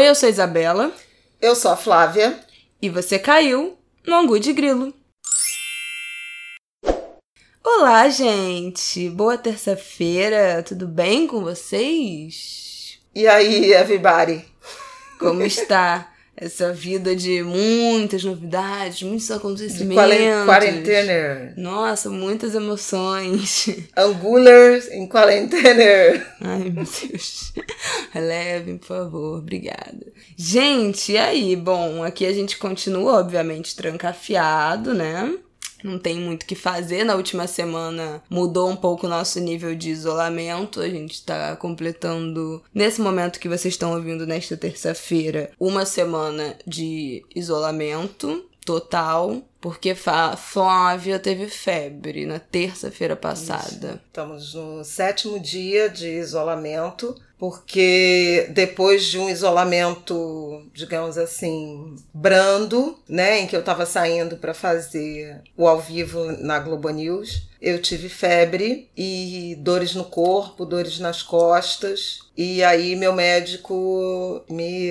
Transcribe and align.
Oi, 0.00 0.08
eu 0.08 0.14
sou 0.14 0.28
a 0.28 0.30
Isabela. 0.30 0.90
Eu 1.42 1.54
sou 1.54 1.70
a 1.70 1.76
Flávia. 1.76 2.40
E 2.80 2.88
você 2.88 3.18
caiu 3.18 3.76
no 4.06 4.16
Angu 4.16 4.40
de 4.40 4.50
Grilo. 4.50 4.94
Olá, 7.62 8.08
gente! 8.08 9.10
Boa 9.10 9.36
terça-feira, 9.36 10.62
tudo 10.62 10.88
bem 10.88 11.26
com 11.26 11.42
vocês? 11.42 12.98
E 13.14 13.28
aí, 13.28 13.74
everybody? 13.74 14.42
Como 15.18 15.42
está 15.44 16.09
essa 16.40 16.72
vida 16.72 17.14
de 17.14 17.42
muitas 17.42 18.24
novidades, 18.24 19.02
muitos 19.02 19.30
acontecimentos? 19.30 20.46
Quarentena. 20.46 21.52
Nossa, 21.56 22.08
muitas 22.08 22.54
emoções. 22.54 23.66
Angulars 23.94 24.88
em 24.88 25.06
quarentena. 25.06 26.26
Ai, 26.40 26.70
meu 26.70 26.84
Deus. 26.84 27.52
Relevem, 28.12 28.78
por 28.78 28.86
favor. 28.86 29.38
Obrigada. 29.38 30.06
Gente, 30.36 31.12
e 31.12 31.18
aí? 31.18 31.54
Bom, 31.54 32.02
aqui 32.02 32.24
a 32.24 32.32
gente 32.32 32.56
continua, 32.56 33.20
obviamente, 33.20 33.76
trancafiado, 33.76 34.94
né? 34.94 35.34
Não 35.82 35.98
tem 35.98 36.18
muito 36.18 36.42
o 36.42 36.46
que 36.46 36.54
fazer. 36.54 37.04
Na 37.04 37.14
última 37.14 37.46
semana 37.46 38.22
mudou 38.28 38.68
um 38.68 38.76
pouco 38.76 39.06
o 39.06 39.10
nosso 39.10 39.40
nível 39.40 39.74
de 39.74 39.90
isolamento. 39.90 40.80
A 40.80 40.88
gente 40.88 41.14
está 41.14 41.56
completando, 41.56 42.62
nesse 42.74 43.00
momento 43.00 43.40
que 43.40 43.48
vocês 43.48 43.74
estão 43.74 43.92
ouvindo 43.94 44.26
nesta 44.26 44.56
terça-feira, 44.56 45.50
uma 45.58 45.84
semana 45.84 46.56
de 46.66 47.24
isolamento 47.34 48.44
total, 48.64 49.42
porque 49.60 49.94
Flávia 49.94 51.18
teve 51.18 51.48
febre 51.48 52.26
na 52.26 52.38
terça-feira 52.38 53.16
passada. 53.16 53.88
Isso. 53.88 54.00
Estamos 54.06 54.54
no 54.54 54.84
sétimo 54.84 55.40
dia 55.40 55.88
de 55.88 56.08
isolamento 56.08 57.14
porque 57.40 58.48
depois 58.50 59.06
de 59.06 59.18
um 59.18 59.30
isolamento, 59.30 60.62
digamos 60.74 61.16
assim, 61.16 61.96
brando, 62.12 62.98
né, 63.08 63.40
em 63.40 63.46
que 63.46 63.56
eu 63.56 63.60
estava 63.60 63.86
saindo 63.86 64.36
para 64.36 64.52
fazer 64.52 65.40
o 65.56 65.66
ao 65.66 65.80
vivo 65.80 66.22
na 66.32 66.58
Globo 66.58 66.90
News, 66.90 67.48
eu 67.58 67.80
tive 67.80 68.10
febre 68.10 68.90
e 68.94 69.56
dores 69.60 69.94
no 69.94 70.04
corpo, 70.04 70.66
dores 70.66 70.98
nas 70.98 71.22
costas, 71.22 72.18
e 72.36 72.62
aí 72.62 72.94
meu 72.94 73.14
médico 73.14 74.44
me 74.50 74.90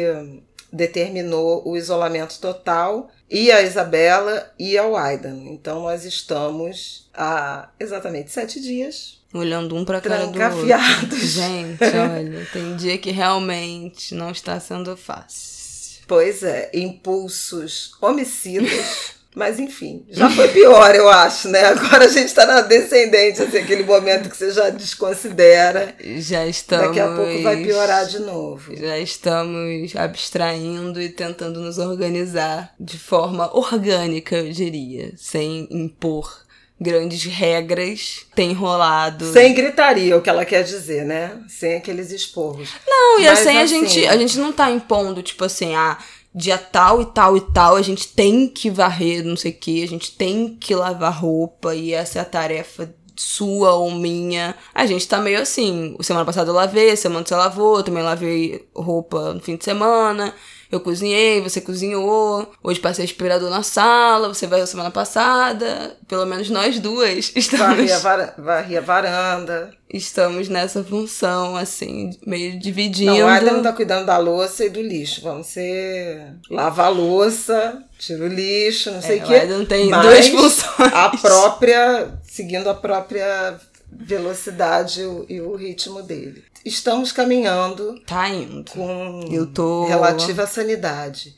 determinou 0.74 1.62
o 1.68 1.78
isolamento 1.78 2.40
total 2.40 3.12
e 3.30 3.52
a 3.52 3.62
Isabela 3.62 4.52
e 4.58 4.76
ao 4.76 4.96
Aidan. 4.96 5.38
Então 5.46 5.84
nós 5.84 6.04
estamos 6.04 7.08
há 7.14 7.70
exatamente 7.80 8.32
sete 8.32 8.60
dias 8.60 9.19
Olhando 9.34 9.76
um 9.76 9.86
pra 9.86 10.02
cara 10.02 10.26
do 10.26 10.42
outro. 10.42 11.18
Gente, 11.18 11.84
olha, 11.84 12.48
tem 12.52 12.76
dia 12.76 12.98
que 12.98 13.12
realmente 13.12 14.16
não 14.16 14.32
está 14.32 14.60
sendo 14.60 14.98
fácil. 14.98 16.04
Pois 16.08 16.42
é, 16.42 16.72
impulsos 16.74 17.92
homicidas. 18.02 19.20
Mas 19.36 19.60
enfim, 19.60 20.04
já 20.10 20.28
foi 20.28 20.48
pior, 20.48 20.94
eu 20.96 21.08
acho, 21.08 21.50
né? 21.50 21.64
Agora 21.66 22.06
a 22.06 22.08
gente 22.08 22.34
tá 22.34 22.48
na 22.48 22.62
descendente, 22.62 23.42
assim, 23.44 23.60
aquele 23.60 23.84
momento 23.84 24.28
que 24.28 24.36
você 24.36 24.52
já 24.52 24.72
desconsidera. 24.72 25.96
Já 26.18 26.48
estamos. 26.48 26.88
Daqui 26.88 27.00
a 27.00 27.16
pouco 27.16 27.44
vai 27.44 27.64
piorar 27.64 28.08
de 28.08 28.20
novo. 28.20 28.76
Já 28.76 28.98
estamos 28.98 29.96
abstraindo 29.96 31.00
e 31.00 31.10
tentando 31.10 31.62
nos 31.62 31.78
organizar 31.78 32.74
de 32.80 32.98
forma 32.98 33.56
orgânica, 33.56 34.36
eu 34.36 34.52
diria, 34.52 35.14
sem 35.16 35.68
impor 35.70 36.49
grandes 36.80 37.24
regras 37.24 38.26
tem 38.34 38.54
rolado. 38.54 39.32
Sem 39.32 39.54
gritaria, 39.54 40.16
o 40.16 40.22
que 40.22 40.30
ela 40.30 40.46
quer 40.46 40.64
dizer, 40.64 41.06
né? 41.06 41.42
Sem 41.48 41.76
aqueles 41.76 42.12
esporros. 42.12 42.70
Não, 42.88 43.20
e 43.20 43.26
Mas 43.26 43.40
assim, 43.40 43.58
a 43.58 43.66
gente 43.66 44.08
a 44.08 44.18
gente 44.18 44.40
não 44.40 44.54
tá 44.54 44.72
impondo, 44.72 45.22
tipo 45.22 45.44
assim, 45.44 45.76
ah, 45.76 45.98
dia 46.34 46.58
tal 46.58 47.02
e 47.02 47.06
tal 47.06 47.36
e 47.36 47.42
tal, 47.42 47.76
a 47.76 47.82
gente 47.82 48.08
tem 48.08 48.48
que 48.48 48.70
varrer, 48.70 49.24
não 49.24 49.36
sei 49.36 49.52
o 49.52 49.56
que, 49.56 49.84
a 49.84 49.88
gente 49.88 50.12
tem 50.12 50.56
que 50.60 50.74
lavar 50.74 51.14
roupa 51.14 51.76
e 51.76 51.94
essa 51.94 52.20
é 52.20 52.22
a 52.22 52.26
tarefa 52.26 52.94
sua 53.20 53.74
ou 53.74 53.92
minha. 53.92 54.56
A 54.74 54.86
gente 54.86 55.06
tá 55.06 55.20
meio 55.20 55.42
assim. 55.42 55.98
Semana 56.00 56.26
passada 56.26 56.50
eu 56.50 56.56
lavei, 56.56 56.96
semana 56.96 57.26
você 57.26 57.36
lavou, 57.36 57.84
também 57.84 58.02
lavei 58.02 58.66
roupa 58.74 59.34
no 59.34 59.42
fim 59.42 59.58
de 59.58 59.66
semana. 59.66 60.34
Eu 60.72 60.80
cozinhei, 60.80 61.42
você 61.42 61.60
cozinhou. 61.60 62.52
Hoje 62.64 62.80
passei 62.80 63.04
aspirador 63.04 63.50
na 63.50 63.64
sala, 63.64 64.28
você 64.28 64.46
veio 64.46 64.68
semana 64.68 64.92
passada. 64.92 65.98
Pelo 66.08 66.26
menos 66.28 66.50
nós 66.50 66.80
duas 66.80 67.32
estamos. 67.36 67.90
Varri 68.38 68.78
a, 68.78 68.82
varanda. 68.82 69.72
Estamos 69.92 70.48
nessa 70.48 70.84
função, 70.84 71.56
assim, 71.56 72.12
meio 72.24 72.60
dividindo. 72.60 73.12
Não, 73.12 73.26
o 73.26 73.28
Adam 73.28 73.64
tá 73.64 73.74
cuidando 73.74 74.06
da 74.06 74.20
louça 74.20 74.64
e 74.66 74.70
do 74.70 74.80
lixo. 74.80 75.22
Vamos 75.24 75.48
ser. 75.48 76.36
Lava 76.52 76.86
a 76.86 76.90
louça, 76.90 77.82
tira 77.98 78.26
o 78.26 78.28
lixo, 78.28 78.92
não 78.92 79.02
sei 79.02 79.18
é, 79.18 79.24
o 79.24 79.26
quê. 79.26 79.34
O 79.34 79.42
Adam 79.42 79.66
tem 79.66 79.90
duas 79.90 80.28
funções. 80.28 80.94
A 80.94 81.10
própria. 81.10 82.20
Seguindo 82.24 82.70
a 82.70 82.76
própria 82.76 83.60
velocidade 83.92 85.02
e 85.28 85.42
o 85.42 85.56
ritmo 85.56 86.02
dele 86.02 86.44
estamos 86.66 87.12
caminhando. 87.12 88.00
Tá 88.06 88.30
indo. 88.30 88.70
Com 88.72 89.28
eu 89.32 89.48
tô 89.48 89.86
relativa 89.86 90.46
sanidade. 90.46 91.36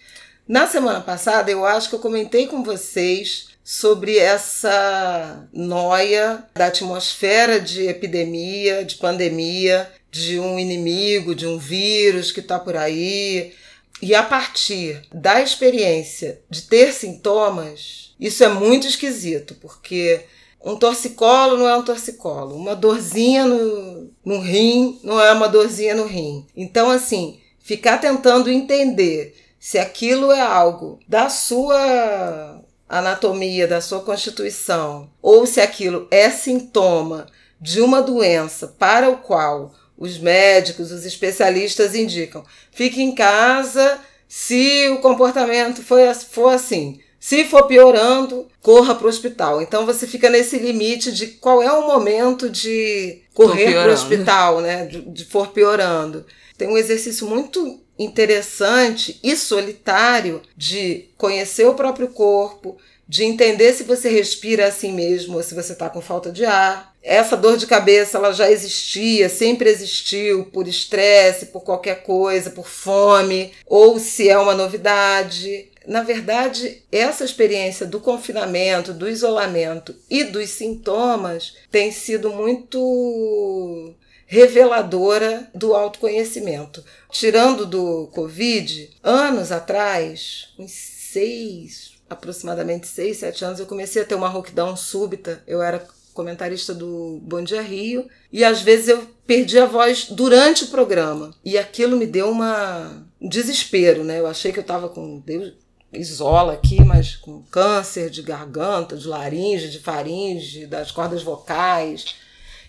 Na 0.47 0.67
semana 0.67 1.01
passada, 1.01 1.51
eu 1.51 1.65
acho 1.65 1.89
que 1.89 1.95
eu 1.95 1.99
comentei 1.99 2.47
com 2.47 2.63
vocês 2.63 3.49
sobre 3.63 4.17
essa 4.17 5.47
noia 5.53 6.43
da 6.53 6.67
atmosfera 6.67 7.59
de 7.59 7.87
epidemia, 7.87 8.83
de 8.83 8.95
pandemia, 8.95 9.89
de 10.09 10.39
um 10.39 10.59
inimigo, 10.59 11.35
de 11.35 11.45
um 11.47 11.57
vírus 11.57 12.31
que 12.31 12.39
está 12.39 12.59
por 12.59 12.75
aí. 12.75 13.53
E 14.01 14.15
a 14.15 14.23
partir 14.23 15.03
da 15.13 15.41
experiência 15.41 16.41
de 16.49 16.63
ter 16.63 16.91
sintomas, 16.91 18.13
isso 18.19 18.43
é 18.43 18.49
muito 18.49 18.87
esquisito, 18.87 19.55
porque 19.61 20.21
um 20.63 20.75
torcicolo 20.75 21.57
não 21.57 21.67
é 21.67 21.75
um 21.75 21.83
torcicolo. 21.83 22.55
Uma 22.55 22.75
dorzinha 22.75 23.45
no, 23.45 24.11
no 24.23 24.39
rim 24.39 24.99
não 25.03 25.19
é 25.19 25.31
uma 25.31 25.49
dorzinha 25.49 25.95
no 25.95 26.05
rim. 26.05 26.45
Então, 26.55 26.89
assim, 26.89 27.39
ficar 27.59 27.97
tentando 27.97 28.49
entender 28.49 29.35
se 29.59 29.77
aquilo 29.77 30.31
é 30.31 30.41
algo 30.41 30.99
da 31.07 31.29
sua 31.29 32.61
anatomia, 32.87 33.67
da 33.67 33.79
sua 33.79 34.01
constituição, 34.01 35.09
ou 35.21 35.45
se 35.45 35.61
aquilo 35.61 36.07
é 36.11 36.29
sintoma 36.29 37.27
de 37.59 37.79
uma 37.79 38.01
doença 38.01 38.67
para 38.67 39.09
o 39.09 39.17
qual 39.17 39.73
os 39.97 40.17
médicos, 40.17 40.91
os 40.91 41.05
especialistas 41.05 41.93
indicam, 41.93 42.43
fique 42.71 43.01
em 43.01 43.13
casa 43.13 43.99
se 44.27 44.89
o 44.89 44.99
comportamento 44.99 45.83
for 45.83 46.53
assim. 46.53 46.99
Se 47.21 47.45
for 47.45 47.67
piorando, 47.67 48.47
corra 48.63 48.95
para 48.95 49.05
o 49.05 49.09
hospital. 49.09 49.61
Então 49.61 49.85
você 49.85 50.07
fica 50.07 50.27
nesse 50.27 50.57
limite 50.57 51.11
de 51.11 51.27
qual 51.27 51.61
é 51.61 51.71
o 51.71 51.85
momento 51.85 52.49
de 52.49 53.21
correr 53.31 53.73
para 53.73 53.91
o 53.91 53.93
hospital, 53.93 54.59
né? 54.59 54.87
De, 54.87 55.01
de 55.01 55.25
for 55.25 55.49
piorando. 55.49 56.25
Tem 56.57 56.67
um 56.67 56.77
exercício 56.77 57.27
muito 57.27 57.79
interessante 57.97 59.19
e 59.23 59.37
solitário 59.37 60.41
de 60.57 61.09
conhecer 61.15 61.67
o 61.67 61.75
próprio 61.75 62.07
corpo, 62.07 62.77
de 63.07 63.23
entender 63.23 63.71
se 63.73 63.83
você 63.83 64.09
respira 64.09 64.65
assim 64.65 64.91
mesmo 64.91 65.37
ou 65.37 65.43
se 65.43 65.53
você 65.53 65.73
está 65.73 65.91
com 65.91 66.01
falta 66.01 66.31
de 66.31 66.43
ar. 66.43 66.91
Essa 67.03 67.37
dor 67.37 67.55
de 67.55 67.67
cabeça 67.67 68.17
ela 68.17 68.31
já 68.31 68.49
existia, 68.49 69.29
sempre 69.29 69.69
existiu 69.69 70.45
por 70.45 70.67
estresse, 70.67 71.47
por 71.47 71.61
qualquer 71.61 72.01
coisa, 72.01 72.49
por 72.49 72.67
fome, 72.67 73.51
ou 73.67 73.99
se 73.99 74.27
é 74.27 74.37
uma 74.39 74.55
novidade 74.55 75.70
na 75.87 76.03
verdade, 76.03 76.83
essa 76.91 77.23
experiência 77.23 77.85
do 77.85 77.99
confinamento, 77.99 78.93
do 78.93 79.09
isolamento 79.09 79.95
e 80.09 80.23
dos 80.23 80.49
sintomas 80.49 81.55
tem 81.71 81.91
sido 81.91 82.31
muito 82.31 83.93
reveladora 84.27 85.49
do 85.53 85.73
autoconhecimento. 85.73 86.83
Tirando 87.09 87.65
do 87.65 88.07
Covid, 88.13 88.89
anos 89.03 89.51
atrás, 89.51 90.53
uns 90.57 90.71
seis, 90.71 91.93
aproximadamente 92.09 92.87
seis, 92.87 93.17
sete 93.17 93.43
anos, 93.43 93.59
eu 93.59 93.65
comecei 93.65 94.01
a 94.01 94.05
ter 94.05 94.15
uma 94.15 94.29
rouquidão 94.29 94.77
súbita. 94.77 95.43
Eu 95.45 95.61
era 95.61 95.85
comentarista 96.13 96.73
do 96.73 97.19
Bom 97.23 97.43
Dia 97.43 97.61
Rio, 97.61 98.07
e 98.31 98.43
às 98.43 98.61
vezes 98.61 98.89
eu 98.89 99.07
perdi 99.25 99.57
a 99.57 99.65
voz 99.65 100.07
durante 100.09 100.65
o 100.65 100.67
programa. 100.67 101.33
E 101.43 101.57
aquilo 101.57 101.97
me 101.97 102.05
deu 102.05 102.29
uma 102.29 103.05
um 103.21 103.29
desespero, 103.29 104.03
né? 104.03 104.19
Eu 104.19 104.27
achei 104.27 104.51
que 104.51 104.59
eu 104.59 104.63
estava 104.63 104.89
com 104.89 105.19
Deus, 105.19 105.53
isola 105.93 106.53
aqui, 106.53 106.83
mas 106.83 107.15
com 107.15 107.43
câncer 107.43 108.09
de 108.09 108.21
garganta, 108.21 108.95
de 108.95 109.07
laringe, 109.07 109.69
de 109.69 109.79
faringe, 109.79 110.65
das 110.65 110.91
cordas 110.91 111.23
vocais 111.23 112.15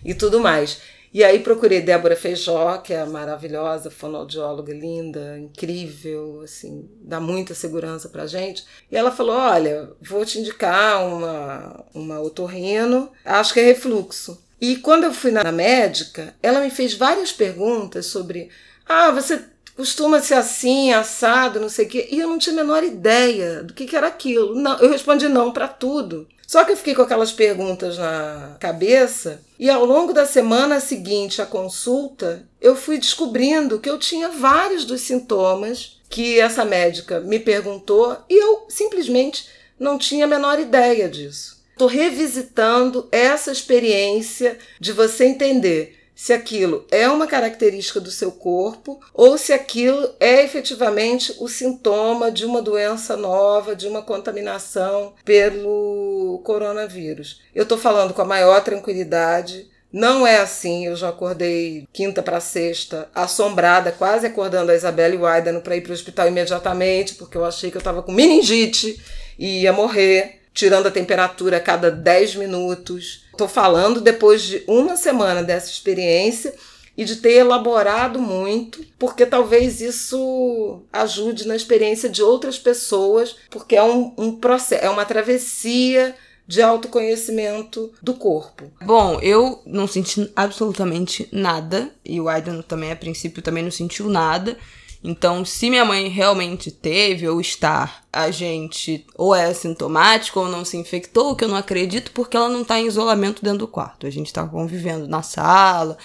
e 0.03 0.13
tudo 0.13 0.39
mais. 0.39 0.81
E 1.13 1.23
aí 1.23 1.39
procurei 1.39 1.79
Débora 1.79 2.15
Feijó, 2.15 2.79
que 2.79 2.91
é 2.91 3.05
maravilhosa, 3.05 3.91
fonoaudióloga 3.91 4.73
linda, 4.73 5.37
incrível, 5.37 6.41
assim, 6.43 6.89
dá 7.03 7.19
muita 7.19 7.53
segurança 7.53 8.09
pra 8.09 8.25
gente. 8.25 8.65
E 8.91 8.97
ela 8.97 9.11
falou: 9.11 9.35
"Olha, 9.35 9.91
vou 10.01 10.25
te 10.25 10.39
indicar 10.39 11.05
uma 11.05 11.85
uma 11.93 12.19
otorrino, 12.19 13.11
acho 13.23 13.53
que 13.53 13.59
é 13.59 13.63
refluxo". 13.63 14.43
E 14.59 14.77
quando 14.77 15.03
eu 15.03 15.13
fui 15.13 15.29
na 15.29 15.51
médica, 15.51 16.33
ela 16.41 16.61
me 16.61 16.71
fez 16.71 16.95
várias 16.95 17.31
perguntas 17.31 18.07
sobre: 18.07 18.49
"Ah, 18.87 19.11
você 19.11 19.52
costuma 19.75 20.21
ser 20.21 20.35
assim, 20.35 20.93
assado, 20.93 21.59
não 21.59 21.69
sei 21.69 21.85
o 21.85 21.89
quê. 21.89 22.07
E 22.11 22.19
eu 22.19 22.29
não 22.29 22.37
tinha 22.37 22.53
a 22.53 22.63
menor 22.63 22.83
ideia 22.83 23.63
do 23.63 23.73
que, 23.73 23.85
que 23.85 23.95
era 23.95 24.07
aquilo. 24.07 24.55
Não, 24.55 24.77
eu 24.79 24.89
respondi 24.89 25.27
não 25.27 25.51
para 25.51 25.67
tudo. 25.67 26.27
Só 26.45 26.63
que 26.63 26.71
eu 26.71 26.77
fiquei 26.77 26.93
com 26.93 27.01
aquelas 27.01 27.31
perguntas 27.31 27.97
na 27.97 28.57
cabeça 28.59 29.41
e 29.57 29.69
ao 29.69 29.85
longo 29.85 30.13
da 30.13 30.25
semana 30.25 30.79
seguinte 30.79 31.41
à 31.41 31.45
consulta, 31.45 32.47
eu 32.61 32.75
fui 32.75 32.97
descobrindo 32.97 33.79
que 33.79 33.89
eu 33.89 33.97
tinha 33.97 34.29
vários 34.29 34.85
dos 34.85 35.01
sintomas 35.01 35.99
que 36.09 36.39
essa 36.39 36.63
médica 36.63 37.19
me 37.21 37.39
perguntou 37.39 38.17
e 38.29 38.39
eu 38.39 38.65
simplesmente 38.69 39.47
não 39.79 39.97
tinha 39.97 40.25
a 40.25 40.27
menor 40.27 40.59
ideia 40.59 41.09
disso. 41.09 41.63
Estou 41.71 41.87
revisitando 41.87 43.07
essa 43.11 43.51
experiência 43.51 44.59
de 44.79 44.91
você 44.91 45.25
entender 45.25 46.02
se 46.15 46.31
aquilo 46.31 46.85
é 46.91 47.09
uma 47.09 47.27
característica 47.27 47.99
do 47.99 48.11
seu 48.11 48.31
corpo 48.31 48.99
ou 49.13 49.37
se 49.37 49.51
aquilo 49.51 50.13
é 50.19 50.43
efetivamente 50.43 51.35
o 51.39 51.47
sintoma 51.47 52.31
de 52.31 52.45
uma 52.45 52.61
doença 52.61 53.17
nova, 53.17 53.75
de 53.75 53.87
uma 53.87 54.01
contaminação 54.01 55.13
pelo 55.25 56.41
coronavírus. 56.43 57.41
Eu 57.53 57.63
estou 57.63 57.77
falando 57.77 58.13
com 58.13 58.21
a 58.21 58.25
maior 58.25 58.63
tranquilidade. 58.63 59.71
Não 59.91 60.25
é 60.25 60.37
assim, 60.37 60.87
eu 60.87 60.95
já 60.95 61.09
acordei 61.09 61.87
quinta 61.93 62.23
para 62.23 62.39
sexta, 62.39 63.07
assombrada, 63.13 63.91
quase 63.91 64.25
acordando 64.25 64.71
a 64.71 64.75
Isabela 64.75 65.13
e 65.13 65.17
o 65.55 65.61
para 65.61 65.75
ir 65.75 65.81
para 65.81 65.91
o 65.91 65.93
hospital 65.93 66.27
imediatamente, 66.27 67.13
porque 67.13 67.37
eu 67.37 67.45
achei 67.45 67.69
que 67.69 67.77
eu 67.77 67.79
estava 67.79 68.01
com 68.01 68.11
meningite 68.11 68.99
e 69.37 69.61
ia 69.61 69.71
morrer, 69.71 70.41
tirando 70.51 70.87
a 70.87 70.91
temperatura 70.91 71.57
a 71.57 71.59
cada 71.59 71.91
10 71.91 72.35
minutos. 72.37 73.22
Estou 73.33 73.47
falando 73.47 73.99
depois 73.99 74.43
de 74.43 74.63
uma 74.67 74.95
semana 74.95 75.43
dessa 75.43 75.69
experiência 75.69 76.53
e 76.95 77.03
de 77.03 77.15
ter 77.15 77.33
elaborado 77.37 78.19
muito, 78.19 78.85
porque 78.99 79.25
talvez 79.25 79.81
isso 79.81 80.83
ajude 80.93 81.47
na 81.47 81.55
experiência 81.55 82.07
de 82.07 82.21
outras 82.21 82.59
pessoas, 82.59 83.35
porque 83.49 83.75
é 83.75 83.83
um, 83.83 84.13
um 84.17 84.35
processo, 84.35 84.85
é 84.85 84.89
uma 84.89 85.03
travessia 85.03 86.15
de 86.45 86.61
autoconhecimento 86.61 87.91
do 88.01 88.13
corpo. 88.13 88.71
Bom, 88.81 89.19
eu 89.21 89.61
não 89.65 89.87
senti 89.87 90.31
absolutamente 90.35 91.27
nada, 91.31 91.89
e 92.05 92.21
o 92.21 92.29
Aidan 92.29 92.61
também, 92.61 92.91
a 92.91 92.95
princípio, 92.95 93.41
também 93.41 93.63
não 93.63 93.71
sentiu 93.71 94.07
nada. 94.07 94.55
Então, 95.03 95.43
se 95.43 95.69
minha 95.69 95.83
mãe 95.83 96.07
realmente 96.07 96.71
teve 96.71 97.27
ou 97.27 97.41
está, 97.41 97.97
a 98.11 98.31
gente 98.31 99.05
ou 99.15 99.35
é 99.35 99.45
assintomático 99.45 100.39
ou 100.39 100.47
não 100.47 100.63
se 100.63 100.77
infectou, 100.77 101.31
o 101.31 101.35
que 101.35 101.43
eu 101.43 101.49
não 101.49 101.57
acredito, 101.57 102.11
porque 102.11 102.37
ela 102.37 102.47
não 102.47 102.61
está 102.61 102.79
em 102.79 102.87
isolamento 102.87 103.43
dentro 103.43 103.59
do 103.59 103.67
quarto. 103.67 104.07
A 104.07 104.09
gente 104.09 104.27
está 104.27 104.45
convivendo 104.47 105.07
na 105.07 105.21
sala, 105.21 105.97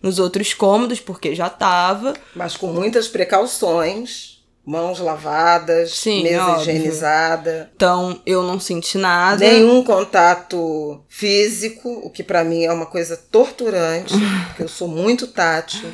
nos 0.00 0.18
outros 0.18 0.54
cômodos, 0.54 1.00
porque 1.00 1.34
já 1.34 1.48
estava. 1.48 2.14
Mas 2.34 2.56
com 2.56 2.68
muitas 2.68 3.08
precauções. 3.08 4.34
Mãos 4.68 4.98
lavadas, 4.98 5.92
Sim, 5.92 6.24
mesa 6.24 6.44
óbvio. 6.44 6.62
higienizada. 6.62 7.70
Então, 7.76 8.20
eu 8.26 8.42
não 8.42 8.58
senti 8.58 8.98
nada. 8.98 9.38
Nenhum 9.38 9.84
contato 9.84 11.00
físico, 11.08 11.88
o 12.02 12.10
que 12.10 12.24
para 12.24 12.42
mim 12.42 12.64
é 12.64 12.72
uma 12.72 12.86
coisa 12.86 13.16
torturante, 13.16 14.12
porque 14.48 14.64
eu 14.64 14.68
sou 14.68 14.88
muito 14.88 15.28
tátil. 15.28 15.88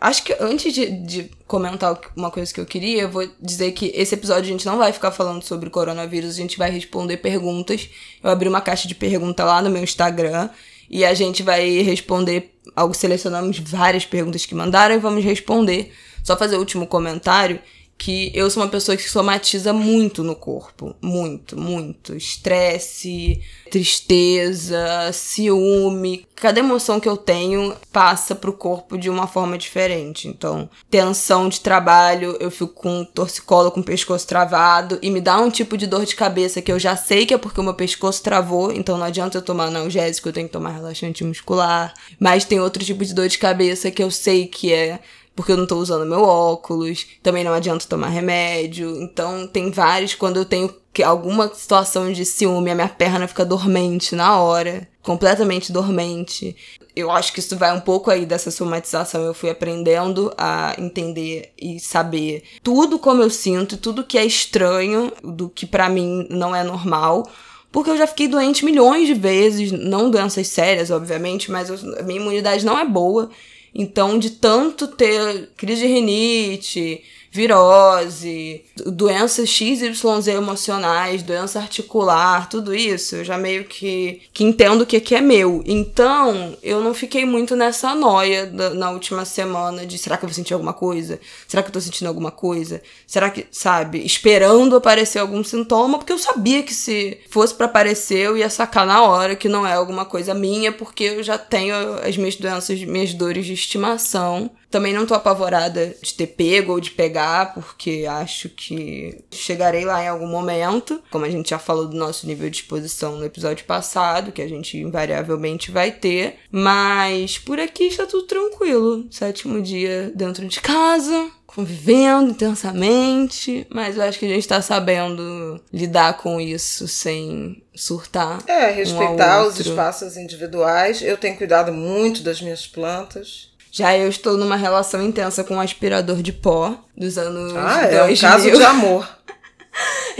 Acho 0.00 0.24
que 0.24 0.36
antes 0.38 0.72
de, 0.72 0.86
de, 0.90 1.30
comentar 1.46 1.98
uma 2.14 2.30
coisa 2.30 2.52
que 2.52 2.60
eu 2.60 2.66
queria, 2.66 3.02
eu 3.02 3.10
vou 3.10 3.28
dizer 3.40 3.72
que 3.72 3.92
esse 3.94 4.14
episódio 4.14 4.44
a 4.44 4.52
gente 4.52 4.66
não 4.66 4.78
vai 4.78 4.92
ficar 4.92 5.10
falando 5.10 5.42
sobre 5.42 5.70
coronavírus, 5.70 6.30
a 6.30 6.40
gente 6.40 6.58
vai 6.58 6.70
responder 6.70 7.16
perguntas. 7.16 7.88
Eu 8.22 8.30
abri 8.30 8.48
uma 8.48 8.60
caixa 8.60 8.86
de 8.86 8.94
pergunta 8.94 9.44
lá 9.44 9.60
no 9.60 9.70
meu 9.70 9.82
Instagram 9.82 10.50
e 10.88 11.04
a 11.04 11.14
gente 11.14 11.42
vai 11.42 11.82
responder. 11.82 12.54
Algo 12.76 12.94
selecionamos 12.94 13.58
várias 13.58 14.04
perguntas 14.04 14.46
que 14.46 14.54
mandaram 14.54 14.94
e 14.94 14.98
vamos 14.98 15.24
responder. 15.24 15.92
Só 16.22 16.36
fazer 16.36 16.56
o 16.56 16.60
último 16.60 16.86
comentário 16.86 17.58
que 18.00 18.32
eu 18.34 18.48
sou 18.48 18.62
uma 18.62 18.68
pessoa 18.70 18.96
que 18.96 19.08
somatiza 19.08 19.74
muito 19.74 20.24
no 20.24 20.34
corpo. 20.34 20.96
Muito, 21.02 21.54
muito. 21.54 22.16
Estresse, 22.16 23.42
tristeza, 23.70 25.12
ciúme. 25.12 26.26
Cada 26.34 26.60
emoção 26.60 26.98
que 26.98 27.06
eu 27.06 27.18
tenho 27.18 27.76
passa 27.92 28.34
pro 28.34 28.54
corpo 28.54 28.96
de 28.96 29.10
uma 29.10 29.26
forma 29.26 29.58
diferente. 29.58 30.26
Então, 30.28 30.70
tensão 30.90 31.46
de 31.46 31.60
trabalho, 31.60 32.38
eu 32.40 32.50
fico 32.50 32.72
com 32.72 33.04
torcicolo, 33.04 33.70
com 33.70 33.80
o 33.80 33.84
pescoço 33.84 34.26
travado 34.26 34.98
e 35.02 35.10
me 35.10 35.20
dá 35.20 35.38
um 35.38 35.50
tipo 35.50 35.76
de 35.76 35.86
dor 35.86 36.06
de 36.06 36.16
cabeça 36.16 36.62
que 36.62 36.72
eu 36.72 36.78
já 36.78 36.96
sei 36.96 37.26
que 37.26 37.34
é 37.34 37.38
porque 37.38 37.60
o 37.60 37.62
meu 37.62 37.74
pescoço 37.74 38.22
travou, 38.22 38.72
então 38.72 38.96
não 38.96 39.04
adianta 39.04 39.36
eu 39.36 39.42
tomar 39.42 39.66
analgésico, 39.66 40.26
eu 40.26 40.32
tenho 40.32 40.46
que 40.46 40.52
tomar 40.54 40.70
relaxante 40.70 41.22
muscular. 41.22 41.92
Mas 42.18 42.46
tem 42.46 42.60
outro 42.60 42.82
tipo 42.82 43.04
de 43.04 43.12
dor 43.12 43.28
de 43.28 43.36
cabeça 43.36 43.90
que 43.90 44.02
eu 44.02 44.10
sei 44.10 44.46
que 44.46 44.72
é 44.72 45.00
porque 45.34 45.52
eu 45.52 45.56
não 45.56 45.66
tô 45.66 45.76
usando 45.76 46.04
meu 46.06 46.22
óculos, 46.22 47.06
também 47.22 47.44
não 47.44 47.52
adianta 47.52 47.86
tomar 47.86 48.08
remédio. 48.08 48.96
Então 49.00 49.46
tem 49.46 49.70
vários 49.70 50.14
quando 50.14 50.36
eu 50.36 50.44
tenho 50.44 50.74
que 50.92 51.02
alguma 51.02 51.48
situação 51.54 52.12
de 52.12 52.24
ciúme, 52.24 52.70
a 52.70 52.74
minha 52.74 52.88
perna 52.88 53.28
fica 53.28 53.44
dormente 53.44 54.16
na 54.16 54.40
hora, 54.40 54.88
completamente 55.02 55.72
dormente. 55.72 56.56
Eu 56.96 57.10
acho 57.10 57.32
que 57.32 57.38
isso 57.38 57.56
vai 57.56 57.74
um 57.74 57.80
pouco 57.80 58.10
aí 58.10 58.26
dessa 58.26 58.50
somatização. 58.50 59.22
Eu 59.22 59.32
fui 59.32 59.48
aprendendo 59.48 60.32
a 60.36 60.74
entender 60.78 61.52
e 61.56 61.78
saber 61.78 62.42
tudo 62.62 62.98
como 62.98 63.22
eu 63.22 63.30
sinto, 63.30 63.76
tudo 63.76 64.04
que 64.04 64.18
é 64.18 64.24
estranho, 64.24 65.12
do 65.22 65.48
que 65.48 65.64
para 65.64 65.88
mim 65.88 66.26
não 66.28 66.54
é 66.54 66.64
normal. 66.64 67.30
Porque 67.70 67.88
eu 67.88 67.96
já 67.96 68.06
fiquei 68.06 68.26
doente 68.26 68.64
milhões 68.64 69.06
de 69.06 69.14
vezes, 69.14 69.70
não 69.70 70.10
doenças 70.10 70.48
sérias, 70.48 70.90
obviamente, 70.90 71.52
mas 71.52 71.70
a 71.70 72.02
minha 72.02 72.20
imunidade 72.20 72.66
não 72.66 72.76
é 72.76 72.84
boa. 72.84 73.30
Então, 73.74 74.18
de 74.18 74.30
tanto 74.30 74.88
ter 74.88 75.50
crise 75.56 75.82
de 75.82 75.86
rinite, 75.86 77.02
virose, 77.30 78.64
doenças 78.86 79.48
XYZ 79.48 80.26
emocionais, 80.28 81.22
doença 81.22 81.60
articular, 81.60 82.48
tudo 82.48 82.74
isso, 82.74 83.16
eu 83.16 83.24
já 83.24 83.38
meio 83.38 83.64
que, 83.64 84.22
que 84.32 84.42
entendo 84.42 84.82
o 84.82 84.86
que, 84.86 84.98
que 84.98 85.14
é 85.14 85.20
meu. 85.20 85.62
Então, 85.64 86.56
eu 86.60 86.80
não 86.80 86.92
fiquei 86.92 87.24
muito 87.24 87.54
nessa 87.54 87.94
noia 87.94 88.46
da, 88.46 88.70
na 88.70 88.90
última 88.90 89.24
semana 89.24 89.86
de 89.86 89.96
será 89.96 90.16
que 90.16 90.24
eu 90.24 90.28
vou 90.28 90.34
sentir 90.34 90.54
alguma 90.54 90.72
coisa? 90.72 91.20
Será 91.46 91.62
que 91.62 91.68
eu 91.68 91.72
tô 91.72 91.80
sentindo 91.80 92.08
alguma 92.08 92.32
coisa? 92.32 92.82
Será 93.06 93.30
que, 93.30 93.46
sabe, 93.52 94.04
esperando 94.04 94.74
aparecer 94.74 95.20
algum 95.20 95.44
sintoma, 95.44 95.98
porque 95.98 96.12
eu 96.12 96.18
sabia 96.18 96.64
que 96.64 96.74
se 96.74 97.18
fosse 97.30 97.54
para 97.54 97.66
aparecer, 97.66 98.18
eu 98.18 98.36
ia 98.36 98.50
sacar 98.50 98.84
na 98.84 99.02
hora 99.02 99.36
que 99.36 99.48
não 99.48 99.64
é 99.64 99.72
alguma 99.72 100.04
coisa 100.04 100.34
minha, 100.34 100.72
porque 100.72 101.04
eu 101.04 101.22
já 101.22 101.38
tenho 101.38 101.74
as 102.02 102.16
minhas 102.16 102.34
doenças, 102.34 102.82
minhas 102.82 103.14
dores 103.14 103.46
de 103.46 103.52
estimação. 103.52 104.50
Também 104.70 104.92
não 104.92 105.06
tô 105.06 105.14
apavorada 105.14 105.94
de 106.00 106.14
ter 106.14 106.28
pego 106.28 106.72
ou 106.72 106.80
de 106.80 106.92
pegar, 106.92 107.54
porque 107.54 108.06
acho 108.08 108.48
que 108.48 109.18
chegarei 109.30 109.84
lá 109.84 110.02
em 110.02 110.08
algum 110.08 110.28
momento. 110.28 111.02
Como 111.10 111.24
a 111.24 111.30
gente 111.30 111.50
já 111.50 111.58
falou 111.58 111.88
do 111.88 111.96
nosso 111.96 112.26
nível 112.26 112.48
de 112.48 112.58
exposição 112.58 113.16
no 113.16 113.24
episódio 113.24 113.64
passado, 113.64 114.32
que 114.32 114.42
a 114.42 114.48
gente 114.48 114.78
invariavelmente 114.78 115.70
vai 115.70 115.90
ter. 115.90 116.36
Mas 116.50 117.38
por 117.38 117.58
aqui 117.58 117.84
está 117.84 118.06
tudo 118.06 118.26
tranquilo. 118.26 119.06
Sétimo 119.10 119.60
dia 119.60 120.12
dentro 120.14 120.46
de 120.46 120.60
casa, 120.60 121.30
convivendo 121.46 122.30
intensamente, 122.30 123.66
mas 123.70 123.96
eu 123.96 124.02
acho 124.04 124.18
que 124.18 124.26
a 124.26 124.28
gente 124.28 124.46
tá 124.46 124.62
sabendo 124.62 125.60
lidar 125.72 126.16
com 126.18 126.40
isso 126.40 126.86
sem 126.86 127.62
surtar. 127.74 128.38
É, 128.46 128.70
respeitar 128.70 129.44
um 129.44 129.48
os 129.48 129.58
espaços 129.58 130.16
individuais. 130.16 131.02
Eu 131.02 131.16
tenho 131.16 131.36
cuidado 131.36 131.72
muito 131.72 132.22
das 132.22 132.40
minhas 132.40 132.66
plantas. 132.66 133.49
Já 133.72 133.96
eu 133.96 134.08
estou 134.08 134.36
numa 134.36 134.56
relação 134.56 135.02
intensa 135.02 135.44
com 135.44 135.54
um 135.54 135.60
aspirador 135.60 136.22
de 136.22 136.32
pó 136.32 136.74
dos 136.96 137.16
anos 137.16 137.54
ah, 137.56 137.82
é 137.82 138.02
um 138.04 138.16
caso 138.16 138.50
de 138.50 138.62
amor. 138.64 139.08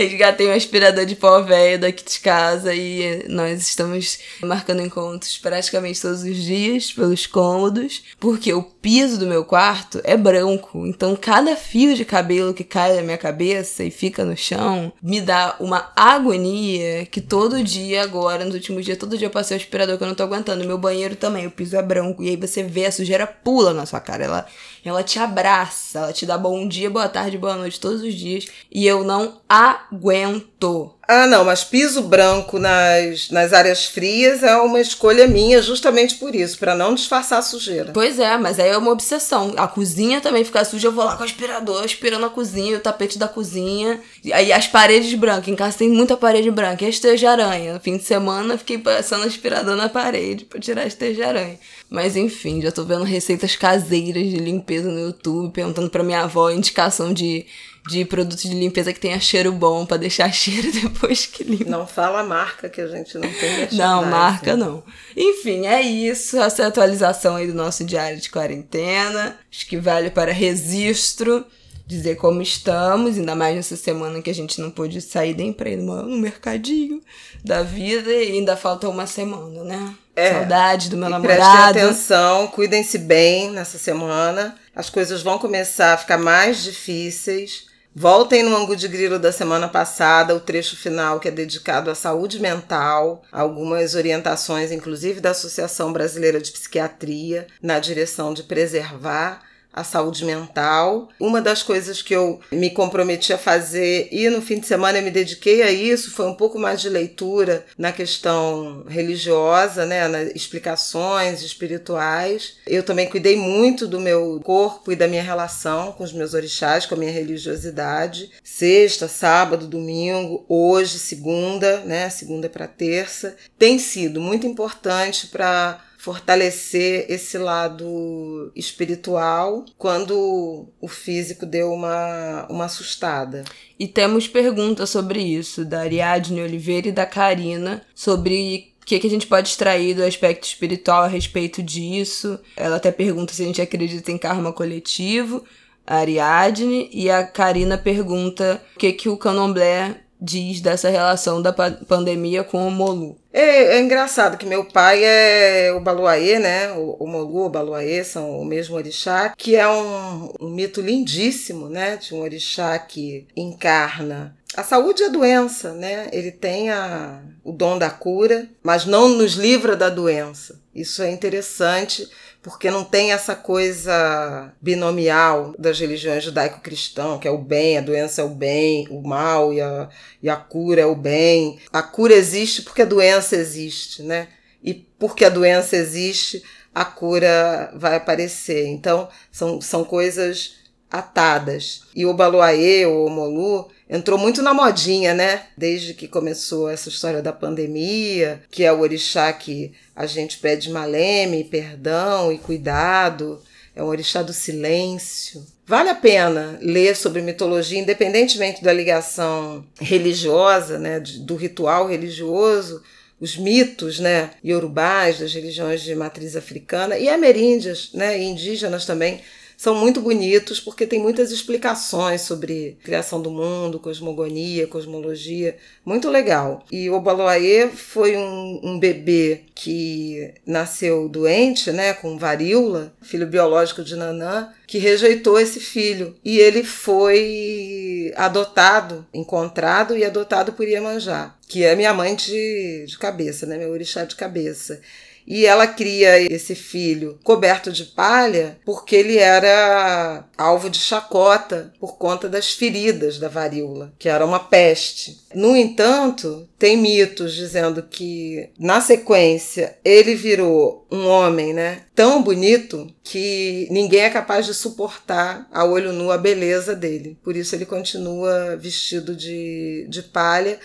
Resgatei 0.00 0.48
um 0.48 0.54
aspirador 0.54 1.04
de 1.04 1.14
pó 1.14 1.42
velho 1.42 1.78
daqui 1.78 2.02
de 2.02 2.20
casa 2.20 2.74
e 2.74 3.22
nós 3.28 3.60
estamos 3.60 4.18
marcando 4.40 4.80
encontros 4.80 5.36
praticamente 5.36 6.00
todos 6.00 6.22
os 6.22 6.38
dias 6.38 6.90
pelos 6.90 7.26
cômodos, 7.26 8.02
porque 8.18 8.50
o 8.54 8.62
piso 8.62 9.18
do 9.18 9.26
meu 9.26 9.44
quarto 9.44 10.00
é 10.02 10.16
branco, 10.16 10.86
então 10.86 11.14
cada 11.14 11.54
fio 11.54 11.94
de 11.94 12.06
cabelo 12.06 12.54
que 12.54 12.64
cai 12.64 12.96
da 12.96 13.02
minha 13.02 13.18
cabeça 13.18 13.84
e 13.84 13.90
fica 13.90 14.24
no 14.24 14.34
chão 14.34 14.90
me 15.02 15.20
dá 15.20 15.56
uma 15.60 15.92
agonia 15.94 17.04
que 17.04 17.20
todo 17.20 17.62
dia 17.62 18.02
agora, 18.02 18.46
nos 18.46 18.54
últimos 18.54 18.86
dias, 18.86 18.96
todo 18.96 19.18
dia 19.18 19.26
eu 19.26 19.30
passei 19.30 19.54
o 19.54 19.60
aspirador 19.60 19.98
que 19.98 20.02
eu 20.02 20.08
não 20.08 20.14
tô 20.14 20.22
aguentando. 20.22 20.64
Meu 20.64 20.78
banheiro 20.78 21.14
também, 21.14 21.46
o 21.46 21.50
piso 21.50 21.76
é 21.76 21.82
branco, 21.82 22.22
e 22.22 22.30
aí 22.30 22.36
você 22.36 22.62
vê 22.62 22.86
a 22.86 22.92
sujeira 22.92 23.26
pula 23.26 23.74
na 23.74 23.84
sua 23.84 24.00
cara, 24.00 24.24
ela 24.24 24.46
ela 24.84 25.02
te 25.02 25.18
abraça, 25.18 25.98
ela 25.98 26.12
te 26.12 26.24
dá 26.24 26.38
bom 26.38 26.66
dia, 26.66 26.90
boa 26.90 27.08
tarde, 27.08 27.38
boa 27.38 27.56
noite 27.56 27.80
todos 27.80 28.02
os 28.02 28.14
dias. 28.14 28.46
E 28.70 28.86
eu 28.86 29.04
não 29.04 29.40
aguento. 29.48 30.94
Ah, 31.12 31.26
não, 31.26 31.44
mas 31.44 31.64
piso 31.64 32.02
branco 32.02 32.56
nas, 32.56 33.30
nas 33.30 33.52
áreas 33.52 33.84
frias 33.84 34.44
é 34.44 34.56
uma 34.58 34.80
escolha 34.80 35.26
minha 35.26 35.60
justamente 35.60 36.14
por 36.14 36.36
isso, 36.36 36.56
para 36.56 36.72
não 36.72 36.94
disfarçar 36.94 37.40
a 37.40 37.42
sujeira. 37.42 37.90
Pois 37.92 38.20
é, 38.20 38.38
mas 38.38 38.60
aí 38.60 38.68
é 38.68 38.78
uma 38.78 38.92
obsessão. 38.92 39.52
A 39.56 39.66
cozinha 39.66 40.20
também 40.20 40.44
fica 40.44 40.64
suja, 40.64 40.86
eu 40.86 40.92
vou 40.92 41.04
lá 41.04 41.16
com 41.16 41.24
o 41.24 41.26
aspirador, 41.26 41.82
aspirando 41.82 42.26
a 42.26 42.30
cozinha, 42.30 42.76
o 42.76 42.80
tapete 42.80 43.18
da 43.18 43.26
cozinha. 43.26 44.00
E 44.22 44.32
aí 44.32 44.52
as 44.52 44.68
paredes 44.68 45.12
brancas, 45.14 45.48
em 45.48 45.56
casa 45.56 45.78
tem 45.78 45.90
muita 45.90 46.16
parede 46.16 46.48
branca. 46.48 46.84
E 46.84 46.86
a 46.86 46.90
esteja 46.90 47.32
aranha. 47.32 47.74
No 47.74 47.80
fim 47.80 47.96
de 47.96 48.04
semana 48.04 48.56
fiquei 48.56 48.78
passando 48.78 49.24
aspirador 49.24 49.74
na 49.74 49.88
parede 49.88 50.44
pra 50.44 50.60
tirar 50.60 50.82
a 50.82 50.86
esteja 50.86 51.26
aranha. 51.26 51.58
Mas 51.88 52.14
enfim, 52.14 52.62
já 52.62 52.70
tô 52.70 52.84
vendo 52.84 53.02
receitas 53.02 53.56
caseiras 53.56 54.28
de 54.28 54.36
limpeza 54.36 54.88
no 54.88 55.00
YouTube, 55.00 55.52
perguntando 55.52 55.90
pra 55.90 56.04
minha 56.04 56.20
avó 56.20 56.50
indicação 56.50 57.12
de 57.12 57.46
de 57.90 58.04
produtos 58.04 58.44
de 58.44 58.54
limpeza 58.54 58.92
que 58.92 59.00
tenha 59.00 59.18
cheiro 59.18 59.50
bom 59.52 59.84
para 59.84 59.96
deixar 59.96 60.30
cheiro 60.32 60.70
depois 60.72 61.26
que 61.26 61.42
limpa. 61.44 61.68
Não 61.68 61.86
fala 61.86 62.22
marca 62.22 62.68
que 62.68 62.80
a 62.80 62.86
gente 62.86 63.14
não 63.18 63.28
tem 63.28 63.68
Não, 63.72 64.04
marca 64.06 64.56
não. 64.56 64.82
Enfim, 65.16 65.66
é 65.66 65.82
isso. 65.82 66.38
Essa 66.38 66.62
é 66.62 66.64
a 66.66 66.68
atualização 66.68 67.36
aí 67.36 67.46
do 67.46 67.54
nosso 67.54 67.84
diário 67.84 68.20
de 68.20 68.30
quarentena. 68.30 69.36
Acho 69.50 69.66
que 69.66 69.76
vale 69.76 70.10
para 70.10 70.32
registro 70.32 71.44
dizer 71.90 72.14
como 72.14 72.40
estamos, 72.40 73.18
ainda 73.18 73.34
mais 73.34 73.56
nessa 73.56 73.76
semana 73.76 74.22
que 74.22 74.30
a 74.30 74.34
gente 74.34 74.60
não 74.60 74.70
pôde 74.70 75.00
sair 75.00 75.36
nem 75.36 75.52
pra 75.52 75.70
ir 75.70 75.76
no, 75.76 76.02
no 76.04 76.16
mercadinho 76.18 77.02
da 77.44 77.64
vida 77.64 78.12
e 78.12 78.30
ainda 78.30 78.56
falta 78.56 78.88
uma 78.88 79.08
semana, 79.08 79.64
né? 79.64 79.94
É. 80.14 80.34
Saudade 80.34 80.88
do 80.88 80.96
meu 80.96 81.08
e 81.08 81.10
namorado. 81.10 81.40
Prestem 81.40 81.82
atenção, 81.82 82.46
cuidem-se 82.46 82.96
bem 82.96 83.50
nessa 83.50 83.76
semana. 83.76 84.54
As 84.74 84.88
coisas 84.88 85.20
vão 85.22 85.36
começar 85.38 85.94
a 85.94 85.96
ficar 85.96 86.18
mais 86.18 86.62
difíceis. 86.62 87.69
Voltem 87.94 88.44
no 88.44 88.56
ângulo 88.56 88.76
de 88.76 88.86
grilo 88.86 89.18
da 89.18 89.32
semana 89.32 89.66
passada, 89.66 90.34
o 90.34 90.38
trecho 90.38 90.76
final 90.76 91.18
que 91.18 91.26
é 91.26 91.30
dedicado 91.30 91.90
à 91.90 91.94
saúde 91.94 92.38
mental, 92.38 93.24
algumas 93.32 93.96
orientações, 93.96 94.70
inclusive 94.70 95.20
da 95.20 95.30
Associação 95.30 95.92
Brasileira 95.92 96.40
de 96.40 96.52
Psiquiatria, 96.52 97.48
na 97.60 97.80
direção 97.80 98.32
de 98.32 98.44
preservar 98.44 99.42
a 99.72 99.84
saúde 99.84 100.24
mental. 100.24 101.08
Uma 101.18 101.40
das 101.40 101.62
coisas 101.62 102.02
que 102.02 102.14
eu 102.14 102.40
me 102.50 102.70
comprometi 102.70 103.32
a 103.32 103.38
fazer 103.38 104.08
e 104.10 104.28
no 104.28 104.42
fim 104.42 104.58
de 104.58 104.66
semana 104.66 104.98
eu 104.98 105.04
me 105.04 105.10
dediquei 105.10 105.62
a 105.62 105.70
isso 105.70 106.10
foi 106.10 106.26
um 106.26 106.34
pouco 106.34 106.58
mais 106.58 106.80
de 106.80 106.88
leitura 106.88 107.64
na 107.78 107.92
questão 107.92 108.84
religiosa, 108.88 109.86
né, 109.86 110.08
nas 110.08 110.34
explicações 110.34 111.42
espirituais. 111.42 112.56
Eu 112.66 112.82
também 112.82 113.08
cuidei 113.08 113.36
muito 113.36 113.86
do 113.86 114.00
meu 114.00 114.40
corpo 114.42 114.92
e 114.92 114.96
da 114.96 115.08
minha 115.08 115.22
relação 115.22 115.92
com 115.92 116.04
os 116.04 116.12
meus 116.12 116.34
orixás, 116.34 116.86
com 116.86 116.94
a 116.94 116.98
minha 116.98 117.12
religiosidade. 117.12 118.30
Sexta, 118.42 119.06
sábado, 119.08 119.66
domingo, 119.66 120.44
hoje, 120.48 120.98
segunda, 120.98 121.80
né, 121.80 122.10
segunda 122.10 122.48
para 122.48 122.66
terça, 122.66 123.36
tem 123.58 123.78
sido 123.78 124.20
muito 124.20 124.46
importante 124.46 125.28
para 125.28 125.80
fortalecer 126.00 127.04
esse 127.10 127.36
lado 127.36 128.50
espiritual 128.56 129.66
quando 129.76 130.66
o 130.80 130.88
físico 130.88 131.44
deu 131.44 131.70
uma, 131.74 132.46
uma 132.48 132.64
assustada. 132.64 133.44
E 133.78 133.86
temos 133.86 134.26
perguntas 134.26 134.88
sobre 134.88 135.20
isso, 135.20 135.62
da 135.62 135.80
Ariadne 135.80 136.40
Oliveira 136.40 136.88
e 136.88 136.92
da 136.92 137.04
Karina, 137.04 137.82
sobre 137.94 138.72
o 138.82 138.86
que, 138.86 138.98
que 138.98 139.06
a 139.06 139.10
gente 139.10 139.26
pode 139.26 139.50
extrair 139.50 139.94
do 139.94 140.02
aspecto 140.02 140.44
espiritual 140.44 141.02
a 141.02 141.06
respeito 141.06 141.62
disso. 141.62 142.40
Ela 142.56 142.76
até 142.76 142.90
pergunta 142.90 143.34
se 143.34 143.42
a 143.42 143.46
gente 143.46 143.60
acredita 143.60 144.10
em 144.10 144.16
karma 144.16 144.54
coletivo, 144.54 145.44
a 145.86 145.96
Ariadne, 145.96 146.88
e 146.90 147.10
a 147.10 147.26
Karina 147.26 147.76
pergunta 147.76 148.62
o 148.74 148.78
que, 148.78 148.90
que 148.94 149.08
o 149.10 149.18
candomblé 149.18 150.00
diz 150.20 150.60
dessa 150.60 150.90
relação 150.90 151.40
da 151.40 151.52
pandemia 151.52 152.44
com 152.44 152.66
o 152.66 152.70
Molu. 152.70 153.16
É, 153.32 153.76
é, 153.76 153.80
engraçado 153.80 154.36
que 154.36 154.44
meu 154.44 154.64
pai 154.64 155.02
é 155.02 155.72
o 155.72 155.80
Baluaê, 155.80 156.38
né? 156.38 156.72
O, 156.72 156.96
o 157.00 157.06
Molu, 157.06 157.46
o 157.46 157.48
Baluaê 157.48 158.04
são 158.04 158.38
o 158.40 158.44
mesmo 158.44 158.76
orixá, 158.76 159.32
que 159.36 159.56
é 159.56 159.68
um, 159.68 160.32
um 160.40 160.50
mito 160.50 160.80
lindíssimo, 160.80 161.68
né? 161.68 161.96
De 161.96 162.14
um 162.14 162.20
orixá 162.20 162.78
que 162.78 163.26
encarna 163.36 164.36
a 164.56 164.64
saúde 164.64 165.02
e 165.02 165.06
a 165.06 165.10
doença, 165.10 165.72
né? 165.72 166.08
Ele 166.12 166.32
tem 166.32 166.70
a, 166.70 167.22
o 167.44 167.52
dom 167.52 167.78
da 167.78 167.88
cura, 167.88 168.48
mas 168.62 168.84
não 168.84 169.08
nos 169.08 169.34
livra 169.34 169.76
da 169.76 169.88
doença. 169.88 170.60
Isso 170.74 171.02
é 171.02 171.10
interessante 171.10 172.08
porque 172.42 172.70
não 172.70 172.84
tem 172.84 173.12
essa 173.12 173.34
coisa 173.34 174.52
binomial 174.60 175.54
das 175.58 175.78
religiões 175.78 176.24
judaico-cristão, 176.24 177.18
que 177.18 177.28
é 177.28 177.30
o 177.30 177.38
bem, 177.38 177.76
a 177.76 177.82
doença 177.82 178.22
é 178.22 178.24
o 178.24 178.30
bem, 178.30 178.86
o 178.90 179.02
mal 179.02 179.52
e 179.52 179.60
a, 179.60 179.88
e 180.22 180.28
a 180.28 180.36
cura 180.36 180.80
é 180.80 180.86
o 180.86 180.94
bem. 180.94 181.58
A 181.72 181.82
cura 181.82 182.14
existe 182.14 182.62
porque 182.62 182.82
a 182.82 182.86
doença 182.86 183.36
existe, 183.36 184.02
né? 184.02 184.28
E 184.62 184.72
porque 184.72 185.24
a 185.24 185.30
doença 185.30 185.76
existe, 185.76 186.42
a 186.74 186.84
cura 186.84 187.72
vai 187.74 187.96
aparecer. 187.96 188.66
Então, 188.68 189.08
são, 189.30 189.60
são 189.60 189.84
coisas 189.84 190.56
atadas. 190.90 191.82
E 191.94 192.06
o 192.06 192.14
Baluaê, 192.14 192.86
ou 192.86 193.06
o 193.06 193.10
Molu, 193.10 193.68
entrou 193.90 194.16
muito 194.16 194.40
na 194.40 194.54
modinha, 194.54 195.12
né? 195.12 195.42
Desde 195.56 195.92
que 195.92 196.06
começou 196.06 196.70
essa 196.70 196.88
história 196.88 197.20
da 197.20 197.32
pandemia, 197.32 198.40
que 198.48 198.62
é 198.62 198.72
o 198.72 198.78
orixá 198.78 199.32
que 199.32 199.72
a 199.96 200.06
gente 200.06 200.38
pede 200.38 200.70
maleme, 200.70 201.42
perdão 201.42 202.32
e 202.32 202.38
cuidado. 202.38 203.42
É 203.74 203.82
um 203.82 203.88
orixá 203.88 204.22
do 204.22 204.32
silêncio. 204.32 205.44
Vale 205.66 205.88
a 205.88 205.94
pena 205.94 206.58
ler 206.62 206.94
sobre 206.96 207.20
mitologia, 207.20 207.78
independentemente 207.78 208.62
da 208.62 208.72
ligação 208.72 209.64
religiosa, 209.80 210.78
né, 210.78 211.00
do 211.00 211.36
ritual 211.36 211.88
religioso, 211.88 212.82
os 213.20 213.36
mitos, 213.36 214.00
né, 214.00 214.30
iorubás 214.42 215.20
das 215.20 215.32
religiões 215.32 215.82
de 215.82 215.94
matriz 215.94 216.34
africana 216.34 216.98
e 216.98 217.08
ameríndias, 217.08 217.90
né, 217.94 218.18
e 218.18 218.24
indígenas 218.24 218.84
também 218.84 219.20
são 219.60 219.74
muito 219.74 220.00
bonitos 220.00 220.58
porque 220.58 220.86
tem 220.86 220.98
muitas 220.98 221.30
explicações 221.30 222.22
sobre 222.22 222.78
criação 222.82 223.20
do 223.20 223.30
mundo, 223.30 223.78
cosmogonia, 223.78 224.66
cosmologia, 224.66 225.54
muito 225.84 226.08
legal. 226.08 226.64
E 226.72 226.88
o 226.88 226.98
Baloaê 226.98 227.68
foi 227.68 228.16
um, 228.16 228.60
um 228.62 228.78
bebê 228.78 229.42
que 229.54 230.32
nasceu 230.46 231.10
doente, 231.10 231.70
né, 231.72 231.92
com 231.92 232.16
varíola, 232.16 232.94
filho 233.02 233.26
biológico 233.26 233.84
de 233.84 233.96
Nanã, 233.96 234.48
que 234.66 234.78
rejeitou 234.78 235.38
esse 235.38 235.60
filho 235.60 236.16
e 236.24 236.38
ele 236.38 236.64
foi 236.64 238.14
adotado, 238.16 239.06
encontrado 239.12 239.94
e 239.94 240.06
adotado 240.06 240.54
por 240.54 240.66
Iemanjá, 240.66 241.36
que 241.46 241.64
é 241.64 241.76
minha 241.76 241.92
mãe 241.92 242.14
de, 242.14 242.86
de 242.88 242.98
cabeça, 242.98 243.44
né, 243.44 243.58
meu 243.58 243.68
orixá 243.68 244.06
de 244.06 244.16
cabeça. 244.16 244.80
E 245.26 245.46
ela 245.46 245.66
cria 245.66 246.20
esse 246.20 246.54
filho 246.54 247.18
coberto 247.22 247.70
de 247.70 247.84
palha 247.84 248.58
porque 248.64 248.96
ele 248.96 249.18
era 249.18 250.24
alvo 250.36 250.68
de 250.68 250.78
chacota 250.78 251.72
por 251.78 251.96
conta 251.96 252.28
das 252.28 252.52
feridas 252.52 253.18
da 253.18 253.28
varíola, 253.28 253.92
que 253.98 254.08
era 254.08 254.24
uma 254.24 254.40
peste. 254.40 255.20
No 255.34 255.56
entanto, 255.56 256.48
tem 256.58 256.76
mitos 256.76 257.34
dizendo 257.34 257.82
que 257.82 258.50
na 258.58 258.80
sequência 258.80 259.78
ele 259.84 260.14
virou 260.14 260.86
um 260.90 261.06
homem, 261.06 261.52
né, 261.54 261.82
tão 261.94 262.22
bonito 262.22 262.92
que 263.04 263.68
ninguém 263.70 264.00
é 264.00 264.10
capaz 264.10 264.46
de 264.46 264.54
suportar 264.54 265.48
a 265.52 265.64
olho 265.64 265.92
nu 265.92 266.10
a 266.10 266.18
beleza 266.18 266.74
dele. 266.74 267.16
Por 267.22 267.36
isso 267.36 267.54
ele 267.54 267.64
continua 267.64 268.56
vestido 268.56 269.14
de, 269.14 269.86
de 269.88 270.02
palha 270.02 270.58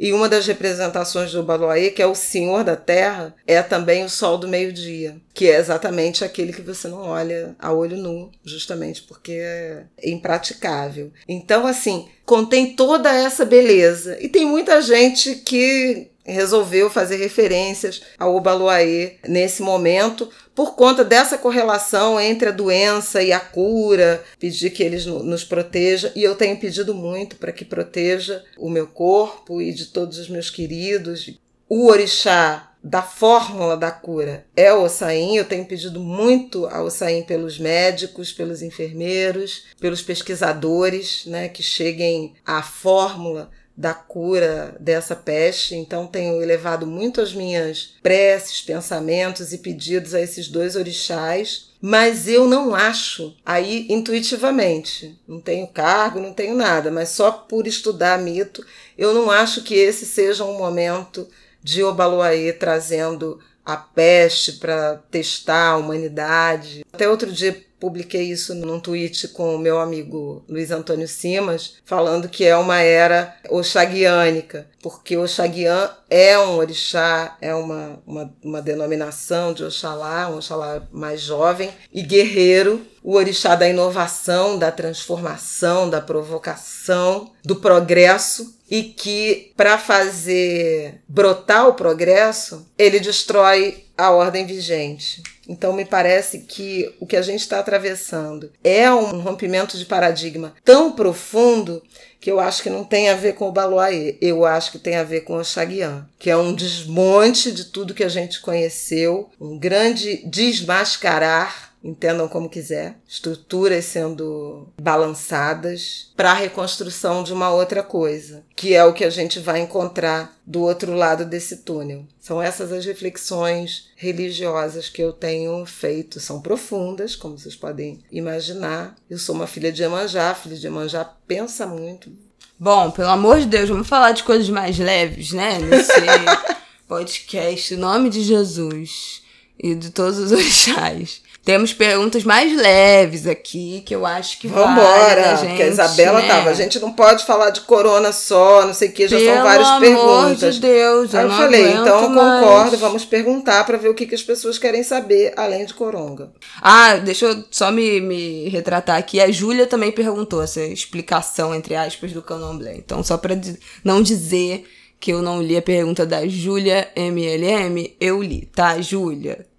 e 0.00 0.14
uma 0.14 0.30
das 0.30 0.46
representações 0.46 1.30
do 1.32 1.42
Baloaê, 1.42 1.90
que 1.90 2.00
é 2.00 2.06
o 2.06 2.14
Senhor 2.14 2.64
da 2.64 2.74
Terra, 2.74 3.34
é 3.46 3.60
também 3.62 4.02
o 4.02 4.08
Sol 4.08 4.38
do 4.38 4.48
Meio-Dia, 4.48 5.20
que 5.34 5.46
é 5.46 5.58
exatamente 5.58 6.24
aquele 6.24 6.54
que 6.54 6.62
você 6.62 6.88
não 6.88 7.02
olha 7.02 7.54
a 7.58 7.70
olho 7.70 7.98
nu, 7.98 8.30
justamente 8.42 9.02
porque 9.02 9.32
é 9.32 9.84
impraticável. 10.02 11.12
Então, 11.28 11.66
assim, 11.66 12.08
contém 12.24 12.74
toda 12.74 13.14
essa 13.14 13.44
beleza. 13.44 14.16
E 14.22 14.28
tem 14.30 14.46
muita 14.46 14.80
gente 14.80 15.34
que 15.34 16.08
resolveu 16.30 16.88
fazer 16.90 17.16
referências 17.16 18.02
ao 18.18 18.34
Obaloaê 18.34 19.14
nesse 19.26 19.62
momento, 19.62 20.28
por 20.54 20.74
conta 20.74 21.04
dessa 21.04 21.38
correlação 21.38 22.20
entre 22.20 22.48
a 22.48 22.52
doença 22.52 23.22
e 23.22 23.32
a 23.32 23.40
cura, 23.40 24.22
pedir 24.38 24.70
que 24.70 24.82
eles 24.82 25.06
nos 25.06 25.44
proteja 25.44 26.12
e 26.14 26.22
eu 26.22 26.34
tenho 26.34 26.58
pedido 26.58 26.94
muito 26.94 27.36
para 27.36 27.52
que 27.52 27.64
proteja 27.64 28.44
o 28.58 28.68
meu 28.68 28.86
corpo 28.86 29.60
e 29.60 29.72
de 29.72 29.86
todos 29.86 30.18
os 30.18 30.28
meus 30.28 30.50
queridos. 30.50 31.38
O 31.68 31.86
orixá 31.86 32.70
da 32.82 33.02
fórmula 33.02 33.76
da 33.76 33.90
cura 33.90 34.46
é 34.56 34.72
o 34.72 34.82
Ossain. 34.82 35.36
Eu 35.36 35.44
tenho 35.44 35.64
pedido 35.66 36.00
muito 36.00 36.66
ao 36.66 36.86
Ossain 36.86 37.22
pelos 37.22 37.58
médicos, 37.58 38.32
pelos 38.32 38.62
enfermeiros, 38.62 39.66
pelos 39.78 40.02
pesquisadores, 40.02 41.26
né, 41.26 41.48
que 41.48 41.62
cheguem 41.62 42.34
à 42.44 42.62
fórmula 42.62 43.50
da 43.80 43.94
cura 43.94 44.76
dessa 44.78 45.16
peste, 45.16 45.74
então 45.74 46.06
tenho 46.06 46.42
elevado 46.42 46.86
muito 46.86 47.18
as 47.18 47.32
minhas 47.32 47.94
preces, 48.02 48.60
pensamentos 48.60 49.54
e 49.54 49.58
pedidos 49.58 50.12
a 50.12 50.20
esses 50.20 50.48
dois 50.48 50.76
orixás. 50.76 51.70
mas 51.80 52.28
eu 52.28 52.46
não 52.46 52.74
acho, 52.74 53.34
aí 53.44 53.86
intuitivamente, 53.88 55.18
não 55.26 55.40
tenho 55.40 55.66
cargo, 55.66 56.20
não 56.20 56.34
tenho 56.34 56.54
nada, 56.54 56.90
mas 56.90 57.08
só 57.08 57.30
por 57.32 57.66
estudar 57.66 58.18
mito, 58.18 58.62
eu 58.98 59.14
não 59.14 59.30
acho 59.30 59.62
que 59.62 59.74
esse 59.74 60.04
seja 60.04 60.44
um 60.44 60.58
momento 60.58 61.26
de 61.62 61.82
Obaloaê 61.82 62.52
trazendo 62.52 63.40
a 63.64 63.78
peste 63.78 64.52
para 64.52 64.96
testar 65.10 65.70
a 65.70 65.76
humanidade. 65.78 66.84
Até 66.92 67.08
outro 67.08 67.32
dia 67.32 67.64
publiquei 67.80 68.30
isso 68.30 68.54
num 68.54 68.78
tweet 68.78 69.28
com 69.28 69.56
o 69.56 69.58
meu 69.58 69.80
amigo 69.80 70.44
Luiz 70.46 70.70
Antônio 70.70 71.08
Simas, 71.08 71.78
falando 71.84 72.28
que 72.28 72.44
é 72.44 72.54
uma 72.56 72.78
era 72.80 73.34
oxaguiânica, 73.48 74.68
porque 74.82 75.16
Oxaguian 75.16 75.90
é 76.08 76.38
um 76.38 76.56
orixá, 76.56 77.36
é 77.40 77.54
uma, 77.54 78.00
uma, 78.06 78.34
uma 78.42 78.62
denominação 78.62 79.52
de 79.52 79.64
Oxalá, 79.64 80.28
um 80.28 80.36
Oxalá 80.36 80.82
mais 80.92 81.20
jovem 81.20 81.70
e 81.92 82.02
guerreiro, 82.02 82.84
o 83.02 83.14
orixá 83.14 83.54
da 83.54 83.68
inovação, 83.68 84.58
da 84.58 84.70
transformação, 84.70 85.88
da 85.88 86.00
provocação, 86.00 87.30
do 87.42 87.56
progresso, 87.56 88.58
e 88.70 88.84
que 88.84 89.52
para 89.56 89.76
fazer 89.76 91.00
brotar 91.08 91.68
o 91.68 91.74
progresso, 91.74 92.66
ele 92.78 93.00
destrói 93.00 93.84
a 94.00 94.10
ordem 94.10 94.46
vigente. 94.46 95.22
Então, 95.48 95.72
me 95.72 95.84
parece 95.84 96.40
que 96.40 96.94
o 97.00 97.06
que 97.06 97.16
a 97.16 97.22
gente 97.22 97.40
está 97.40 97.58
atravessando 97.58 98.52
é 98.62 98.90
um 98.92 99.20
rompimento 99.20 99.76
de 99.76 99.84
paradigma 99.84 100.54
tão 100.64 100.92
profundo 100.92 101.82
que 102.20 102.30
eu 102.30 102.38
acho 102.38 102.62
que 102.62 102.70
não 102.70 102.84
tem 102.84 103.08
a 103.08 103.14
ver 103.14 103.34
com 103.34 103.48
o 103.48 103.52
Baluaê, 103.52 104.16
eu 104.20 104.44
acho 104.44 104.72
que 104.72 104.78
tem 104.78 104.96
a 104.96 105.02
ver 105.02 105.22
com 105.22 105.36
o 105.36 105.44
Xaguian, 105.44 106.06
que 106.18 106.28
é 106.28 106.36
um 106.36 106.54
desmonte 106.54 107.50
de 107.50 107.64
tudo 107.64 107.94
que 107.94 108.04
a 108.04 108.08
gente 108.08 108.40
conheceu, 108.40 109.30
um 109.40 109.58
grande 109.58 110.22
desmascarar 110.26 111.69
entendam 111.82 112.28
como 112.28 112.48
quiser, 112.48 112.96
estruturas 113.08 113.84
sendo 113.86 114.68
balançadas 114.80 116.12
para 116.16 116.30
a 116.30 116.34
reconstrução 116.34 117.22
de 117.22 117.32
uma 117.32 117.50
outra 117.50 117.82
coisa, 117.82 118.44
que 118.54 118.74
é 118.74 118.84
o 118.84 118.92
que 118.92 119.04
a 119.04 119.10
gente 119.10 119.38
vai 119.38 119.60
encontrar 119.60 120.36
do 120.46 120.60
outro 120.60 120.94
lado 120.94 121.24
desse 121.24 121.58
túnel. 121.58 122.04
São 122.20 122.40
essas 122.40 122.70
as 122.72 122.84
reflexões 122.84 123.88
religiosas 123.96 124.88
que 124.88 125.02
eu 125.02 125.12
tenho 125.12 125.64
feito, 125.64 126.20
são 126.20 126.40
profundas, 126.40 127.16
como 127.16 127.38
vocês 127.38 127.56
podem 127.56 128.00
imaginar. 128.12 128.94
Eu 129.08 129.18
sou 129.18 129.34
uma 129.34 129.46
filha 129.46 129.72
de 129.72 129.82
Emanjá, 129.82 130.34
filha 130.34 130.56
de 130.56 130.66
Emanjá 130.66 131.04
pensa 131.26 131.66
muito. 131.66 132.12
Bom, 132.58 132.90
pelo 132.90 133.08
amor 133.08 133.40
de 133.40 133.46
Deus, 133.46 133.70
vamos 133.70 133.88
falar 133.88 134.12
de 134.12 134.22
coisas 134.22 134.50
mais 134.50 134.78
leves, 134.78 135.32
né? 135.32 135.58
Nesse 135.60 135.92
podcast, 136.86 137.72
em 137.72 137.78
nome 137.78 138.10
de 138.10 138.22
Jesus 138.22 139.22
e 139.58 139.74
de 139.74 139.90
todos 139.90 140.18
os 140.18 140.30
orixás. 140.30 141.22
Temos 141.42 141.72
perguntas 141.72 142.22
mais 142.22 142.54
leves 142.54 143.26
aqui, 143.26 143.82
que 143.86 143.94
eu 143.94 144.04
acho 144.04 144.38
que 144.38 144.46
Vambora, 144.46 145.36
vale 145.36 145.48
gente, 145.48 145.62
a 145.62 145.66
Isabela 145.68 146.20
né? 146.20 146.28
tava. 146.28 146.50
A 146.50 146.54
gente 146.54 146.78
não 146.78 146.92
pode 146.92 147.24
falar 147.24 147.48
de 147.48 147.62
corona 147.62 148.12
só, 148.12 148.66
não 148.66 148.74
sei 148.74 148.88
o 148.90 148.92
que, 148.92 149.08
já 149.08 149.16
Pelo 149.16 149.34
são 149.34 149.42
várias 149.42 149.68
amor 149.68 149.80
perguntas. 149.80 150.54
De 150.56 150.60
Deus, 150.60 151.14
Aí 151.14 151.24
eu, 151.24 151.30
eu 151.30 151.36
falei, 151.36 151.72
então 151.72 152.02
eu 152.02 152.08
concordo, 152.08 152.76
vamos 152.76 153.06
perguntar 153.06 153.64
para 153.64 153.78
ver 153.78 153.88
o 153.88 153.94
que, 153.94 154.06
que 154.06 154.14
as 154.14 154.22
pessoas 154.22 154.58
querem 154.58 154.82
saber, 154.82 155.32
além 155.34 155.64
de 155.64 155.72
coronga. 155.72 156.30
Ah, 156.60 156.96
deixa 156.96 157.24
eu 157.24 157.44
só 157.50 157.70
me, 157.70 158.02
me 158.02 158.48
retratar 158.50 158.98
aqui. 158.98 159.18
A 159.18 159.30
Júlia 159.30 159.66
também 159.66 159.90
perguntou 159.90 160.42
essa 160.42 160.62
explicação, 160.62 161.54
entre 161.54 161.74
aspas, 161.74 162.12
do 162.12 162.20
candomblé. 162.20 162.74
Então, 162.76 163.02
só 163.02 163.16
para 163.16 163.40
não 163.82 164.02
dizer 164.02 164.66
que 165.00 165.10
eu 165.10 165.22
não 165.22 165.42
li 165.42 165.56
a 165.56 165.62
pergunta 165.62 166.04
da 166.04 166.28
Júlia 166.28 166.90
MLM, 166.94 167.96
eu 167.98 168.22
li, 168.22 168.46
tá, 168.54 168.78
Júlia? 168.82 169.49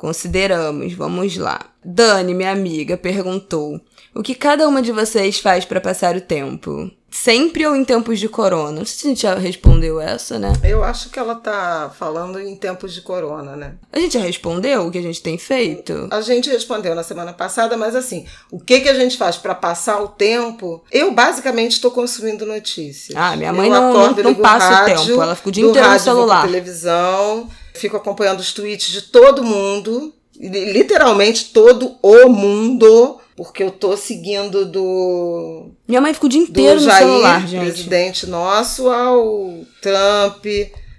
Consideramos, 0.00 0.94
vamos 0.94 1.36
lá. 1.36 1.60
Dani, 1.84 2.32
minha 2.32 2.52
amiga, 2.52 2.96
perguntou: 2.96 3.78
O 4.14 4.22
que 4.22 4.34
cada 4.34 4.66
uma 4.66 4.80
de 4.80 4.92
vocês 4.92 5.38
faz 5.38 5.66
para 5.66 5.78
passar 5.78 6.16
o 6.16 6.22
tempo? 6.22 6.90
Sempre 7.10 7.66
ou 7.66 7.74
em 7.74 7.84
tempos 7.84 8.20
de 8.20 8.28
corona? 8.28 8.70
Não 8.70 8.84
sei 8.84 8.96
se 8.96 9.06
a 9.06 9.10
gente 9.10 9.22
já 9.22 9.34
respondeu 9.34 10.00
essa, 10.00 10.38
né? 10.38 10.52
Eu 10.62 10.84
acho 10.84 11.10
que 11.10 11.18
ela 11.18 11.34
tá 11.34 11.90
falando 11.98 12.38
em 12.38 12.54
tempos 12.54 12.94
de 12.94 13.02
corona, 13.02 13.56
né? 13.56 13.74
A 13.92 13.98
gente 13.98 14.14
já 14.14 14.20
respondeu 14.20 14.86
o 14.86 14.90
que 14.90 14.98
a 14.98 15.02
gente 15.02 15.22
tem 15.22 15.36
feito? 15.36 16.08
A 16.10 16.20
gente 16.20 16.48
respondeu 16.48 16.94
na 16.94 17.02
semana 17.02 17.32
passada, 17.32 17.76
mas 17.76 17.96
assim, 17.96 18.26
o 18.50 18.60
que 18.60 18.80
que 18.80 18.88
a 18.88 18.94
gente 18.94 19.16
faz 19.16 19.36
para 19.36 19.54
passar 19.54 20.00
o 20.00 20.08
tempo? 20.08 20.84
Eu 20.90 21.12
basicamente 21.12 21.72
estou 21.72 21.90
consumindo 21.90 22.46
notícias. 22.46 23.16
Ah, 23.16 23.36
minha 23.36 23.52
mãe 23.52 23.68
eu 23.68 23.74
não, 23.74 23.90
acordo, 23.90 24.22
não, 24.22 24.30
não 24.30 24.40
passa 24.40 24.68
o, 24.68 24.70
rádio, 24.70 24.94
o 24.94 25.06
tempo, 25.06 25.22
ela 25.22 25.34
fica 25.34 25.48
o 25.48 25.52
dia 25.52 25.64
inteiro 25.64 25.90
no 25.90 25.98
celular. 25.98 26.46
televisão, 26.46 27.48
Fico 27.74 27.96
acompanhando 27.96 28.40
os 28.40 28.52
tweets 28.52 28.88
de 28.88 29.02
todo 29.02 29.44
mundo, 29.44 30.12
literalmente 30.38 31.46
todo 31.46 31.96
o 32.02 32.28
mundo, 32.28 33.19
porque 33.42 33.62
eu 33.62 33.70
tô 33.70 33.96
seguindo 33.96 34.66
do. 34.66 35.70
Minha 35.88 36.02
mãe 36.02 36.12
ficou 36.12 36.28
o 36.28 36.30
dia 36.30 36.42
inteiro 36.42 36.74
no 36.74 36.84
Jair, 36.84 36.98
celular, 36.98 37.48
gente. 37.48 37.64
presidente 37.64 38.26
nosso, 38.26 38.90
ao 38.90 39.64
Trump, 39.80 40.44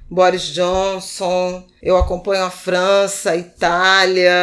Boris 0.09 0.45
Johnson. 0.45 1.63
Eu 1.83 1.97
acompanho 1.97 2.43
a 2.43 2.49
França, 2.49 3.29
a 3.29 3.37
Itália, 3.37 4.33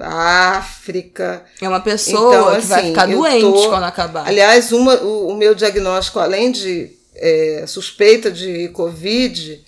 a 0.00 0.58
África. 0.58 1.44
É 1.60 1.68
uma 1.68 1.80
pessoa 1.80 2.36
então, 2.36 2.50
que 2.52 2.56
assim, 2.58 2.68
vai 2.68 2.84
ficar 2.84 3.06
doente 3.06 3.40
tô... 3.40 3.68
quando 3.68 3.82
acabar. 3.82 4.28
Aliás, 4.28 4.70
uma, 4.70 4.94
o, 5.02 5.30
o 5.30 5.34
meu 5.34 5.56
diagnóstico, 5.56 6.20
além 6.20 6.52
de 6.52 6.92
é, 7.16 7.64
suspeita 7.66 8.30
de 8.30 8.68
Covid, 8.68 9.60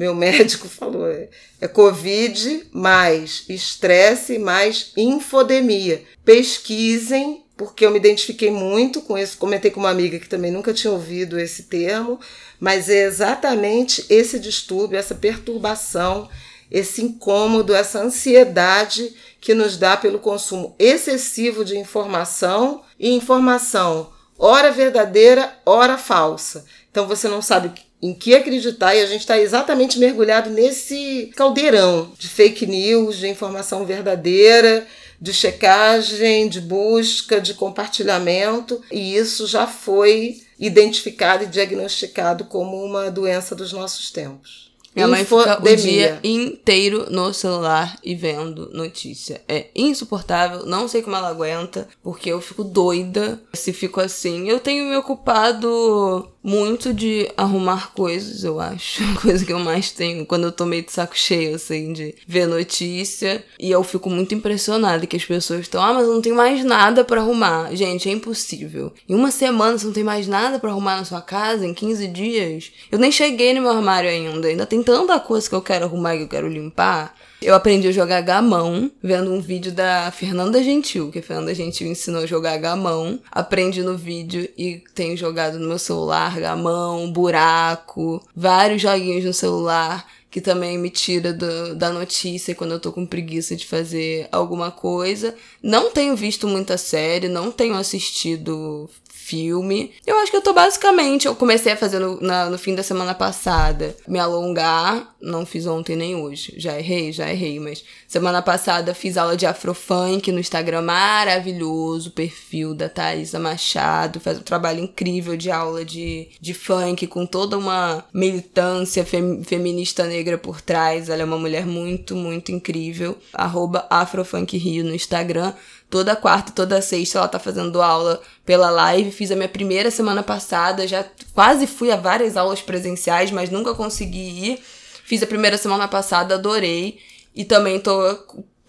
meu 0.00 0.14
médico 0.14 0.66
falou, 0.66 1.06
é, 1.06 1.28
é 1.60 1.68
Covid 1.68 2.68
mais 2.72 3.44
estresse 3.50 4.38
mais 4.38 4.92
infodemia. 4.96 6.02
Pesquisem, 6.24 7.44
porque 7.54 7.84
eu 7.84 7.90
me 7.90 7.98
identifiquei 7.98 8.50
muito 8.50 9.02
com 9.02 9.18
isso. 9.18 9.36
Comentei 9.36 9.70
com 9.70 9.80
uma 9.80 9.90
amiga 9.90 10.18
que 10.18 10.28
também 10.28 10.50
nunca 10.50 10.72
tinha 10.72 10.90
ouvido 10.90 11.38
esse 11.38 11.64
termo, 11.64 12.18
mas 12.58 12.88
é 12.88 13.04
exatamente 13.04 14.06
esse 14.08 14.38
distúrbio, 14.38 14.98
essa 14.98 15.14
perturbação, 15.14 16.30
esse 16.70 17.02
incômodo, 17.02 17.74
essa 17.74 18.00
ansiedade 18.00 19.14
que 19.38 19.52
nos 19.52 19.76
dá 19.76 19.98
pelo 19.98 20.18
consumo 20.18 20.74
excessivo 20.78 21.62
de 21.62 21.76
informação 21.76 22.82
e 22.98 23.10
informação 23.10 24.10
ora 24.40 24.72
verdadeira, 24.72 25.54
ora 25.66 25.98
falsa. 25.98 26.64
Então 26.90 27.06
você 27.06 27.28
não 27.28 27.42
sabe 27.42 27.68
em 28.02 28.14
que 28.14 28.34
acreditar 28.34 28.94
e 28.94 29.02
a 29.02 29.06
gente 29.06 29.20
está 29.20 29.38
exatamente 29.38 29.98
mergulhado 29.98 30.50
nesse 30.50 31.30
caldeirão 31.36 32.12
de 32.18 32.28
fake 32.28 32.66
news, 32.66 33.18
de 33.18 33.28
informação 33.28 33.84
verdadeira, 33.84 34.86
de 35.20 35.34
checagem, 35.34 36.48
de 36.48 36.60
busca, 36.60 37.40
de 37.40 37.52
compartilhamento, 37.52 38.80
e 38.90 39.16
isso 39.16 39.46
já 39.46 39.66
foi 39.66 40.40
identificado 40.58 41.44
e 41.44 41.46
diagnosticado 41.46 42.44
como 42.44 42.82
uma 42.82 43.10
doença 43.10 43.54
dos 43.54 43.72
nossos 43.72 44.10
tempos. 44.10 44.69
Minha 44.94 45.08
mãe 45.08 45.24
fica 45.24 45.60
o 45.62 45.76
dia 45.76 46.18
inteiro 46.24 47.06
no 47.10 47.32
celular 47.32 47.96
e 48.02 48.14
vendo 48.14 48.70
notícia. 48.72 49.40
É 49.48 49.66
insuportável, 49.74 50.66
não 50.66 50.88
sei 50.88 51.02
como 51.02 51.16
ela 51.16 51.28
aguenta, 51.28 51.88
porque 52.02 52.30
eu 52.30 52.40
fico 52.40 52.64
doida 52.64 53.40
se 53.52 53.72
fico 53.72 54.00
assim. 54.00 54.48
Eu 54.48 54.58
tenho 54.58 54.86
me 54.86 54.96
ocupado 54.96 56.28
muito 56.42 56.92
de 56.94 57.30
arrumar 57.36 57.92
coisas, 57.92 58.44
eu 58.44 58.58
acho. 58.60 59.02
A 59.16 59.20
coisa 59.20 59.44
que 59.44 59.52
eu 59.52 59.58
mais 59.58 59.90
tenho 59.90 60.26
quando 60.26 60.44
eu 60.44 60.52
tô 60.52 60.64
meio 60.64 60.84
de 60.84 60.92
saco 60.92 61.16
cheio, 61.16 61.54
assim, 61.54 61.92
de 61.92 62.14
ver 62.26 62.46
notícia. 62.46 63.44
E 63.58 63.70
eu 63.70 63.82
fico 63.82 64.08
muito 64.08 64.34
impressionada 64.34 65.06
que 65.06 65.16
as 65.16 65.24
pessoas 65.24 65.60
estão, 65.60 65.82
ah, 65.82 65.92
mas 65.92 66.06
eu 66.06 66.14
não 66.14 66.22
tenho 66.22 66.34
mais 66.34 66.64
nada 66.64 67.04
para 67.04 67.20
arrumar. 67.20 67.74
Gente, 67.74 68.08
é 68.08 68.12
impossível. 68.12 68.92
Em 69.08 69.14
uma 69.14 69.30
semana 69.30 69.78
você 69.78 69.86
não 69.86 69.92
tem 69.92 70.04
mais 70.04 70.26
nada 70.26 70.58
para 70.58 70.70
arrumar 70.70 70.96
na 70.96 71.04
sua 71.04 71.20
casa, 71.20 71.66
em 71.66 71.74
15 71.74 72.06
dias. 72.08 72.72
Eu 72.90 72.98
nem 72.98 73.12
cheguei 73.12 73.52
no 73.54 73.62
meu 73.62 73.70
armário 73.70 74.08
ainda. 74.08 74.48
Ainda 74.48 74.66
tem 74.66 74.79
tanta 74.82 75.18
coisa 75.20 75.48
que 75.48 75.54
eu 75.54 75.62
quero 75.62 75.84
arrumar 75.84 76.14
e 76.14 76.18
que 76.18 76.24
eu 76.24 76.28
quero 76.28 76.48
limpar. 76.48 77.14
Eu 77.40 77.54
aprendi 77.54 77.88
a 77.88 77.92
jogar 77.92 78.20
gamão 78.20 78.90
vendo 79.02 79.32
um 79.32 79.40
vídeo 79.40 79.72
da 79.72 80.10
Fernanda 80.10 80.62
Gentil, 80.62 81.10
que 81.10 81.20
a 81.20 81.22
Fernanda 81.22 81.54
Gentil 81.54 81.88
ensinou 81.88 82.22
a 82.22 82.26
jogar 82.26 82.58
gamão. 82.58 83.18
Aprendi 83.30 83.82
no 83.82 83.96
vídeo 83.96 84.46
e 84.58 84.82
tenho 84.94 85.16
jogado 85.16 85.58
no 85.58 85.68
meu 85.68 85.78
celular 85.78 86.38
gamão, 86.38 87.10
buraco, 87.10 88.22
vários 88.36 88.82
joguinhos 88.82 89.24
no 89.24 89.32
celular 89.32 90.06
que 90.30 90.40
também 90.40 90.78
me 90.78 90.90
tira 90.90 91.32
do, 91.32 91.74
da 91.74 91.90
notícia 91.90 92.54
quando 92.54 92.72
eu 92.72 92.80
tô 92.80 92.92
com 92.92 93.04
preguiça 93.04 93.56
de 93.56 93.66
fazer 93.66 94.28
alguma 94.30 94.70
coisa. 94.70 95.34
Não 95.60 95.90
tenho 95.90 96.14
visto 96.14 96.46
muita 96.46 96.78
série, 96.78 97.28
não 97.28 97.50
tenho 97.50 97.74
assistido 97.74 98.88
filme. 99.30 99.92
Eu 100.04 100.18
acho 100.18 100.30
que 100.30 100.36
eu 100.36 100.42
tô 100.42 100.52
basicamente, 100.52 101.26
eu 101.26 101.36
comecei 101.36 101.72
a 101.72 101.76
fazer 101.76 102.00
no, 102.00 102.20
na, 102.20 102.50
no 102.50 102.58
fim 102.58 102.74
da 102.74 102.82
semana 102.82 103.14
passada, 103.14 103.96
me 104.08 104.18
alongar, 104.18 105.14
não 105.20 105.46
fiz 105.46 105.66
ontem 105.66 105.94
nem 105.94 106.16
hoje, 106.16 106.54
já 106.56 106.76
errei, 106.76 107.12
já 107.12 107.30
errei, 107.30 107.60
mas 107.60 107.84
semana 108.08 108.42
passada 108.42 108.92
fiz 108.92 109.16
aula 109.16 109.36
de 109.36 109.46
afrofunk 109.46 110.32
no 110.32 110.40
Instagram 110.40 110.82
maravilhoso, 110.82 112.10
perfil 112.10 112.74
da 112.74 112.88
Thaisa 112.88 113.38
Machado, 113.38 114.18
faz 114.18 114.38
um 114.38 114.42
trabalho 114.42 114.82
incrível 114.82 115.36
de 115.36 115.50
aula 115.50 115.84
de, 115.84 116.28
de 116.40 116.52
funk 116.52 117.06
com 117.06 117.24
toda 117.24 117.56
uma 117.56 118.04
militância 118.12 119.04
fem, 119.04 119.44
feminista 119.44 120.04
negra 120.06 120.36
por 120.38 120.60
trás, 120.60 121.08
ela 121.08 121.22
é 121.22 121.24
uma 121.24 121.38
mulher 121.38 121.64
muito, 121.64 122.16
muito 122.16 122.50
incrível, 122.50 123.16
arroba 123.32 123.86
afrofunkrio 123.88 124.82
no 124.82 124.94
Instagram, 124.94 125.52
toda 125.90 126.16
quarta 126.16 126.52
toda 126.52 126.80
sexta 126.80 127.18
ela 127.18 127.28
tá 127.28 127.38
fazendo 127.38 127.82
aula 127.82 128.22
pela 128.46 128.70
live. 128.70 129.10
Fiz 129.10 129.30
a 129.30 129.36
minha 129.36 129.48
primeira 129.48 129.90
semana 129.90 130.22
passada, 130.22 130.86
já 130.86 131.04
quase 131.34 131.66
fui 131.66 131.90
a 131.90 131.96
várias 131.96 132.36
aulas 132.36 132.62
presenciais, 132.62 133.30
mas 133.30 133.50
nunca 133.50 133.74
consegui 133.74 134.52
ir. 134.52 134.62
Fiz 135.04 135.22
a 135.22 135.26
primeira 135.26 135.58
semana 135.58 135.88
passada, 135.88 136.36
adorei. 136.36 136.98
E 137.34 137.44
também 137.44 137.78
tô 137.80 138.16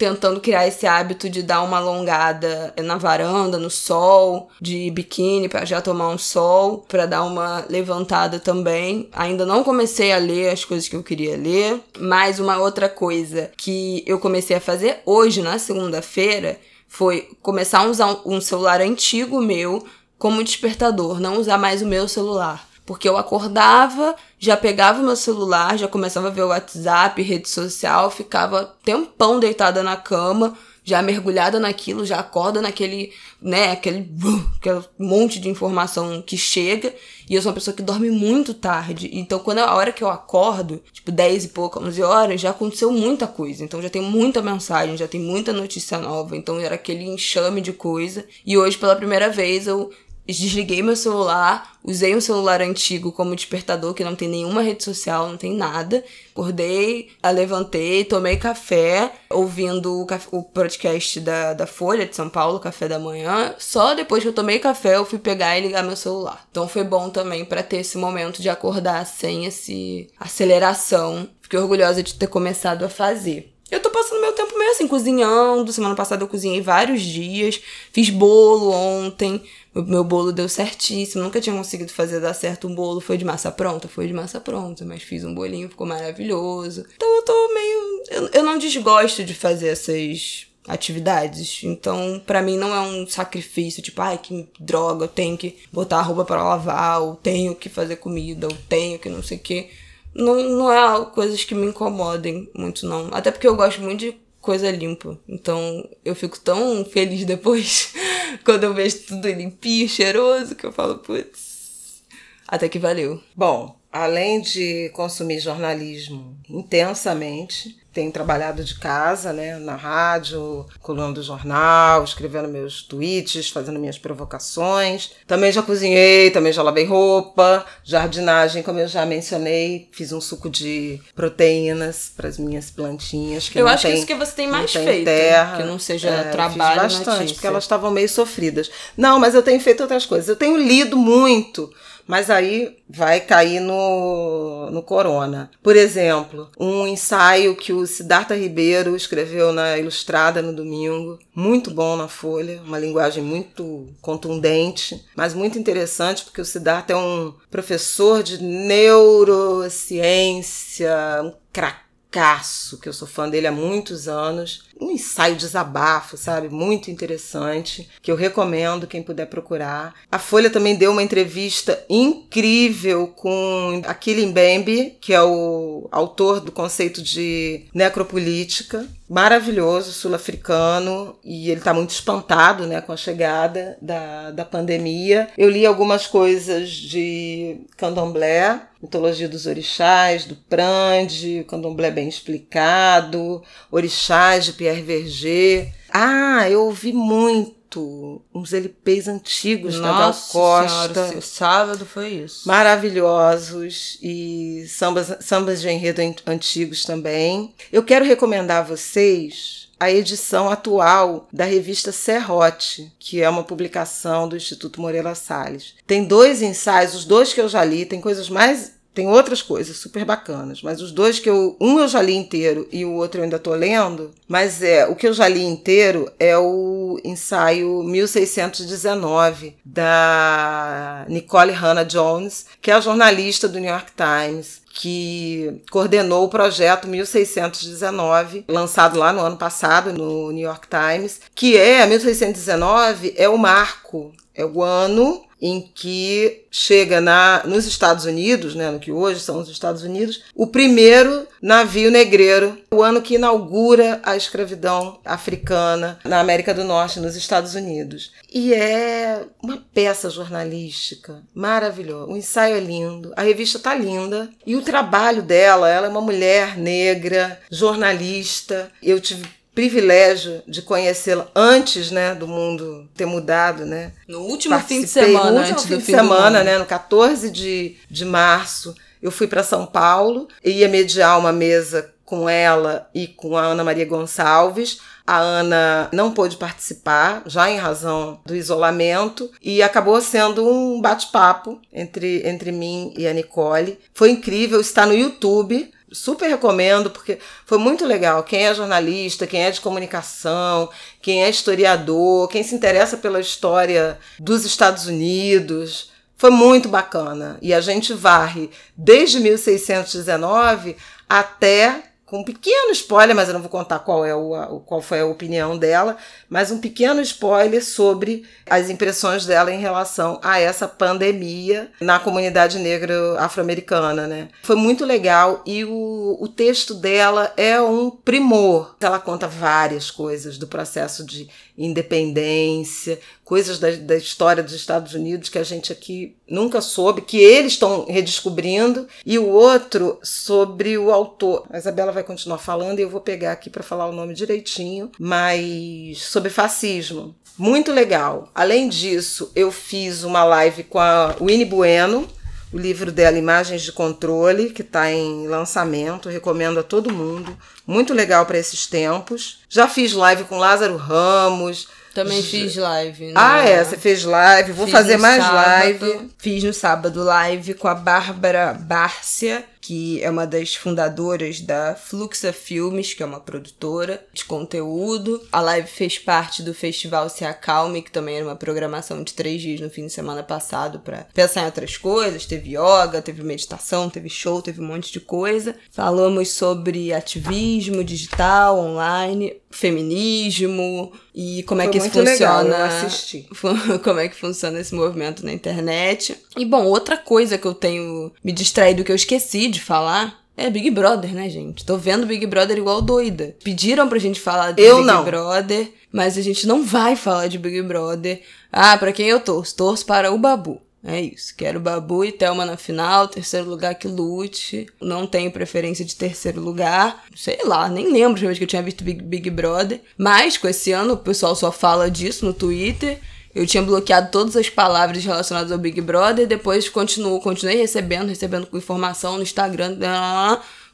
tentando 0.02 0.40
criar 0.40 0.68
esse 0.68 0.88
hábito 0.88 1.30
de 1.30 1.44
dar 1.44 1.62
uma 1.62 1.78
alongada 1.78 2.74
na 2.84 2.98
varanda, 2.98 3.60
no 3.60 3.70
sol, 3.70 4.50
de 4.60 4.90
biquíni 4.90 5.48
para 5.48 5.64
já 5.64 5.80
tomar 5.80 6.10
um 6.10 6.18
sol, 6.18 6.80
para 6.88 7.06
dar 7.06 7.22
uma 7.24 7.64
levantada 7.70 8.40
também. 8.40 9.08
Ainda 9.14 9.46
não 9.46 9.64
comecei 9.64 10.12
a 10.12 10.18
ler 10.18 10.50
as 10.50 10.66
coisas 10.66 10.90
que 10.90 10.96
eu 10.96 11.04
queria 11.04 11.38
ler, 11.38 11.80
mas 12.00 12.40
uma 12.40 12.58
outra 12.58 12.90
coisa 12.90 13.52
que 13.56 14.04
eu 14.08 14.18
comecei 14.18 14.56
a 14.56 14.62
fazer 14.62 15.02
hoje 15.06 15.44
na 15.44 15.60
segunda-feira 15.60 16.60
foi 16.92 17.30
começar 17.42 17.80
a 17.80 17.86
usar 17.86 18.18
um 18.26 18.42
celular 18.42 18.82
antigo 18.82 19.40
meu 19.40 19.88
como 20.20 20.44
despertador, 20.44 21.22
não 21.22 21.40
usar 21.40 21.58
mais 21.58 21.82
o 21.82 21.86
meu 21.86 22.06
celular. 22.06 22.68
Porque 22.86 23.08
eu 23.08 23.16
acordava, 23.16 24.14
já 24.38 24.58
pegava 24.58 25.00
o 25.00 25.06
meu 25.06 25.16
celular, 25.16 25.78
já 25.78 25.88
começava 25.88 26.28
a 26.28 26.32
ver 26.32 26.44
o 26.44 26.50
WhatsApp, 26.50 27.22
rede 27.22 27.48
social, 27.48 28.12
ficava 28.12 28.76
tempão 28.84 29.40
deitada 29.40 29.82
na 29.82 29.96
cama, 29.96 30.54
já 30.84 31.02
mergulhada 31.02 31.60
naquilo, 31.60 32.06
já 32.06 32.20
acorda 32.20 32.62
naquele, 32.62 33.14
né, 33.42 33.72
aquele, 33.72 34.12
aquele 34.58 34.84
monte 34.98 35.40
de 35.40 35.50
informação 35.50 36.22
que 36.22 36.38
chega. 36.38 36.94
E 37.30 37.36
eu 37.36 37.42
sou 37.42 37.50
uma 37.50 37.56
pessoa 37.56 37.76
que 37.76 37.84
dorme 37.84 38.10
muito 38.10 38.54
tarde. 38.54 39.10
Então, 39.14 39.40
quando 39.40 39.60
é 39.60 39.62
a 39.62 39.74
hora 39.74 39.92
que 39.92 40.04
eu 40.04 40.10
acordo, 40.10 40.82
tipo 40.92 41.12
10 41.12 41.46
e 41.46 41.48
pouco, 41.50 41.80
11 41.80 42.02
horas, 42.02 42.42
já 42.42 42.50
aconteceu 42.50 42.92
muita 42.92 43.28
coisa. 43.28 43.64
Então, 43.64 43.82
já 43.82 43.90
tem 43.90 44.02
muita 44.02 44.42
mensagem, 44.42 44.98
já 44.98 45.08
tem 45.08 45.22
muita 45.22 45.54
notícia 45.54 45.98
nova. 45.98 46.36
Então, 46.36 46.60
era 46.60 46.76
aquele 46.76 47.06
enxame 47.06 47.62
de 47.62 47.72
coisa. 47.72 48.26
E 48.46 48.58
hoje, 48.58 48.78
pela 48.78 48.96
primeira 48.96 49.30
vez, 49.30 49.68
eu 49.68 49.92
desliguei 50.38 50.82
meu 50.82 50.96
celular, 50.96 51.78
usei 51.84 52.16
um 52.16 52.22
celular 52.22 52.62
antigo 52.62 53.12
como 53.12 53.36
despertador, 53.36 53.94
que 53.94 54.04
não 54.04 54.16
tem 54.16 54.28
nenhuma 54.28 54.62
rede 54.62 54.84
social, 54.84 55.28
não 55.28 55.38
tem 55.38 55.54
nada. 55.54 56.04
Acordei, 56.32 57.10
levantei, 57.34 58.06
tomei 58.06 58.38
café, 58.38 59.12
ouvindo 59.30 60.06
o, 60.32 60.44
podcast 60.44 61.20
da, 61.20 61.54
da 61.54 61.66
Folha 61.66 62.06
de 62.06 62.16
São 62.16 62.30
Paulo, 62.30 62.60
Café 62.60 62.88
da 62.88 63.00
Manhã. 63.00 63.56
Só 63.58 63.94
depois 63.94 64.24
que 64.24 64.30
eu 64.30 64.34
tomei 64.34 64.60
café, 64.60 64.96
eu 64.96 65.06
fui 65.06 65.20
pegar 65.20 65.58
e 65.58 65.62
ligar 65.62 65.84
meu 65.84 65.96
celular. 65.96 66.46
Então 66.52 66.68
foi 66.68 66.84
bom 66.84 67.10
também 67.10 67.44
para 67.44 67.64
ter 67.64 67.78
esse 67.78 67.98
momento 67.98 68.42
de 68.42 68.50
acordar 68.50 69.06
sem 69.06 69.46
esse 69.46 70.08
aceleração. 70.20 71.28
Fiquei 71.42 71.60
orgulhosa 71.60 72.02
de 72.04 72.14
ter 72.14 72.28
começado 72.28 72.84
a 72.86 72.90
fazer. 72.90 73.52
Eu 73.72 73.80
tô 73.80 73.90
passando 73.90 74.20
meu 74.20 74.34
tempo 74.34 74.58
meio 74.60 74.72
assim, 74.72 74.86
cozinhando. 74.86 75.72
Semana 75.72 75.96
passada 75.96 76.22
eu 76.22 76.28
cozinhei 76.28 76.60
vários 76.60 77.02
dias. 77.02 77.62
Fiz 77.94 78.10
bolo 78.10 78.70
ontem. 78.70 79.42
Meu, 79.74 80.04
bolo 80.04 80.32
deu 80.32 80.50
certíssimo. 80.50 81.24
Nunca 81.24 81.40
tinha 81.40 81.56
conseguido 81.56 81.92
fazer 81.92 82.20
dar 82.20 82.34
certo 82.34 82.68
um 82.68 82.76
bolo. 82.76 83.00
Foi 83.00 83.18
de 83.18 83.26
massa 83.26 83.52
pronta? 83.52 83.88
Foi 83.88 84.08
de 84.08 84.14
massa 84.14 84.40
pronta. 84.40 84.86
Mas 84.86 85.04
fiz 85.04 85.24
um 85.24 85.34
bolinho, 85.34 85.70
ficou 85.70 85.88
maravilhoso. 85.88 86.86
Então 86.96 87.16
eu 87.16 87.22
tô 87.24 87.54
meio. 87.54 88.04
Eu, 88.10 88.30
eu 88.34 88.44
não 88.44 88.58
desgosto 88.58 89.24
de 89.24 89.34
fazer 89.34 89.70
essas 89.70 90.48
atividades. 90.68 91.64
Então, 91.64 92.22
para 92.26 92.42
mim 92.42 92.58
não 92.58 92.74
é 92.74 92.82
um 92.82 93.08
sacrifício, 93.08 93.82
tipo, 93.82 94.02
ai, 94.02 94.18
que 94.18 94.48
droga, 94.60 95.06
eu 95.06 95.10
tenho 95.10 95.38
que 95.38 95.58
botar 95.72 96.00
a 96.00 96.04
roupa 96.04 96.24
para 96.24 96.44
lavar, 96.44 97.02
ou 97.02 97.16
tenho 97.16 97.56
que 97.56 97.68
fazer 97.68 97.96
comida, 97.96 98.48
ou 98.48 98.56
tenho 98.70 99.00
que 99.00 99.10
não 99.10 99.24
sei 99.24 99.38
o 99.38 99.42
quê 99.42 99.70
não, 100.14 100.36
não 100.44 100.72
é 100.72 101.06
coisas 101.06 101.44
que 101.44 101.56
me 101.56 101.68
incomodem 101.68 102.50
muito, 102.54 102.86
não. 102.86 103.10
Até 103.12 103.32
porque 103.32 103.48
eu 103.48 103.56
gosto 103.56 103.82
muito 103.82 104.00
de 104.00 104.16
coisa 104.42 104.70
limpa. 104.72 105.18
Então 105.28 105.88
eu 106.04 106.16
fico 106.16 106.40
tão 106.40 106.84
feliz 106.84 107.24
depois 107.24 107.94
quando 108.44 108.64
eu 108.64 108.74
vejo 108.74 109.04
tudo 109.04 109.30
limpinho, 109.30 109.88
cheiroso, 109.88 110.56
que 110.56 110.66
eu 110.66 110.72
falo, 110.72 110.98
putz, 111.00 112.04
até 112.48 112.68
que 112.68 112.80
valeu. 112.80 113.22
Bom, 113.36 113.80
além 113.92 114.42
de 114.42 114.90
consumir 114.90 115.40
jornalismo 115.40 116.38
intensamente, 116.50 117.81
tenho 117.94 118.12
trabalhado 118.12 118.64
de 118.64 118.76
casa, 118.76 119.34
né, 119.34 119.58
na 119.58 119.76
rádio, 119.76 120.66
colando 120.82 121.16
do 121.16 121.24
jornal, 121.24 122.04
escrevendo 122.04 122.48
meus 122.48 122.84
tweets, 122.84 123.50
fazendo 123.50 123.80
minhas 123.80 123.98
provocações. 123.98 125.12
Também 125.28 125.52
já 125.52 125.62
cozinhei, 125.62 126.32
também 126.32 126.54
já 126.54 126.64
lavei 126.64 126.86
roupa, 126.86 127.66
jardinagem, 127.84 128.64
como 128.64 128.80
eu 128.80 128.88
já 128.88 129.06
mencionei, 129.06 129.90
fiz 129.92 130.12
um 130.12 130.22
suco 130.22 130.50
de 130.50 131.02
proteínas 131.14 132.12
para 132.16 132.30
as 132.30 132.38
minhas 132.38 132.72
plantinhas. 132.72 133.50
Que 133.50 133.60
eu 133.60 133.68
acho 133.68 133.84
tem, 133.84 133.92
que 133.92 133.98
isso 133.98 134.08
que 134.08 134.16
você 134.16 134.32
tem 134.34 134.48
mais 134.48 134.72
tem 134.72 134.84
feito, 134.84 135.06
terra. 135.06 135.58
que 135.58 135.64
não 135.64 135.78
seja 135.78 136.10
é, 136.10 136.24
trabalho 136.32 136.90
fiz 136.90 137.00
bastante, 137.00 137.34
porque 137.34 137.48
elas 137.48 137.64
estavam 137.64 137.92
meio 137.92 138.08
sofridas. 138.08 138.72
Não, 138.96 139.20
mas 139.20 139.36
eu 139.36 139.44
tenho 139.44 139.60
feito 139.60 139.82
outras 139.82 140.06
coisas. 140.06 140.30
Eu 140.30 140.36
tenho 140.36 140.58
lido 140.58 140.96
muito 140.96 141.72
mas 142.12 142.30
aí 142.30 142.78
vai 142.90 143.22
cair 143.22 143.62
no, 143.62 144.70
no 144.70 144.84
corona. 144.84 145.50
Por 145.64 145.78
exemplo, 145.78 146.52
um 146.60 146.86
ensaio 146.86 147.56
que 147.56 147.72
o 147.72 147.88
Siddhartha 147.88 148.36
Ribeiro 148.36 148.98
escreveu 148.98 149.54
na 149.54 149.78
Ilustrada 149.78 150.42
no 150.42 150.54
domingo, 150.54 151.18
muito 151.34 151.72
bom 151.72 151.96
na 151.96 152.10
Folha, 152.10 152.62
uma 152.66 152.78
linguagem 152.78 153.24
muito 153.24 153.88
contundente, 154.02 155.06
mas 155.16 155.34
muito 155.34 155.58
interessante 155.58 156.26
porque 156.26 156.42
o 156.42 156.46
Siddhartha 156.46 156.92
é 156.92 156.98
um 156.98 157.34
professor 157.50 158.22
de 158.22 158.44
neurociência, 158.44 160.92
um 161.24 161.32
craque 161.54 161.92
Casso, 162.12 162.78
que 162.78 162.90
eu 162.90 162.94
sou 162.94 163.08
fã 163.08 163.30
dele 163.30 163.48
há 163.48 163.54
muitos 163.54 164.10
anos. 164.10 164.66
Um 164.82 164.90
ensaio 164.90 165.36
desabafo, 165.36 166.18
sabe? 166.18 166.50
Muito 166.50 166.90
interessante, 166.90 167.88
que 168.02 168.12
eu 168.12 168.16
recomendo 168.16 168.88
quem 168.88 169.04
puder 169.04 169.28
procurar. 169.28 169.94
A 170.12 170.18
Folha 170.18 170.50
também 170.50 170.76
deu 170.76 170.92
uma 170.92 171.04
entrevista 171.04 171.86
incrível 171.88 173.08
com 173.10 173.82
Aquile 173.86 174.26
Mbembe, 174.26 174.98
que 175.00 175.14
é 175.14 175.22
o 175.22 175.88
autor 175.92 176.40
do 176.40 176.52
conceito 176.52 177.02
de 177.02 177.66
necropolítica. 177.74 178.88
Maravilhoso, 179.08 179.92
sul-africano, 179.92 181.18
e 181.22 181.52
ele 181.52 181.60
está 181.60 181.74
muito 181.74 181.90
espantado 181.90 182.66
né, 182.66 182.80
com 182.80 182.94
a 182.94 182.98
chegada 182.98 183.78
da, 183.82 184.32
da 184.32 184.46
pandemia. 184.46 185.28
Eu 185.38 185.50
li 185.50 185.66
algumas 185.66 186.08
coisas 186.08 186.70
de 186.70 187.58
Candomblé, 187.76 188.62
mitologia 188.82 189.28
dos 189.28 189.46
orixás, 189.46 190.26
do 190.26 190.36
Prande, 190.36 191.46
candomblé 191.48 191.92
bem 191.92 192.08
explicado, 192.08 193.44
orixás 193.70 194.46
de 194.46 194.54
Pierre 194.54 194.71
Verger. 194.80 195.74
Ah, 195.90 196.50
eu 196.50 196.66
ouvi 196.66 196.94
muito 196.94 198.22
uns 198.34 198.54
LPs 198.54 199.08
antigos 199.08 199.80
da 199.80 199.92
Gal 199.92 200.14
Costa. 200.14 200.94
Senhora, 200.94 201.22
sábado 201.22 201.86
foi 201.86 202.10
isso. 202.10 202.48
Maravilhosos 202.48 203.98
e 204.02 204.66
sambas, 204.70 205.18
sambas 205.22 205.62
de 205.62 205.70
enredo 205.70 206.02
antigos 206.26 206.86
também. 206.86 207.54
Eu 207.72 207.84
quero 207.84 208.06
recomendar 208.06 208.60
a 208.60 208.68
vocês 208.68 209.70
a 209.82 209.90
edição 209.90 210.48
atual 210.48 211.28
da 211.34 211.44
revista 211.44 211.92
Serrote, 211.92 212.94
que 213.00 213.20
é 213.20 213.28
uma 213.28 213.44
publicação 213.44 214.30
do 214.30 214.38
Instituto 214.38 214.80
Moreira 214.80 215.16
Salles. 215.16 215.74
Tem 215.88 216.04
dois 216.04 216.44
ensaios, 216.44 216.94
os 216.94 217.04
dois 217.04 217.34
que 217.34 217.42
eu 217.42 217.50
já 217.50 217.66
li, 217.66 217.84
tem 217.84 218.00
coisas 218.00 218.30
mais 218.30 218.74
tem 218.94 219.08
outras 219.08 219.42
coisas 219.42 219.78
super 219.78 220.04
bacanas, 220.04 220.62
mas 220.62 220.82
os 220.82 220.92
dois 220.92 221.20
que 221.20 221.30
eu. 221.30 221.56
Um 221.60 221.80
eu 221.80 221.88
já 221.88 222.02
li 222.02 222.14
inteiro 222.14 222.68
e 222.72 222.84
o 222.84 222.94
outro 222.94 223.20
eu 223.20 223.24
ainda 223.24 223.40
tô 223.40 223.54
lendo. 223.54 224.12
Mas 224.28 224.62
é 224.62 224.86
o 224.86 224.96
que 224.96 225.08
eu 225.08 225.14
já 225.14 225.28
li 225.28 225.44
inteiro 225.44 226.12
é 226.20 226.38
o 226.38 227.00
ensaio 227.04 227.84
1619 227.84 229.56
da 229.64 231.06
Nicole 231.08 231.52
Hannah 231.52 231.84
Jones, 231.84 232.46
que 232.62 232.70
é 232.70 232.74
a 232.74 232.82
jornalista 232.82 233.48
do 233.48 233.60
New 233.60 233.70
York 233.70 233.92
Times 233.96 234.62
que 234.74 235.62
coordenou 235.70 236.26
o 236.26 236.30
projeto 236.30 236.88
1619, 236.88 238.46
lançado 238.48 238.98
lá 238.98 239.12
no 239.12 239.20
ano 239.20 239.36
passado 239.36 239.92
no 239.92 240.32
New 240.32 240.44
York 240.46 240.68
Times, 240.68 241.20
que 241.36 241.58
é 241.58 241.86
1619 241.86 243.14
é 243.18 243.28
o 243.28 243.38
marco, 243.38 244.14
é 244.34 244.46
o 244.46 244.64
ano 244.64 245.22
em 245.42 245.62
que 245.62 246.46
chega 246.52 247.02
na, 247.02 247.42
nos 247.46 247.66
Estados 247.66 248.06
Unidos, 248.06 248.54
né, 248.54 248.70
no 248.70 248.80
que 248.80 248.92
hoje 248.92 249.22
são 249.22 249.40
os 249.40 249.50
Estados 249.50 249.84
Unidos, 249.84 250.24
o 250.36 250.46
primeiro 250.46 251.26
navio 251.42 251.90
negreiro, 251.90 252.58
o 252.72 252.84
ano 252.84 253.02
que 253.02 253.16
inaugura 253.16 254.00
a 254.04 254.16
escravidão 254.16 255.00
africana 255.04 255.98
na 256.06 256.20
América 256.20 256.54
do 256.54 256.64
Norte, 256.64 257.00
nos 257.00 257.16
Estados 257.16 257.56
Unidos. 257.56 258.12
E 258.32 258.54
é 258.54 259.24
uma 259.42 259.58
peça 259.74 260.10
jornalística 260.10 261.24
maravilhosa. 261.34 262.12
O 262.12 262.18
ensaio 262.18 262.58
é 262.58 262.60
lindo, 262.60 263.14
a 263.16 263.24
revista 263.24 263.58
tá 263.58 263.74
linda 263.74 264.30
e 264.46 264.56
o 264.56 264.62
trabalho 264.62 265.24
dela, 265.24 265.70
ela 265.70 265.88
é 265.88 265.90
uma 265.90 266.02
mulher 266.02 266.58
negra, 266.58 267.40
jornalista. 267.50 268.72
Eu 268.82 269.00
tive 269.00 269.41
privilégio 269.62 270.42
de 270.48 270.64
conhecê-la 270.64 271.28
antes, 271.36 271.92
né, 271.92 272.16
do 272.16 272.28
mundo 272.28 272.90
ter 272.96 273.06
mudado, 273.06 273.64
né? 273.64 273.92
No 274.08 274.22
último 274.22 274.60
fim 274.60 274.82
de 274.82 274.88
semana, 274.88 275.30
no 275.30 275.38
último 275.38 275.60
fim 275.60 275.78
de 275.78 275.84
semana, 275.84 276.44
né, 276.44 276.58
no 276.58 276.66
14 276.66 277.30
de, 277.30 277.76
de 277.88 278.04
março, 278.04 278.74
eu 279.00 279.12
fui 279.12 279.28
para 279.28 279.44
São 279.44 279.68
Paulo 279.68 280.28
e 280.44 280.50
ia 280.50 280.68
mediar 280.68 281.20
uma 281.20 281.32
mesa 281.32 281.94
com 282.04 282.28
ela 282.28 282.90
e 282.92 283.06
com 283.08 283.38
a 283.38 283.44
Ana 283.44 283.64
Maria 283.64 283.86
Gonçalves. 283.86 284.80
A 285.06 285.20
Ana 285.20 285.90
não 285.94 286.12
pôde 286.12 286.38
participar, 286.38 287.22
já 287.28 287.48
em 287.48 287.58
razão 287.58 288.20
do 288.26 288.36
isolamento, 288.36 289.30
e 289.44 289.62
acabou 289.62 290.02
sendo 290.02 290.44
um 290.44 290.82
bate-papo 290.82 291.62
entre, 291.72 292.28
entre 292.28 292.52
mim 292.52 292.96
e 292.98 293.08
a 293.08 293.14
Nicole. 293.14 293.78
Foi 293.94 294.10
incrível, 294.10 294.60
está 294.60 294.88
no 294.88 294.94
YouTube 294.96 295.72
super 295.92 296.28
recomendo, 296.30 296.90
porque 296.90 297.20
foi 297.46 297.58
muito 297.58 297.86
legal. 297.86 298.24
Quem 298.24 298.46
é 298.46 298.54
jornalista, 298.54 299.28
quem 299.28 299.44
é 299.44 299.52
de 299.52 299.62
comunicação, 299.62 300.70
quem 301.02 301.24
é 301.24 301.30
historiador, 301.30 302.28
quem 302.28 302.44
se 302.44 302.56
interessa 302.56 302.98
pela 302.98 303.20
história 303.20 304.00
dos 304.20 304.46
Estados 304.46 304.88
Unidos. 304.88 305.92
Foi 306.18 306.30
muito 306.30 306.70
bacana. 306.70 307.38
E 307.42 307.54
a 307.54 307.62
gente 307.62 307.94
varre 307.94 308.50
desde 308.78 309.20
1619 309.20 310.78
até 311.10 311.91
com 312.12 312.20
um 312.20 312.24
pequeno 312.26 312.74
spoiler, 312.74 313.16
mas 313.16 313.30
eu 313.30 313.34
não 313.34 313.40
vou 313.40 313.50
contar 313.50 313.80
qual, 313.80 314.04
é 314.04 314.14
o, 314.14 314.60
qual 314.66 314.82
foi 314.82 315.00
a 315.00 315.06
opinião 315.06 315.58
dela, 315.58 315.96
mas 316.30 316.52
um 316.52 316.60
pequeno 316.60 317.00
spoiler 317.00 317.64
sobre 317.64 318.26
as 318.50 318.70
impressões 318.70 319.26
dela 319.26 319.50
em 319.50 319.62
relação 319.62 320.20
a 320.22 320.38
essa 320.38 320.68
pandemia 320.68 321.72
na 321.80 322.00
comunidade 322.00 322.60
negra 322.60 323.18
afro-americana, 323.18 324.08
né? 324.08 324.28
Foi 324.44 324.58
muito 324.58 324.84
legal 324.84 325.42
e 325.46 325.64
o, 325.64 326.18
o 326.20 326.28
texto 326.28 326.74
dela 326.74 327.32
é 327.38 327.62
um 327.62 327.90
primor. 327.90 328.76
Ela 328.82 329.00
conta 329.00 329.26
várias 329.26 329.90
coisas 329.90 330.38
do 330.38 330.48
processo 330.48 331.06
de 331.06 331.30
independência, 331.58 333.00
coisas 333.32 333.60
da, 333.60 333.72
da, 333.72 333.96
história 333.96 334.44
dos 334.44 334.52
Estados 334.52 334.94
Unidos 334.94 335.30
que 335.30 335.40
a 335.40 335.44
gente 335.44 335.72
aqui 335.72 336.18
nunca 336.28 336.60
soube, 336.60 337.02
que 337.02 337.16
eles 337.16 337.54
estão 337.54 337.86
redescobrindo, 337.86 338.90
e 339.06 339.18
o 339.18 339.26
outro 339.26 339.98
sobre 340.04 340.78
o 340.78 340.92
autor. 340.92 341.46
A 341.50 341.58
Isabela 341.58 341.94
vai 341.94 342.04
continuar 342.04 342.40
falando 342.40 342.80
e 342.80 342.82
eu 342.82 342.90
vou 342.90 343.00
pegar 343.00 343.32
aqui 343.32 343.50
para 343.50 343.64
falar 343.64 343.88
o 343.88 343.94
nome 343.94 344.14
direitinho, 344.14 344.92
mas 345.00 346.00
sobre 346.00 346.30
fascismo. 346.30 347.16
Muito 347.38 347.72
legal. 347.72 348.30
Além 348.36 348.68
disso, 348.68 349.32
eu 349.34 349.50
fiz 349.50 350.04
uma 350.04 350.26
live 350.26 350.66
com 350.66 350.80
a 350.80 351.16
Winnie 351.22 351.46
Bueno, 351.46 352.10
o 352.52 352.58
livro 352.58 352.92
dela 352.92 353.18
Imagens 353.18 353.62
de 353.62 353.72
Controle, 353.72 354.50
que 354.50 354.62
está 354.62 354.92
em 354.92 355.30
lançamento, 355.30 356.10
recomendo 356.10 356.60
a 356.60 356.64
todo 356.64 356.92
mundo. 356.92 357.38
Muito 357.66 357.94
legal 357.94 358.26
para 358.26 358.38
esses 358.38 358.68
tempos. 358.68 359.40
Já 359.48 359.70
fiz 359.70 359.94
live 359.94 360.26
com 360.26 360.38
Lázaro 360.38 360.76
Ramos. 360.76 361.70
Também 361.94 362.22
fiz 362.24 362.56
live. 362.56 363.08
Né? 363.08 363.14
Ah, 363.16 363.40
é? 363.40 363.64
Você 363.64 363.78
fez 363.78 364.04
live. 364.04 364.54
Vou 364.54 364.66
fiz 364.66 364.74
fazer 364.74 364.98
mais 364.98 365.22
sábado, 365.22 365.46
live. 365.46 366.10
Fiz 366.18 366.44
no 366.44 366.54
sábado 366.54 367.04
live 367.04 367.54
com 367.56 367.68
a 367.68 367.76
Bárbara 367.76 368.54
Bárcia, 368.54 369.44
que 369.72 370.04
é 370.04 370.10
uma 370.10 370.28
das 370.28 370.54
fundadoras 370.54 371.40
da 371.40 371.76
Fluxa 371.76 372.34
Filmes, 372.34 372.94
que 372.94 373.02
é 373.02 373.06
uma 373.06 373.22
produtora 373.22 374.06
de 374.12 374.26
conteúdo. 374.26 375.26
A 375.32 375.40
live 375.40 375.70
fez 375.70 375.98
parte 375.98 376.44
do 376.44 376.54
Festival 376.54 377.08
Se 377.08 377.24
Acalme, 377.24 377.82
que 377.82 377.90
também 377.90 378.18
era 378.18 378.26
uma 378.26 378.36
programação 378.36 379.02
de 379.02 379.14
três 379.14 379.42
dias 379.42 379.62
no 379.62 379.70
fim 379.70 379.86
de 379.86 379.94
semana 379.94 380.24
passado 380.24 380.80
para 380.80 381.08
pensar 381.14 381.44
em 381.44 381.46
outras 381.46 381.78
coisas. 381.78 382.26
Teve 382.26 382.58
yoga, 382.58 383.02
teve 383.02 383.24
meditação, 383.24 383.90
teve 383.90 384.10
show, 384.10 384.42
teve 384.42 384.60
um 384.60 384.68
monte 384.68 384.92
de 384.92 385.00
coisa. 385.00 385.56
Falamos 385.72 386.32
sobre 386.32 386.92
ativismo 386.92 387.82
digital, 387.82 388.60
online, 388.60 389.42
feminismo 389.52 390.92
e 391.14 391.44
como 391.44 391.62
é 391.62 391.66
Foi 391.66 391.70
é 391.70 391.72
que 391.72 391.78
isso 391.78 391.90
funciona. 391.90 392.42
Legal, 392.42 392.48
eu 392.48 392.66
assisti. 392.66 393.28
Como 393.84 394.00
é 394.00 394.08
que 394.08 394.16
funciona 394.16 394.60
esse 394.60 394.74
movimento 394.74 395.26
na 395.26 395.34
internet. 395.34 396.18
E 396.38 396.46
bom, 396.46 396.66
outra 396.66 396.96
coisa 396.96 397.38
que 397.38 397.46
eu 397.46 397.54
tenho 397.54 398.12
me 398.24 398.32
distraído 398.32 398.84
que 398.84 398.92
eu 398.92 398.96
esqueci 398.96 399.50
de 399.50 399.60
falar 399.62 400.22
é 400.36 400.50
Big 400.50 400.72
Brother, 400.72 401.14
né, 401.14 401.30
gente? 401.30 401.66
Tô 401.66 401.78
vendo 401.78 402.08
Big 402.08 402.26
Brother 402.26 402.58
igual 402.58 402.82
doida. 402.82 403.36
Pediram 403.44 403.88
pra 403.88 404.00
gente 404.00 404.20
falar 404.20 404.52
de 404.52 404.62
eu 404.62 404.78
Big 404.78 404.88
não. 404.88 405.04
Brother, 405.04 405.72
mas 405.92 406.18
a 406.18 406.22
gente 406.22 406.48
não 406.48 406.64
vai 406.64 406.96
falar 406.96 407.28
de 407.28 407.38
Big 407.38 407.62
Brother. 407.62 408.22
Ah, 408.52 408.78
pra 408.78 408.92
quem 408.92 409.08
eu 409.08 409.20
torço? 409.20 409.56
Torço 409.56 409.86
para 409.86 410.12
o 410.12 410.18
Babu. 410.18 410.62
É 410.84 411.00
isso. 411.00 411.36
Quero 411.36 411.60
Babu 411.60 412.04
e 412.04 412.12
Thelma 412.12 412.44
na 412.44 412.58
final, 412.58 413.08
terceiro 413.08 413.48
lugar 413.48 413.76
que 413.76 413.88
lute. 413.88 414.66
Não 414.82 415.06
tenho 415.06 415.32
preferência 415.32 415.86
de 415.86 415.96
terceiro 415.96 416.42
lugar. 416.42 417.04
Sei 417.16 417.38
lá, 417.46 417.70
nem 417.70 417.92
lembro 417.92 418.20
de 418.20 418.26
vez 418.26 418.38
que 418.38 418.44
eu 418.44 418.48
tinha 418.48 418.64
visto 418.64 418.84
Big, 418.84 419.04
Big 419.04 419.30
Brother. 419.30 419.80
Mas 419.96 420.38
com 420.38 420.48
esse 420.48 420.72
ano 420.72 420.94
o 420.94 420.98
pessoal 420.98 421.36
só 421.36 421.52
fala 421.52 421.92
disso 421.92 422.26
no 422.26 422.34
Twitter. 422.34 423.00
Eu 423.34 423.48
tinha 423.48 423.64
bloqueado 423.64 424.12
todas 424.12 424.36
as 424.36 424.50
palavras 424.50 425.04
relacionadas 425.04 425.52
ao 425.52 425.58
Big 425.58 425.80
Brother, 425.82 426.28
depois 426.28 426.68
continuou, 426.68 427.22
continuei 427.22 427.56
recebendo, 427.58 428.10
recebendo 428.10 428.48
informação 428.54 429.16
no 429.18 429.24
Instagram. 429.24 429.78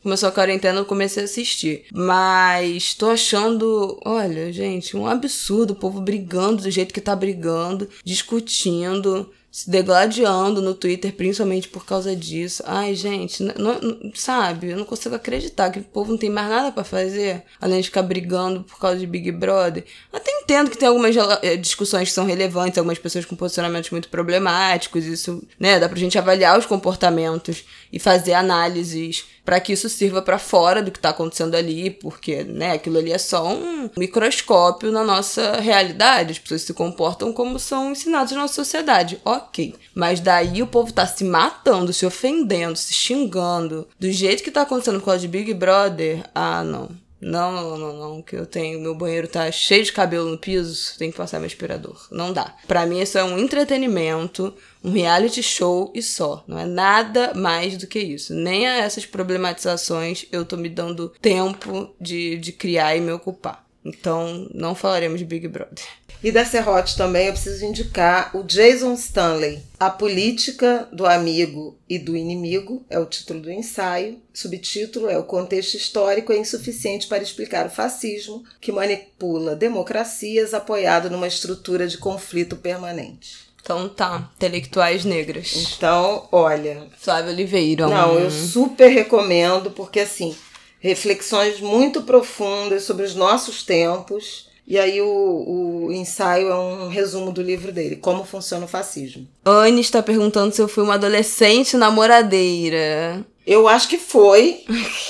Começou 0.01 0.29
a 0.29 0.31
quarentena, 0.31 0.79
eu 0.79 0.85
comecei 0.85 1.23
a 1.23 1.25
assistir. 1.25 1.85
Mas 1.93 2.93
tô 2.93 3.09
achando, 3.09 3.99
olha, 4.05 4.53
gente, 4.53 4.95
um 4.95 5.05
absurdo 5.05 5.71
o 5.71 5.75
povo 5.75 5.99
brigando 5.99 6.63
do 6.63 6.71
jeito 6.71 6.93
que 6.93 7.01
tá 7.01 7.15
brigando, 7.15 7.89
discutindo 8.03 9.29
se 9.51 9.69
degladiando 9.69 10.62
no 10.62 10.75
Twitter, 10.75 11.13
principalmente 11.13 11.67
por 11.67 11.86
causa 11.86 12.15
disso. 12.15 12.62
Ai, 12.65 12.93
gente, 12.93 13.41
não, 13.41 13.79
não, 13.79 14.12
sabe? 14.13 14.69
Eu 14.69 14.77
não 14.77 14.86
consigo 14.86 15.15
acreditar 15.15 15.71
que 15.71 15.79
o 15.79 15.83
povo 15.83 16.12
não 16.12 16.17
tem 16.17 16.29
mais 16.29 16.49
nada 16.49 16.71
para 16.71 16.83
fazer 16.83 17.43
além 17.60 17.81
de 17.81 17.88
ficar 17.88 18.03
brigando 18.03 18.63
por 18.63 18.77
causa 18.77 18.99
de 18.99 19.07
Big 19.07 19.31
Brother. 19.31 19.86
Até 20.12 20.31
entendo 20.31 20.69
que 20.69 20.77
tem 20.77 20.88
algumas 20.88 21.15
eh, 21.41 21.55
discussões 21.55 22.10
que 22.10 22.13
são 22.13 22.25
relevantes, 22.25 22.77
algumas 22.77 22.99
pessoas 22.99 23.25
com 23.25 23.36
posicionamentos 23.36 23.89
muito 23.89 24.10
problemáticos, 24.10 25.05
isso, 25.05 25.43
né? 25.60 25.79
Dá 25.79 25.89
pra 25.89 25.97
gente 25.97 26.17
avaliar 26.17 26.60
os 26.60 26.65
comportamentos 26.65 27.65
e 27.91 28.00
fazer 28.00 28.34
análises 28.34 29.26
para 29.45 29.60
que 29.62 29.71
isso 29.71 29.88
sirva 29.88 30.21
para 30.21 30.38
fora 30.38 30.84
do 30.84 30.91
que 30.91 31.00
está 31.00 31.10
acontecendo 31.10 31.56
ali, 31.56 31.89
porque, 31.89 32.43
né, 32.43 32.73
aquilo 32.73 32.97
ali 32.97 33.13
é 33.13 33.17
só 33.17 33.47
um 33.47 33.89
microscópio 33.97 34.91
na 34.91 35.06
nossa 35.06 35.62
realidade. 35.62 36.32
As 36.32 36.39
pessoas 36.39 36.63
se 36.63 36.73
comportam 36.73 37.32
como 37.32 37.58
são 37.58 37.91
ensinadas 37.91 38.32
na 38.32 38.41
nossa 38.41 38.56
sociedade. 38.56 39.21
OK. 39.23 39.73
Mas 39.95 40.19
daí 40.19 40.62
o 40.62 40.67
povo 40.67 40.91
tá 40.91 41.08
se 41.08 41.23
matando, 41.23 41.93
se 41.93 42.06
ofendendo, 42.06 42.78
se 42.78 42.93
xingando, 42.93 43.88
do 43.97 44.12
jeito 44.12 44.43
que 44.43 44.52
tá 44.52 44.63
acontecendo 44.63 45.00
com 45.00 45.12
a 45.12 45.17
de 45.17 45.28
Big 45.30 45.54
Brother. 45.54 46.30
Ah, 46.36 46.63
não. 46.63 46.89
Não, 47.19 47.51
não, 47.51 47.77
não, 47.77 47.97
não, 47.97 48.21
que 48.21 48.36
eu 48.36 48.45
tenho, 48.45 48.80
meu 48.80 48.93
banheiro 48.93 49.27
tá 49.27 49.51
cheio 49.51 49.84
de 49.84 49.91
cabelo 49.91 50.30
no 50.30 50.38
piso, 50.38 50.97
tem 50.97 51.12
que 51.12 51.17
passar 51.17 51.39
meu 51.39 51.47
aspirador. 51.47 52.08
Não 52.12 52.32
dá. 52.32 52.56
Para 52.67 52.86
mim 52.86 52.99
isso 52.99 53.17
é 53.17 53.23
um 53.23 53.39
entretenimento, 53.39 54.53
um 54.84 54.91
reality 54.91 55.41
show 55.41 55.91
e 55.95 56.01
só. 56.01 56.43
Não 56.47 56.60
é 56.60 56.65
nada 56.65 57.34
mais 57.34 57.75
do 57.77 57.88
que 57.88 57.99
isso. 57.99 58.34
Nem 58.34 58.67
a 58.67 58.77
essas 58.77 59.06
problematizações 59.06 60.25
eu 60.32 60.45
tô 60.45 60.58
me 60.58 60.69
dando 60.69 61.10
tempo 61.21 61.93
de, 61.99 62.38
de 62.38 62.51
criar 62.51 62.95
e 62.95 63.01
me 63.01 63.12
ocupar. 63.12 63.65
Então, 63.84 64.49
não 64.53 64.75
falaremos 64.75 65.19
de 65.19 65.25
Big 65.25 65.47
Brother. 65.47 65.86
E 66.23 66.32
da 66.32 66.43
Serrote 66.43 66.97
também 66.97 67.27
eu 67.27 67.34
preciso 67.34 67.63
indicar 67.63 68.36
o 68.36 68.43
Jason 68.43 68.93
Stanley. 68.93 69.62
A 69.80 69.89
Política 69.89 70.88
do 70.91 71.06
Amigo 71.06 71.77
e 71.88 71.99
do 71.99 72.17
Inimigo 72.17 72.84
é 72.89 72.97
o 72.97 73.06
título 73.06 73.41
do 73.41 73.51
ensaio. 73.51 74.19
Subtítulo 74.34 75.10
é 75.10 75.17
O 75.17 75.23
Contexto 75.23 75.75
Histórico 75.75 76.34
é 76.34 76.38
Insuficiente 76.38 77.08
para 77.08 77.21
Explicar 77.21 77.67
o 77.67 77.69
Fascismo, 77.69 78.43
que 78.60 78.71
manipula 78.71 79.56
democracias 79.56 80.53
apoiado 80.53 81.10
numa 81.10 81.27
estrutura 81.27 81.88
de 81.88 81.97
conflito 81.97 82.56
permanente. 82.56 83.47
Então 83.62 83.88
tá, 83.88 84.32
intelectuais 84.36 85.06
negras. 85.06 85.53
Então, 85.56 86.27
olha. 86.32 86.88
Flávia 86.97 87.32
Oliveira. 87.32 87.88
Não, 87.88 88.17
eu 88.17 88.32
super 88.32 88.88
recomendo, 88.88 89.71
porque 89.71 89.99
assim, 89.99 90.36
reflexões 90.80 91.60
muito 91.60 92.01
profundas 92.03 92.84
sobre 92.84 93.06
os 93.06 93.13
nossos 93.13 93.63
tempos 93.63 94.46
e 94.67 94.77
aí 94.77 95.01
o, 95.01 95.86
o 95.88 95.93
ensaio 95.93 96.49
é 96.49 96.56
um 96.56 96.89
resumo 96.89 97.32
do 97.32 97.41
livro 97.41 97.71
dele, 97.71 97.95
Como 97.95 98.25
Funciona 98.25 98.65
o 98.65 98.67
Fascismo. 98.67 99.25
Anne 99.45 99.80
está 99.80 100.03
perguntando 100.03 100.53
se 100.53 100.62
eu 100.62 100.67
fui 100.67 100.84
uma 100.84 100.95
adolescente 100.95 101.77
namoradeira. 101.77 103.25
Eu 103.45 103.65
acho 103.65 103.88
que 103.88 103.97
foi, 103.97 104.65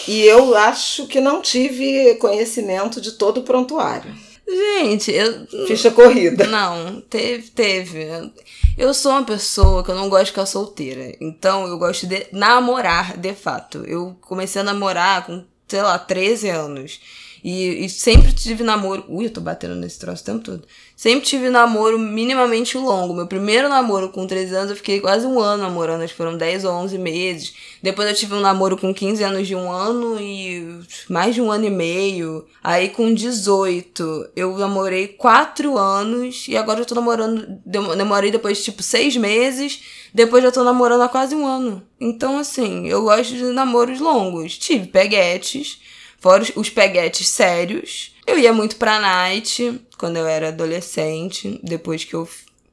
e 0.08 0.22
eu 0.22 0.56
acho 0.56 1.08
que 1.08 1.20
não 1.20 1.41
tive 1.41 2.13
conhecimento 2.15 3.02
de 3.02 3.13
todo 3.13 3.39
o 3.39 3.43
prontuário. 3.43 4.13
Gente, 4.48 5.12
eu. 5.12 5.48
Ficha 5.65 5.89
corrida. 5.89 6.46
Não, 6.46 7.02
teve, 7.02 7.50
teve. 7.50 8.32
Eu 8.78 8.93
sou 8.93 9.12
uma 9.12 9.24
pessoa 9.24 9.84
que 9.84 9.89
eu 9.89 9.96
não 9.96 10.08
gosto 10.08 10.26
de 10.26 10.32
ficar 10.32 10.46
solteira. 10.46 11.15
Então 11.20 11.67
eu 11.67 11.80
gosto 11.80 12.06
de 12.06 12.28
namorar, 12.32 13.17
de 13.17 13.34
fato. 13.34 13.84
Eu 13.86 14.15
comecei 14.22 14.62
a 14.62 14.63
namorar 14.63 15.26
com, 15.26 15.43
sei 15.67 15.82
lá, 15.82 15.98
13 15.98 16.50
anos. 16.50 17.02
E, 17.43 17.86
e, 17.86 17.89
sempre 17.89 18.32
tive 18.34 18.63
namoro. 18.63 19.06
Ui, 19.08 19.26
eu 19.26 19.30
tô 19.30 19.41
batendo 19.41 19.76
nesse 19.76 20.00
troço 20.00 20.23
o 20.23 20.26
tempo 20.26 20.43
todo. 20.43 20.63
Sempre 20.95 21.28
tive 21.28 21.50
namoro 21.50 22.00
minimamente 22.00 22.78
longo. 22.78 23.13
Meu 23.13 23.28
primeiro 23.28 23.69
namoro 23.69 24.10
com 24.10 24.26
13 24.26 24.56
anos, 24.56 24.69
eu 24.71 24.76
fiquei 24.76 25.00
quase 25.00 25.26
um 25.26 25.39
ano 25.39 25.63
namorando, 25.63 26.02
acho 26.02 26.13
que 26.13 26.17
foram 26.17 26.36
10 26.36 26.65
ou 26.65 26.71
11 26.73 26.97
meses. 26.97 27.54
Depois 27.82 28.10
eu 28.10 28.15
tive 28.15 28.34
um 28.34 28.39
namoro 28.39 28.78
com 28.78 28.93
15 28.93 29.23
anos 29.23 29.47
de 29.47 29.56
um 29.56 29.71
ano 29.71 30.19
e 30.19 30.80
mais 31.08 31.36
de 31.36 31.41
um 31.41 31.52
ano 31.52 31.65
e 31.65 31.69
meio. 31.69 32.45
Aí 32.63 32.89
com 32.89 33.13
18, 33.13 34.32
eu 34.36 34.58
namorei 34.58 35.08
4 35.08 35.78
anos 35.78 36.47
e 36.47 36.58
agora 36.58 36.82
eu 36.82 36.86
tô 36.86 36.95
namorando. 36.95 37.60
Demorei 37.65 38.32
depois, 38.32 38.63
tipo, 38.63 38.82
6 38.82 39.17
meses. 39.17 39.82
Depois 40.13 40.43
já 40.43 40.52
tô 40.52 40.63
namorando 40.63 41.02
há 41.02 41.10
quase 41.10 41.36
um 41.36 41.45
ano. 41.45 41.84
Então, 42.00 42.39
assim, 42.39 42.88
eu 42.88 43.04
gosto 43.04 43.36
de 43.36 43.43
namoros 43.43 44.00
longos. 44.00 44.58
Tive 44.58 44.88
peguetes 44.88 45.80
Fora 46.19 46.43
os, 46.43 46.51
os 46.56 46.69
peguetes 46.69 47.27
sérios. 47.30 48.15
Eu 48.25 48.38
ia 48.38 48.51
muito 48.51 48.75
pra 48.75 48.99
night 48.99 49.82
quando 49.97 50.17
eu 50.17 50.27
era 50.27 50.49
adolescente. 50.49 51.60
Depois 51.63 52.03
que 52.03 52.13
eu 52.13 52.27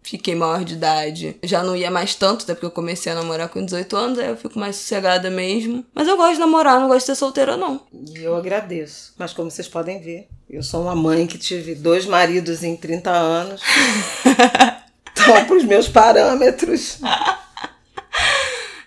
fiquei 0.04 0.34
maior 0.34 0.62
de 0.64 0.74
idade, 0.74 1.36
já 1.42 1.62
não 1.62 1.74
ia 1.74 1.90
mais 1.90 2.14
tanto, 2.14 2.42
até 2.42 2.54
porque 2.54 2.66
eu 2.66 2.70
comecei 2.70 3.10
a 3.10 3.14
namorar 3.14 3.48
com 3.48 3.64
18 3.64 3.96
anos, 3.96 4.18
aí 4.18 4.28
eu 4.28 4.36
fico 4.36 4.58
mais 4.58 4.76
sossegada 4.76 5.30
mesmo. 5.30 5.84
Mas 5.94 6.06
eu 6.06 6.16
gosto 6.16 6.34
de 6.34 6.40
namorar, 6.40 6.78
não 6.78 6.88
gosto 6.88 7.00
de 7.00 7.06
ser 7.06 7.14
solteira, 7.14 7.56
não. 7.56 7.80
E 8.14 8.22
eu 8.22 8.36
agradeço. 8.36 9.14
Mas 9.18 9.32
como 9.32 9.50
vocês 9.50 9.66
podem 9.66 10.00
ver, 10.00 10.28
eu 10.48 10.62
sou 10.62 10.82
uma 10.82 10.94
mãe 10.94 11.26
que 11.26 11.38
tive 11.38 11.74
dois 11.74 12.04
maridos 12.04 12.62
em 12.62 12.76
30 12.76 13.10
anos. 13.10 13.62
então, 15.10 15.44
pros 15.46 15.64
meus 15.64 15.88
parâmetros. 15.88 16.98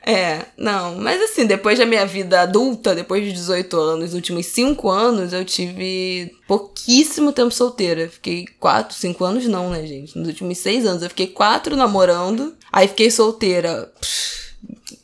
É, 0.10 0.46
não, 0.56 0.96
mas 0.96 1.22
assim, 1.22 1.46
depois 1.46 1.78
da 1.78 1.86
minha 1.86 2.06
vida 2.06 2.40
adulta, 2.40 2.96
depois 2.96 3.26
de 3.26 3.34
18 3.34 3.78
anos, 3.78 4.10
os 4.10 4.14
últimos 4.14 4.46
5 4.46 4.90
anos, 4.90 5.34
eu 5.34 5.44
tive 5.44 6.32
pouquíssimo 6.48 7.34
tempo 7.34 7.52
solteira. 7.52 8.08
Fiquei 8.08 8.46
4, 8.58 8.96
5 8.96 9.26
anos 9.26 9.46
não, 9.48 9.70
né, 9.70 9.86
gente? 9.86 10.18
Nos 10.18 10.30
últimos 10.30 10.60
6 10.60 10.86
anos, 10.86 11.04
eu 11.04 11.10
fiquei 11.10 11.28
4 11.28 11.76
namorando, 11.76 12.56
aí 12.72 12.88
fiquei 12.88 13.12
solteira. 13.12 13.92
Pff, 14.00 14.47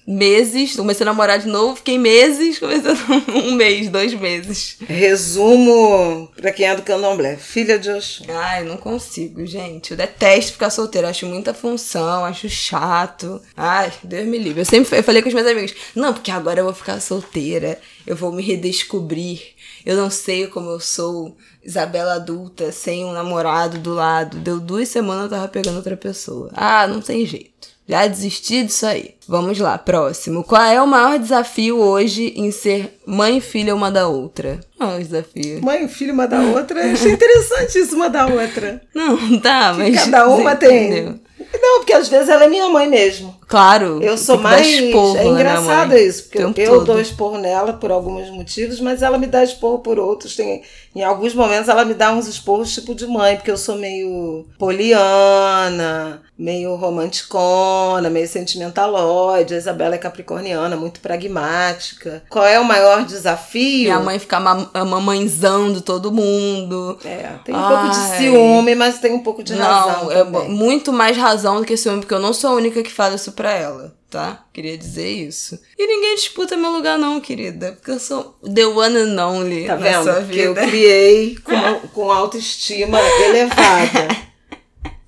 meses, 0.05 0.75
comecei 0.75 1.03
a 1.03 1.05
namorar 1.05 1.39
de 1.39 1.47
novo, 1.47 1.77
fiquei 1.77 1.97
meses, 1.97 2.57
comecei 2.59 2.91
um 3.33 3.53
mês, 3.55 3.89
dois 3.89 4.13
meses. 4.13 4.77
Resumo 4.85 6.29
pra 6.35 6.51
quem 6.51 6.67
é 6.67 6.75
do 6.75 6.81
candomblé, 6.81 7.37
filha 7.37 7.79
de 7.79 7.89
Oxum. 7.89 8.25
Ai, 8.29 8.63
não 8.63 8.77
consigo, 8.77 9.45
gente. 9.45 9.91
Eu 9.91 9.97
detesto 9.97 10.53
ficar 10.53 10.69
solteira, 10.69 11.09
acho 11.09 11.25
muita 11.25 11.53
função, 11.53 12.25
acho 12.25 12.49
chato. 12.49 13.41
Ai, 13.55 13.91
Deus 14.03 14.25
me 14.25 14.37
livre. 14.37 14.61
Eu 14.61 14.65
sempre 14.65 14.97
eu 14.97 15.03
falei 15.03 15.21
com 15.21 15.29
os 15.29 15.33
meus 15.35 15.47
amigos, 15.47 15.73
não, 15.95 16.13
porque 16.13 16.31
agora 16.31 16.59
eu 16.59 16.65
vou 16.65 16.73
ficar 16.73 16.99
solteira, 16.99 17.79
eu 18.05 18.15
vou 18.15 18.31
me 18.31 18.43
redescobrir. 18.43 19.52
Eu 19.85 19.97
não 19.97 20.09
sei 20.09 20.47
como 20.47 20.69
eu 20.69 20.79
sou 20.79 21.35
Isabela 21.63 22.15
adulta, 22.15 22.71
sem 22.71 23.05
um 23.05 23.11
namorado 23.13 23.77
do 23.77 23.93
lado. 23.93 24.37
Deu 24.37 24.59
duas 24.59 24.89
semanas 24.89 25.25
eu 25.25 25.29
tava 25.29 25.47
pegando 25.47 25.77
outra 25.77 25.97
pessoa. 25.97 26.49
Ah, 26.53 26.87
não 26.87 27.01
tem 27.01 27.25
jeito. 27.25 27.53
Já 27.87 28.07
desisti 28.07 28.63
disso 28.63 28.85
aí. 28.85 29.15
Vamos 29.27 29.59
lá, 29.59 29.77
próximo. 29.77 30.43
Qual 30.43 30.61
é 30.61 30.81
o 30.81 30.87
maior 30.87 31.19
desafio 31.19 31.79
hoje 31.79 32.33
em 32.35 32.49
ser 32.49 32.97
mãe 33.05 33.37
e 33.37 33.41
filha 33.41 33.75
uma 33.75 33.91
da 33.91 34.07
outra? 34.07 34.61
Qual 34.77 34.93
é 34.93 34.95
o 34.95 35.03
desafio? 35.03 35.61
Mãe 35.61 35.83
e 35.83 35.87
filha 35.89 36.13
uma 36.13 36.25
da 36.25 36.39
outra? 36.41 36.91
Achei 36.91 37.11
interessante 37.11 37.79
isso, 37.79 37.95
uma 37.95 38.09
da 38.09 38.25
outra. 38.25 38.81
Não, 38.95 39.39
tá, 39.39 39.73
mas. 39.77 39.95
Cada 39.95 40.29
uma 40.29 40.55
tem. 40.55 40.91
Entendeu? 40.91 41.19
Não, 41.63 41.79
porque 41.79 41.93
às 41.93 42.09
vezes 42.09 42.27
ela 42.27 42.43
é 42.43 42.47
minha 42.49 42.67
mãe 42.67 42.89
mesmo. 42.89 43.33
Claro. 43.47 44.03
Eu 44.03 44.17
sou 44.17 44.37
mais. 44.37 44.67
Esporro, 44.67 45.15
é 45.15 45.25
engraçado 45.25 45.95
isso, 45.95 46.23
porque 46.23 46.39
eu, 46.39 46.53
eu 46.57 46.83
dou 46.83 46.99
esporro 46.99 47.37
nela 47.37 47.71
por 47.71 47.89
alguns 47.89 48.29
motivos, 48.29 48.81
mas 48.81 49.01
ela 49.01 49.17
me 49.17 49.27
dá 49.27 49.41
esporro 49.41 49.79
por 49.79 49.97
outros. 49.97 50.35
Tem, 50.35 50.61
em 50.93 51.03
alguns 51.03 51.33
momentos 51.33 51.69
ela 51.69 51.85
me 51.85 51.93
dá 51.93 52.11
uns 52.11 52.27
esporros 52.27 52.73
tipo 52.73 52.93
de 52.93 53.07
mãe, 53.07 53.37
porque 53.37 53.51
eu 53.51 53.57
sou 53.57 53.77
meio 53.77 54.45
poliana, 54.59 56.21
meio 56.37 56.75
romanticona, 56.75 58.09
meio 58.09 58.27
sentimentaloide. 58.27 59.53
A 59.53 59.57
Isabela 59.57 59.95
é 59.95 59.99
capricorniana, 59.99 60.75
muito 60.75 60.99
pragmática. 60.99 62.23
Qual 62.29 62.45
é 62.45 62.59
o 62.59 62.65
maior 62.65 63.05
desafio? 63.05 63.83
Minha 63.83 63.99
mãe 63.99 64.19
ficar 64.19 64.39
ma 64.39 64.67
mamãezando 64.83 65.79
todo 65.79 66.11
mundo. 66.11 66.97
É, 67.05 67.29
tem 67.45 67.55
um 67.55 67.57
Ai. 67.57 67.69
pouco 67.69 67.89
de 67.89 68.17
ciúme, 68.17 68.75
mas 68.75 68.99
tem 68.99 69.13
um 69.13 69.23
pouco 69.23 69.43
de 69.43 69.53
razão. 69.53 70.05
Não, 70.05 70.11
é 70.11 70.23
muito 70.49 70.91
mais 70.91 71.15
razão 71.15 71.52
do 71.59 71.65
que 71.65 71.77
ciúme, 71.77 71.99
porque 71.99 72.13
eu 72.13 72.19
não 72.19 72.33
sou 72.33 72.51
a 72.51 72.55
única 72.55 72.81
que 72.83 72.91
fala 72.91 73.15
isso 73.15 73.31
pra 73.31 73.51
ela. 73.51 73.95
Tá? 74.09 74.45
Queria 74.53 74.77
dizer 74.77 75.09
isso. 75.09 75.59
E 75.77 75.87
ninguém 75.87 76.15
disputa 76.15 76.55
meu 76.55 76.71
lugar, 76.71 76.99
não, 76.99 77.19
querida. 77.19 77.71
Porque 77.73 77.91
eu 77.91 77.99
sou 77.99 78.37
the 78.53 78.65
one 78.65 78.95
and 78.95 79.25
only 79.27 79.65
tá 79.65 79.75
vendo? 79.75 80.03
sua 80.03 80.19
vida. 80.19 80.33
Que 80.33 80.39
eu 80.41 80.53
criei 80.69 81.35
com, 81.37 81.87
com 81.89 82.11
autoestima 82.11 82.99
elevada. 82.99 84.07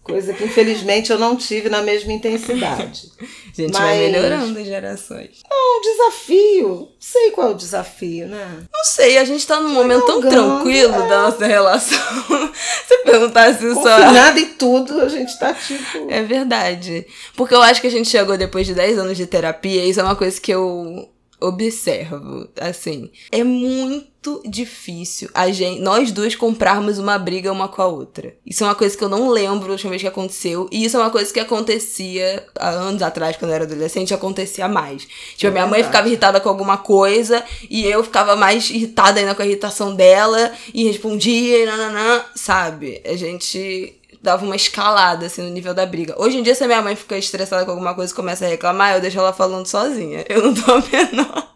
Coisa 0.06 0.34
que 0.34 0.44
infelizmente 0.44 1.12
eu 1.12 1.18
não 1.18 1.36
tive 1.36 1.68
na 1.68 1.82
mesma 1.82 2.14
intensidade. 2.14 3.12
A 3.20 3.26
gente 3.60 3.74
Mas... 3.74 3.82
vai 3.82 3.98
melhorando 3.98 4.60
as 4.60 4.66
gerações. 4.68 5.42
É 5.50 5.56
um 5.56 5.82
desafio. 5.82 6.90
Sei 7.00 7.32
qual 7.32 7.48
é 7.48 7.52
o 7.52 7.56
desafio, 7.56 8.28
né? 8.28 8.68
Não 8.72 8.84
sei, 8.84 9.18
a 9.18 9.26
gente 9.26 9.48
tá 9.48 9.60
num 9.60 9.74
momento 9.74 10.06
tão 10.06 10.22
tranquilo 10.22 10.94
é. 10.94 11.08
da 11.08 11.24
nossa 11.24 11.48
relação. 11.48 11.98
Se 12.88 12.98
perguntasse 13.04 13.74
só. 13.74 13.82
Confinado 13.82 14.38
e 14.38 14.46
tudo, 14.46 15.02
a 15.02 15.10
gente 15.10 15.40
tá 15.40 15.56
tipo. 15.56 16.08
É 16.12 16.22
verdade. 16.22 17.08
Porque 17.36 17.56
eu 17.56 17.64
acho 17.64 17.82
que 17.82 17.88
a 17.88 17.92
gente 17.92 18.08
chegou 18.08 18.38
depois 18.38 18.68
de 18.68 18.76
10 18.76 19.00
anos 19.00 19.18
de 19.18 19.26
terapia, 19.26 19.84
e 19.84 19.90
isso 19.90 20.00
é 20.00 20.04
uma 20.04 20.16
coisa 20.16 20.40
que 20.40 20.52
eu 20.52 21.10
observo, 21.40 22.48
assim, 22.60 23.12
é 23.32 23.44
muito 23.44 24.42
difícil 24.46 25.30
a 25.34 25.52
gente, 25.52 25.82
nós 25.82 26.12
duas 26.12 26.36
comprarmos 26.36 26.98
uma 26.98 27.18
briga 27.18 27.52
uma 27.52 27.68
com 27.68 27.82
a 27.82 27.88
outra. 27.88 28.34
Isso 28.46 28.64
é 28.64 28.68
uma 28.68 28.76
coisa 28.76 28.98
que 28.98 29.04
eu 29.04 29.10
não 29.10 29.30
lembro 29.30 29.70
a 29.70 29.72
última 29.74 29.92
vez 29.92 30.02
que 30.02 30.08
aconteceu, 30.08 30.68
e 30.72 30.84
isso 30.86 30.98
é 30.98 31.00
uma 31.00 31.12
coisa 31.12 31.32
que 31.32 31.40
acontecia 31.40 32.46
há 32.58 32.70
anos 32.70 33.02
atrás, 33.02 33.38
quando 33.38 33.52
eu 33.52 33.56
era 33.56 33.66
adolescente, 33.66 34.14
acontecia 34.14 34.68
mais. 34.68 35.08
Tipo, 35.36 35.50
a 35.50 35.52
minha 35.52 35.68
mãe 35.68 35.84
ficava 35.84 36.08
irritada 36.08 36.40
com 36.40 36.50
alguma 36.50 36.78
coisa, 36.78 37.44
e 37.70 37.86
eu 37.86 38.04
ficava 38.04 38.36
mais 38.36 38.70
irritada 38.70 39.20
ainda 39.20 39.36
com 39.36 39.42
a 39.42 39.46
irritação 39.46 39.96
dela, 39.96 40.52
e 40.74 40.86
respondia, 40.86 41.64
e 41.64 41.66
nananã, 41.66 42.24
sabe? 42.34 43.02
A 43.06 43.16
gente 43.16 43.94
dava 44.26 44.44
uma 44.44 44.56
escalada, 44.56 45.28
assim, 45.28 45.42
no 45.42 45.50
nível 45.50 45.74
da 45.74 45.86
briga. 45.86 46.16
Hoje 46.18 46.38
em 46.38 46.44
dia, 46.44 46.56
se 46.56 46.64
a 46.64 46.68
minha 46.68 46.82
mãe 46.82 46.96
fica 46.96 47.18
estressada 47.18 47.64
com 47.64 47.72
alguma 47.72 47.94
coisa 47.94 48.12
e 48.12 48.16
começa 48.16 48.44
a 48.46 48.50
reclamar, 48.50 48.96
eu 48.96 49.02
deixo 49.02 49.20
ela 49.20 49.32
falando 49.32 49.68
sozinha. 49.68 50.26
Eu 50.28 50.44
não 50.44 50.54
dou 50.54 50.76
a 50.76 50.82
menor. 50.92 51.56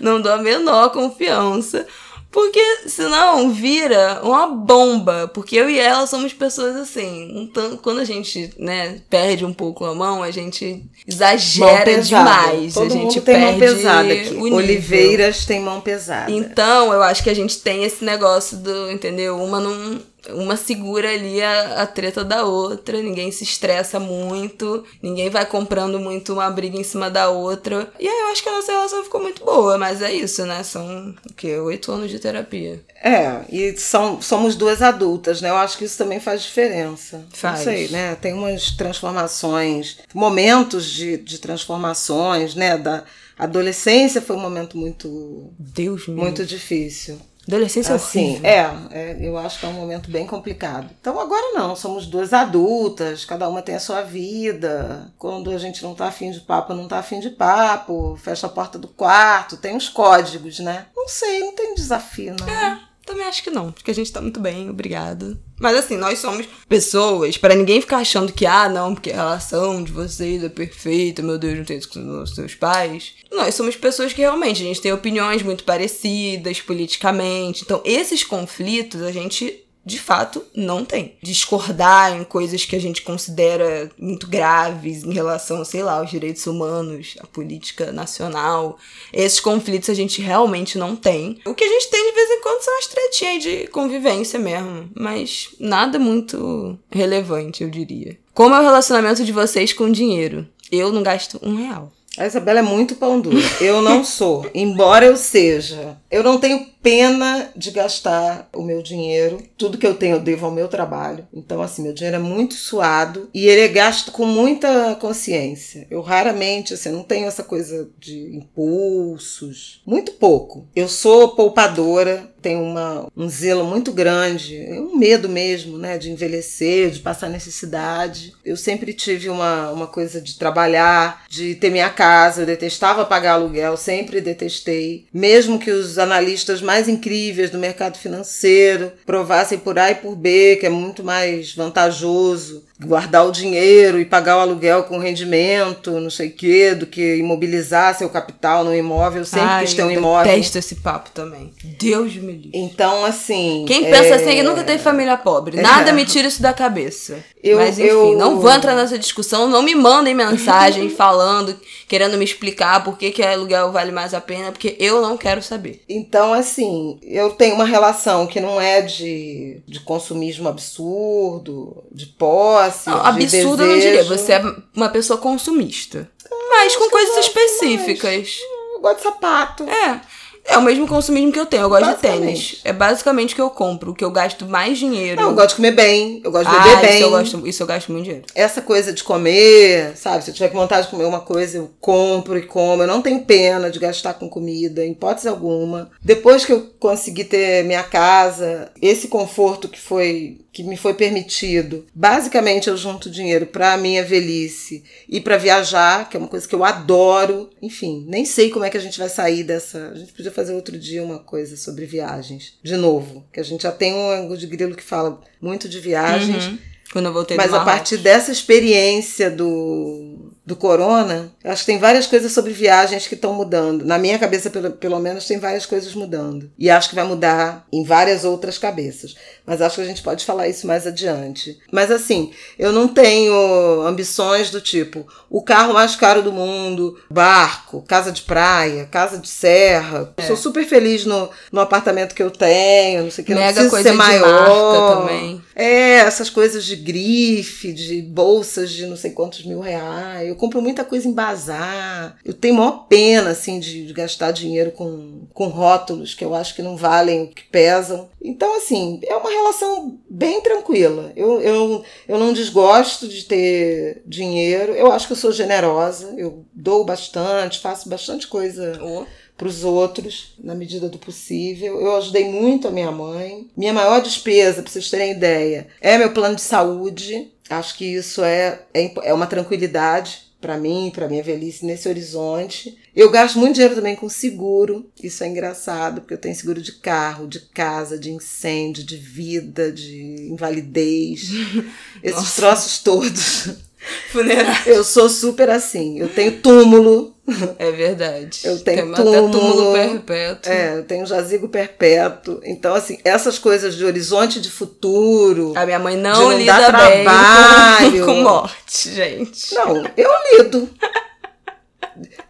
Não 0.00 0.20
dou 0.20 0.32
a 0.32 0.38
menor 0.38 0.90
confiança. 0.90 1.86
Porque 2.30 2.60
senão 2.88 3.52
vira 3.52 4.20
uma 4.24 4.48
bomba. 4.48 5.30
Porque 5.32 5.54
eu 5.54 5.70
e 5.70 5.78
ela 5.78 6.04
somos 6.04 6.32
pessoas 6.32 6.74
assim. 6.74 7.30
Um 7.32 7.46
tanto, 7.46 7.76
quando 7.78 8.00
a 8.00 8.04
gente, 8.04 8.52
né, 8.58 9.00
perde 9.08 9.44
um 9.44 9.52
pouco 9.52 9.84
a 9.84 9.94
mão, 9.94 10.20
a 10.20 10.32
gente 10.32 10.84
exagera 11.06 12.02
demais. 12.02 12.74
Todo 12.74 12.86
a 12.86 12.96
gente 12.96 13.20
tem 13.20 13.34
perde 13.36 13.44
mão 13.44 13.58
pesada 13.58 14.12
aqui. 14.12 14.34
Oliveiras 14.34 15.44
tem 15.46 15.60
mão 15.60 15.80
pesada. 15.80 16.28
Então, 16.30 16.92
eu 16.92 17.02
acho 17.04 17.22
que 17.22 17.30
a 17.30 17.34
gente 17.34 17.58
tem 17.58 17.84
esse 17.84 18.04
negócio 18.04 18.56
do, 18.56 18.90
entendeu? 18.90 19.40
Uma 19.40 19.60
não 19.60 20.00
uma 20.30 20.56
segura 20.56 21.10
ali 21.10 21.42
a, 21.42 21.82
a 21.82 21.86
treta 21.86 22.24
da 22.24 22.44
outra, 22.44 23.00
ninguém 23.02 23.30
se 23.30 23.44
estressa 23.44 24.00
muito, 24.00 24.84
ninguém 25.02 25.28
vai 25.30 25.44
comprando 25.46 25.98
muito 25.98 26.32
uma 26.32 26.50
briga 26.50 26.76
em 26.76 26.84
cima 26.84 27.10
da 27.10 27.28
outra. 27.28 27.92
E 27.98 28.08
aí 28.08 28.20
eu 28.20 28.28
acho 28.28 28.42
que 28.42 28.48
a 28.48 28.52
nossa 28.52 28.72
relação 28.72 29.04
ficou 29.04 29.20
muito 29.20 29.44
boa, 29.44 29.76
mas 29.78 30.02
é 30.02 30.12
isso, 30.12 30.44
né? 30.46 30.62
São 30.62 31.14
o 31.30 31.34
quê? 31.34 31.58
Oito 31.58 31.92
anos 31.92 32.10
de 32.10 32.18
terapia. 32.18 32.82
É, 33.02 33.42
e 33.50 33.76
são, 33.76 34.20
somos 34.22 34.56
duas 34.56 34.80
adultas, 34.80 35.40
né? 35.40 35.50
Eu 35.50 35.56
acho 35.56 35.76
que 35.76 35.84
isso 35.84 35.98
também 35.98 36.20
faz 36.20 36.42
diferença. 36.42 37.24
Faz. 37.32 37.58
Não 37.58 37.64
sei, 37.64 37.88
né? 37.88 38.14
Tem 38.14 38.32
umas 38.32 38.70
transformações, 38.70 39.98
momentos 40.14 40.86
de, 40.86 41.18
de 41.18 41.38
transformações, 41.38 42.54
né? 42.54 42.78
Da 42.78 43.04
adolescência 43.38 44.22
foi 44.22 44.36
um 44.36 44.40
momento 44.40 44.78
muito. 44.78 45.52
Deus 45.58 46.06
Muito 46.06 46.46
difícil. 46.46 47.18
Adolescência 47.46 47.94
assim, 47.94 48.40
é, 48.42 48.70
é, 48.90 49.18
eu 49.20 49.36
acho 49.36 49.60
que 49.60 49.66
é 49.66 49.68
um 49.68 49.74
momento 49.74 50.10
bem 50.10 50.26
complicado. 50.26 50.88
Então 50.98 51.20
agora 51.20 51.52
não, 51.52 51.76
somos 51.76 52.06
duas 52.06 52.32
adultas, 52.32 53.24
cada 53.24 53.48
uma 53.48 53.60
tem 53.60 53.74
a 53.74 53.80
sua 53.80 54.02
vida. 54.02 55.12
Quando 55.18 55.50
a 55.50 55.58
gente 55.58 55.82
não 55.82 55.94
tá 55.94 56.06
afim 56.06 56.30
de 56.30 56.40
papo, 56.40 56.72
não 56.72 56.88
tá 56.88 56.98
afim 56.98 57.20
de 57.20 57.30
papo, 57.30 58.16
fecha 58.16 58.46
a 58.46 58.50
porta 58.50 58.78
do 58.78 58.88
quarto, 58.88 59.58
tem 59.58 59.76
os 59.76 59.88
códigos, 59.88 60.58
né? 60.58 60.86
Não 60.96 61.06
sei, 61.06 61.40
não 61.40 61.54
tem 61.54 61.74
desafio, 61.74 62.34
não. 62.40 62.48
É. 62.48 62.80
Também 63.04 63.26
acho 63.26 63.42
que 63.42 63.50
não, 63.50 63.70
porque 63.70 63.90
a 63.90 63.94
gente 63.94 64.12
tá 64.12 64.20
muito 64.20 64.40
bem, 64.40 64.70
obrigada. 64.70 65.38
Mas 65.60 65.76
assim, 65.76 65.96
nós 65.96 66.18
somos 66.18 66.46
pessoas, 66.68 67.36
para 67.36 67.54
ninguém 67.54 67.80
ficar 67.80 67.98
achando 67.98 68.32
que, 68.32 68.46
ah, 68.46 68.68
não, 68.68 68.94
porque 68.94 69.10
a 69.10 69.16
relação 69.16 69.84
de 69.84 69.92
vocês 69.92 70.42
é 70.42 70.48
perfeita, 70.48 71.22
meu 71.22 71.38
Deus, 71.38 71.58
não 71.58 71.64
tem 71.64 71.78
isso 71.78 71.88
com 71.88 72.22
os 72.22 72.34
seus 72.34 72.54
pais. 72.54 73.14
Nós 73.30 73.54
somos 73.54 73.76
pessoas 73.76 74.12
que 74.12 74.20
realmente 74.20 74.62
a 74.62 74.66
gente 74.66 74.80
tem 74.80 74.92
opiniões 74.92 75.42
muito 75.42 75.64
parecidas 75.64 76.60
politicamente. 76.60 77.62
Então, 77.62 77.80
esses 77.84 78.24
conflitos 78.24 79.02
a 79.02 79.12
gente 79.12 79.63
de 79.84 79.98
fato, 79.98 80.42
não 80.54 80.84
tem. 80.84 81.16
Discordar 81.22 82.16
em 82.16 82.24
coisas 82.24 82.64
que 82.64 82.74
a 82.74 82.80
gente 82.80 83.02
considera 83.02 83.90
muito 83.98 84.26
graves 84.26 85.04
em 85.04 85.12
relação, 85.12 85.64
sei 85.64 85.82
lá, 85.82 85.98
aos 85.98 86.10
direitos 86.10 86.46
humanos, 86.46 87.16
à 87.20 87.26
política 87.26 87.92
nacional. 87.92 88.78
Esses 89.12 89.40
conflitos 89.40 89.90
a 89.90 89.94
gente 89.94 90.22
realmente 90.22 90.78
não 90.78 90.96
tem. 90.96 91.40
O 91.44 91.54
que 91.54 91.64
a 91.64 91.68
gente 91.68 91.90
tem 91.90 92.08
de 92.08 92.14
vez 92.14 92.30
em 92.30 92.40
quando 92.40 92.62
são 92.62 92.78
as 92.78 92.86
tretinhas 92.86 93.42
de 93.42 93.66
convivência 93.68 94.38
mesmo. 94.38 94.88
Mas 94.94 95.50
nada 95.60 95.98
muito 95.98 96.78
relevante, 96.90 97.62
eu 97.62 97.70
diria. 97.70 98.18
Como 98.32 98.54
é 98.54 98.60
o 98.60 98.64
relacionamento 98.64 99.24
de 99.24 99.32
vocês 99.32 99.72
com 99.72 99.90
dinheiro? 99.92 100.46
Eu 100.72 100.90
não 100.90 101.02
gasto 101.02 101.38
um 101.42 101.54
real. 101.54 101.92
A 102.16 102.26
Isabela 102.26 102.60
é 102.60 102.62
muito 102.62 102.94
pão 102.94 103.20
dura. 103.20 103.36
Eu 103.60 103.82
não 103.82 104.04
sou. 104.04 104.48
Embora 104.54 105.04
eu 105.04 105.16
seja. 105.16 105.98
Eu 106.08 106.22
não 106.22 106.38
tenho 106.38 106.64
pena 106.84 107.50
de 107.56 107.70
gastar 107.70 108.46
o 108.54 108.62
meu 108.62 108.82
dinheiro. 108.82 109.42
Tudo 109.56 109.78
que 109.78 109.86
eu 109.86 109.94
tenho 109.94 110.16
eu 110.16 110.20
devo 110.20 110.44
ao 110.44 110.52
meu 110.52 110.68
trabalho. 110.68 111.26
Então, 111.32 111.62
assim, 111.62 111.82
meu 111.82 111.94
dinheiro 111.94 112.18
é 112.18 112.20
muito 112.20 112.54
suado 112.54 113.30
e 113.32 113.48
ele 113.48 113.62
é 113.62 113.68
gasto 113.68 114.12
com 114.12 114.26
muita 114.26 114.94
consciência. 114.96 115.86
Eu 115.90 116.02
raramente, 116.02 116.74
assim, 116.74 116.90
não 116.90 117.02
tenho 117.02 117.26
essa 117.26 117.42
coisa 117.42 117.88
de 117.98 118.36
impulsos. 118.36 119.82
Muito 119.86 120.12
pouco. 120.12 120.68
Eu 120.76 120.86
sou 120.86 121.30
poupadora, 121.30 122.30
tenho 122.44 122.62
uma, 122.62 123.08
um 123.16 123.26
zelo 123.26 123.64
muito 123.64 123.90
grande, 123.90 124.66
um 124.72 124.98
medo 124.98 125.30
mesmo, 125.30 125.78
né, 125.78 125.96
de 125.96 126.10
envelhecer, 126.10 126.90
de 126.90 127.00
passar 127.00 127.30
necessidade. 127.30 128.34
Eu 128.44 128.54
sempre 128.54 128.92
tive 128.92 129.30
uma, 129.30 129.70
uma 129.70 129.86
coisa 129.86 130.20
de 130.20 130.38
trabalhar, 130.38 131.24
de 131.30 131.54
ter 131.54 131.70
minha 131.70 131.88
casa. 131.88 132.42
Eu 132.42 132.46
detestava 132.46 133.06
pagar 133.06 133.32
aluguel, 133.32 133.78
sempre 133.78 134.20
detestei. 134.20 135.06
Mesmo 135.12 135.58
que 135.58 135.70
os 135.70 135.98
analistas 135.98 136.60
mais 136.60 136.73
mais 136.74 136.88
incríveis 136.88 137.50
do 137.50 137.58
mercado 137.58 137.96
financeiro 137.96 138.90
provassem 139.06 139.56
por 139.56 139.78
A 139.78 139.92
e 139.92 139.94
por 139.94 140.16
B 140.16 140.56
que 140.56 140.66
é 140.66 140.68
muito 140.68 141.04
mais 141.04 141.54
vantajoso 141.54 142.64
guardar 142.80 143.24
o 143.26 143.30
dinheiro 143.30 144.00
e 144.00 144.04
pagar 144.04 144.36
o 144.36 144.40
aluguel 144.40 144.82
com 144.84 144.98
rendimento, 144.98 145.92
não 146.00 146.10
sei 146.10 146.28
o 146.28 146.32
quê, 146.32 146.74
do 146.74 146.86
que 146.86 147.16
imobilizar 147.16 147.96
seu 147.96 148.08
capital 148.10 148.64
no 148.64 148.74
imóvel. 148.74 149.20
Eu 149.20 149.24
sempre 149.24 149.48
Ai, 149.48 149.64
quis 149.64 149.74
ter 149.74 149.84
um 149.84 149.90
eu 149.90 149.98
imóvel. 149.98 150.30
detesto 150.32 150.58
esse 150.58 150.76
papo 150.76 151.10
também. 151.10 151.52
Deus 151.78 152.14
me 152.16 152.32
livre. 152.32 152.50
Então, 152.52 153.04
assim. 153.04 153.64
Quem 153.66 153.84
pensa 153.84 154.08
é, 154.08 154.14
assim 154.14 154.34
que 154.36 154.42
nunca 154.42 154.64
teve 154.64 154.82
família 154.82 155.16
pobre. 155.16 155.60
Nada 155.60 155.90
É. 155.90 155.92
me 155.92 156.04
tira 156.04 156.26
isso 156.26 156.42
da 156.42 156.52
cabeça. 156.52 157.18
Eu- 157.42 157.58
Mas 157.58 157.78
enfim, 157.78 157.88
eu- 157.88 158.18
não 158.18 158.40
vou 158.40 158.50
entrar 158.50 158.74
nessa 158.74 158.98
discussão. 158.98 159.46
Não 159.48 159.62
me 159.62 159.74
mandem 159.74 160.14
mensagem 160.14 160.88
falando, 160.90 161.56
querendo 161.86 162.18
me 162.18 162.24
explicar 162.24 162.82
por 162.82 162.98
que, 162.98 163.10
que 163.12 163.22
aluguel 163.22 163.70
vale 163.70 163.92
mais 163.92 164.14
a 164.14 164.20
pena, 164.20 164.50
porque 164.50 164.76
eu 164.80 165.00
não 165.00 165.16
quero 165.16 165.40
saber. 165.42 165.82
Então, 165.88 166.32
assim, 166.32 166.98
eu 167.02 167.30
tenho 167.30 167.54
uma 167.54 167.64
relação 167.66 168.26
que 168.26 168.40
não 168.40 168.60
é 168.60 168.80
de, 168.82 169.60
de 169.66 169.78
consumismo 169.80 170.48
absurdo, 170.48 171.84
de 171.92 172.06
posse. 172.06 172.63
De 172.68 172.90
absurdo 172.90 173.62
eu 173.62 173.68
não 173.68 173.78
diria. 173.78 174.04
Você 174.04 174.32
é 174.32 174.42
uma 174.74 174.88
pessoa 174.88 175.18
consumista. 175.18 176.10
Mas 176.50 176.76
com 176.76 176.90
coisas 176.90 177.16
específicas. 177.26 178.38
Eu 178.74 178.80
gosto 178.80 178.96
de 178.96 179.02
sapato. 179.02 179.64
É. 179.64 180.00
É 180.46 180.58
o 180.58 180.62
mesmo 180.62 180.86
consumismo 180.86 181.32
que 181.32 181.40
eu 181.40 181.46
tenho. 181.46 181.62
Eu 181.62 181.68
gosto 181.70 181.88
de 181.88 181.96
tênis. 181.96 182.60
É 182.64 182.72
basicamente 182.72 183.32
o 183.32 183.34
que 183.34 183.40
eu 183.40 183.48
compro, 183.48 183.92
o 183.92 183.94
que 183.94 184.04
eu 184.04 184.10
gasto 184.10 184.44
mais 184.44 184.78
dinheiro. 184.78 185.20
Não, 185.20 185.30
eu 185.30 185.34
gosto 185.34 185.50
de 185.50 185.56
comer 185.56 185.70
bem, 185.70 186.20
eu 186.22 186.30
gosto 186.30 186.50
de 186.50 186.56
ah, 186.56 186.62
beber 186.62 186.80
bem. 186.80 186.94
Isso 186.96 187.02
eu, 187.02 187.10
gosto, 187.10 187.48
isso 187.48 187.62
eu 187.62 187.66
gasto 187.66 187.92
muito 187.92 188.04
dinheiro. 188.04 188.26
essa 188.34 188.60
coisa 188.60 188.92
de 188.92 189.02
comer, 189.02 189.96
sabe? 189.96 190.22
Se 190.22 190.30
eu 190.30 190.34
tiver 190.34 190.50
vontade 190.50 190.84
de 190.84 190.90
comer 190.90 191.06
uma 191.06 191.20
coisa, 191.20 191.56
eu 191.56 191.70
compro 191.80 192.36
e 192.36 192.42
como. 192.42 192.82
Eu 192.82 192.86
não 192.86 193.00
tenho 193.00 193.24
pena 193.24 193.70
de 193.70 193.78
gastar 193.78 194.14
com 194.14 194.28
comida, 194.28 194.84
em 194.84 194.92
hipótese 194.92 195.28
alguma. 195.28 195.90
Depois 196.02 196.44
que 196.44 196.52
eu 196.52 196.60
consegui 196.78 197.24
ter 197.24 197.64
minha 197.64 197.82
casa, 197.82 198.70
esse 198.82 199.08
conforto 199.08 199.66
que 199.66 199.80
foi 199.80 200.43
que 200.54 200.62
me 200.62 200.76
foi 200.76 200.94
permitido, 200.94 201.84
basicamente 201.92 202.68
eu 202.68 202.76
junto 202.76 203.10
dinheiro 203.10 203.44
para 203.44 203.76
minha 203.76 204.04
velhice 204.04 204.84
e 205.08 205.20
para 205.20 205.36
viajar, 205.36 206.08
que 206.08 206.16
é 206.16 206.20
uma 206.20 206.28
coisa 206.28 206.46
que 206.46 206.54
eu 206.54 206.62
adoro. 206.62 207.50
Enfim, 207.60 208.06
nem 208.08 208.24
sei 208.24 208.50
como 208.50 208.64
é 208.64 208.70
que 208.70 208.76
a 208.76 208.80
gente 208.80 208.96
vai 208.96 209.08
sair 209.08 209.42
dessa. 209.42 209.88
A 209.88 209.96
gente 209.96 210.12
podia 210.12 210.30
fazer 210.30 210.54
outro 210.54 210.78
dia 210.78 211.02
uma 211.02 211.18
coisa 211.18 211.56
sobre 211.56 211.86
viagens, 211.86 212.56
de 212.62 212.76
novo, 212.76 213.26
que 213.32 213.40
a 213.40 213.42
gente 213.42 213.64
já 213.64 213.72
tem 213.72 213.94
um 213.94 214.08
ângulo 214.08 214.38
de 214.38 214.46
grilo 214.46 214.76
que 214.76 214.82
fala 214.84 215.20
muito 215.42 215.68
de 215.68 215.80
viagens. 215.80 216.46
Uhum. 216.46 216.58
Quando 216.94 217.06
eu 217.06 217.12
voltei 217.12 217.36
Mas 217.36 217.52
a 217.52 217.64
partir 217.64 217.96
dessa 217.96 218.30
experiência 218.30 219.28
do, 219.28 220.30
do 220.46 220.54
corona, 220.54 221.32
acho 221.42 221.62
que 221.62 221.72
tem 221.72 221.78
várias 221.78 222.06
coisas 222.06 222.30
sobre 222.30 222.52
viagens 222.52 223.08
que 223.08 223.16
estão 223.16 223.34
mudando. 223.34 223.84
Na 223.84 223.98
minha 223.98 224.16
cabeça, 224.16 224.48
pelo, 224.48 224.70
pelo 224.70 225.00
menos, 225.00 225.26
tem 225.26 225.40
várias 225.40 225.66
coisas 225.66 225.92
mudando. 225.92 226.52
E 226.56 226.70
acho 226.70 226.88
que 226.88 226.94
vai 226.94 227.04
mudar 227.04 227.66
em 227.72 227.82
várias 227.82 228.24
outras 228.24 228.58
cabeças. 228.58 229.16
Mas 229.46 229.60
acho 229.60 229.76
que 229.76 229.82
a 229.82 229.86
gente 229.86 230.02
pode 230.02 230.24
falar 230.24 230.48
isso 230.48 230.66
mais 230.66 230.86
adiante. 230.86 231.58
Mas 231.70 231.90
assim, 231.90 232.32
eu 232.58 232.72
não 232.72 232.88
tenho 232.88 233.82
ambições 233.82 234.50
do 234.50 234.60
tipo 234.60 235.06
o 235.28 235.42
carro 235.42 235.74
mais 235.74 235.96
caro 235.96 236.22
do 236.22 236.32
mundo, 236.32 236.96
barco, 237.10 237.82
casa 237.88 238.12
de 238.12 238.22
praia, 238.22 238.86
casa 238.86 239.18
de 239.18 239.28
serra. 239.28 240.14
Sou 240.26 240.36
super 240.36 240.64
feliz 240.64 241.04
no, 241.04 241.28
no 241.50 241.60
apartamento 241.60 242.14
que 242.14 242.22
eu 242.22 242.30
tenho, 242.30 243.02
não 243.02 243.10
sei 243.10 243.22
o 243.22 243.26
que, 243.26 243.34
não 243.34 243.40
Mega 243.40 243.52
preciso 243.52 243.70
coisa 243.70 243.88
ser 243.88 243.92
de 243.92 243.98
maior. 243.98 245.00
também. 245.00 245.42
É, 245.56 245.96
essas 245.96 246.30
coisas 246.30 246.64
de 246.64 246.76
grife, 246.76 247.72
de 247.72 248.00
bolsas 248.02 248.70
de 248.70 248.86
não 248.86 248.96
sei 248.96 249.10
quantos 249.10 249.44
mil 249.44 249.60
reais. 249.60 250.28
Eu 250.28 250.36
compro 250.36 250.62
muita 250.62 250.84
coisa 250.84 251.08
em 251.08 251.12
bazar. 251.12 252.16
Eu 252.24 252.32
tenho 252.32 252.54
maior 252.54 252.86
pena, 252.88 253.30
assim, 253.30 253.58
de, 253.58 253.86
de 253.86 253.92
gastar 253.92 254.30
dinheiro 254.30 254.70
com, 254.70 255.22
com 255.32 255.48
rótulos 255.48 256.14
que 256.14 256.24
eu 256.24 256.34
acho 256.34 256.54
que 256.54 256.62
não 256.62 256.76
valem 256.76 257.24
o 257.24 257.28
que 257.28 257.42
pesam. 257.44 258.08
Então, 258.22 258.56
assim, 258.56 259.00
é 259.04 259.14
uma 259.16 259.30
relação 259.34 259.98
bem 260.08 260.40
tranquila. 260.40 261.12
Eu, 261.16 261.40
eu, 261.40 261.84
eu 262.08 262.18
não 262.18 262.32
desgosto 262.32 263.08
de 263.08 263.24
ter 263.24 264.02
dinheiro. 264.06 264.72
Eu 264.72 264.90
acho 264.92 265.06
que 265.06 265.12
eu 265.12 265.16
sou 265.16 265.32
generosa. 265.32 266.14
Eu 266.16 266.44
dou 266.52 266.84
bastante, 266.84 267.60
faço 267.60 267.88
bastante 267.88 268.26
coisa 268.26 268.78
Oh. 268.82 269.04
para 269.36 269.48
os 269.48 269.64
outros, 269.64 270.34
na 270.38 270.54
medida 270.54 270.88
do 270.88 270.98
possível. 270.98 271.80
Eu 271.80 271.96
ajudei 271.96 272.28
muito 272.28 272.68
a 272.68 272.70
minha 272.70 272.90
mãe. 272.90 273.48
Minha 273.56 273.72
maior 273.72 274.00
despesa, 274.00 274.62
para 274.62 274.70
vocês 274.70 274.90
terem 274.90 275.12
ideia, 275.12 275.68
é 275.80 275.98
meu 275.98 276.12
plano 276.12 276.36
de 276.36 276.42
saúde. 276.42 277.32
Acho 277.50 277.76
que 277.76 277.84
isso 277.84 278.22
é, 278.22 278.62
é, 278.72 278.92
é 279.02 279.12
uma 279.14 279.26
tranquilidade 279.26 280.23
para 280.44 280.58
mim, 280.58 280.92
para 280.94 281.08
minha 281.08 281.22
velhice 281.22 281.64
nesse 281.64 281.88
horizonte. 281.88 282.76
Eu 282.94 283.10
gasto 283.10 283.38
muito 283.38 283.54
dinheiro 283.54 283.74
também 283.74 283.96
com 283.96 284.10
seguro. 284.10 284.84
Isso 285.02 285.24
é 285.24 285.26
engraçado, 285.26 286.02
porque 286.02 286.12
eu 286.12 286.18
tenho 286.18 286.34
seguro 286.34 286.60
de 286.60 286.72
carro, 286.72 287.26
de 287.26 287.40
casa, 287.40 287.98
de 287.98 288.10
incêndio, 288.10 288.84
de 288.84 288.98
vida, 288.98 289.72
de 289.72 290.28
invalidez. 290.30 291.30
Esses 292.04 292.34
troços 292.34 292.78
todos. 292.80 293.48
Funerário. 294.12 294.72
Eu 294.72 294.84
sou 294.84 295.08
super 295.08 295.50
assim. 295.50 295.98
Eu 295.98 296.08
tenho 296.08 296.32
túmulo. 296.40 297.12
É 297.58 297.70
verdade. 297.70 298.40
Eu 298.44 298.58
tenho 298.60 298.84
Tem 298.86 298.94
túmulo 298.94 299.30
túmulo. 299.30 299.72
perpétuo. 299.72 300.52
É, 300.52 300.76
eu 300.78 300.84
tenho 300.84 301.06
jazigo 301.06 301.48
perpétuo. 301.48 302.38
Então, 302.44 302.74
assim, 302.74 302.98
essas 303.04 303.38
coisas 303.38 303.74
de 303.74 303.84
horizonte 303.84 304.40
de 304.40 304.50
futuro. 304.50 305.52
A 305.56 305.64
minha 305.64 305.78
mãe 305.78 305.96
não, 305.96 306.30
não 306.30 306.38
lida 306.38 306.52
bem 306.72 307.04
trabalho. 307.04 308.00
com, 308.00 308.04
com 308.14 308.22
morte, 308.22 308.92
gente. 308.94 309.54
Não, 309.54 309.84
eu 309.96 310.10
lido. 310.32 310.68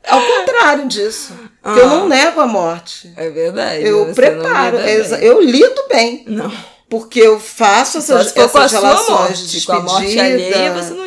Ao 0.06 0.20
contrário 0.20 0.86
disso. 0.86 1.32
porque 1.62 1.80
Eu 1.80 1.86
Ah. 1.86 1.88
não 1.88 2.08
nego 2.08 2.40
a 2.40 2.46
morte. 2.46 3.12
É 3.16 3.30
verdade. 3.30 3.84
Eu 3.84 4.12
preparo. 4.14 4.76
Eu 4.78 5.40
lido 5.40 5.82
bem. 5.88 6.24
Não. 6.28 6.52
Porque 6.88 7.18
eu 7.18 7.40
faço 7.40 8.00
Só 8.02 8.18
essas, 8.18 8.36
essas 8.36 8.70
relações 8.72 9.38
de 9.50 9.66
morte. 9.66 9.66
Com 9.66 9.72
a 9.72 9.80
morte 9.80 10.06
despedida. 10.06 10.34
alheia, 10.56 10.72
você. 10.74 10.90
Não. 10.90 11.03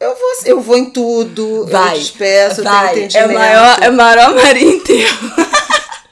Eu 0.00 0.10
vou, 0.14 0.32
eu 0.44 0.60
vou 0.60 0.76
em 0.76 0.86
tudo. 0.90 1.66
Vai. 1.66 1.94
Eu 1.94 1.98
despeço, 1.98 2.60
eu 2.60 2.64
vai. 2.64 2.94
tenho 2.94 3.08
É 3.16 3.26
maior, 3.28 3.78
é 3.82 3.90
maior 3.90 4.34
Maria 4.34 4.62
enterro. 4.68 5.30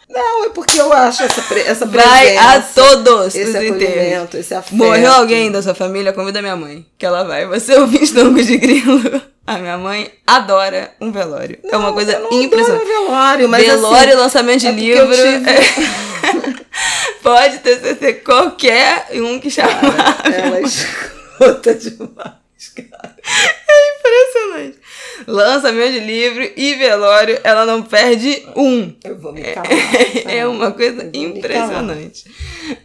Não, 0.09 0.45
é 0.45 0.49
porque 0.51 0.79
eu 0.79 0.93
acho 0.93 1.23
essa, 1.23 1.41
pre- 1.41 1.63
essa 1.63 1.87
Vai 1.87 2.37
a 2.37 2.43
presença, 2.61 2.69
todos 2.75 3.35
esse 3.35 3.49
os 3.49 3.57
acolhimento, 3.57 4.37
esse 4.37 4.55
afeto. 4.55 4.75
Morreu 4.77 5.11
alguém 5.11 5.51
da 5.51 5.63
sua 5.63 5.75
família, 5.75 6.13
convida 6.13 6.43
minha 6.43 6.55
mãe, 6.55 6.85
que 6.99 7.07
ela 7.07 7.25
vai. 7.25 7.47
Você 7.47 7.75
ouvir 7.77 8.03
estômago 8.03 8.43
de 8.43 8.57
grilo. 8.59 9.23
A 9.47 9.59
minha 9.59 9.77
mãe 9.77 10.09
adora 10.27 10.93
um 11.01 11.11
velório. 11.11 11.59
é 11.65 11.77
uma 11.77 11.93
coisa 11.93 12.13
eu 12.13 12.21
não 12.21 12.27
adoro 12.27 12.43
impressionante. 12.45 12.87
velório, 12.87 13.49
mas 13.49 13.67
velório, 13.67 14.13
assim, 14.13 14.21
lançamento 14.23 14.61
de 14.61 14.67
é 14.69 14.71
livro. 14.73 15.13
eu 15.13 15.39
tive- 15.41 15.51
é. 15.51 16.63
Pode 17.23 17.59
ter 17.59 18.23
qualquer 18.23 19.09
um 19.15 19.41
que 19.41 19.51
chamar. 19.51 20.23
ela 20.33 20.59
é 20.59 20.63
escrota 20.63 21.75
demais, 21.75 22.69
cara. 22.77 23.17
É 24.05 24.09
impressionante. 24.09 24.79
lançamento 25.27 25.93
de 25.93 26.01
livro 26.01 26.51
e 26.57 26.75
velório, 26.75 27.39
ela 27.45 27.65
não 27.65 27.83
perde 27.83 28.45
um. 28.57 28.93
Eu 29.05 29.19
vou 29.19 29.33
me 29.33 29.43
calar. 29.43 29.69
é 30.27 30.47
uma 30.47 30.73
coisa 30.73 31.09
impressionante. 31.13 32.25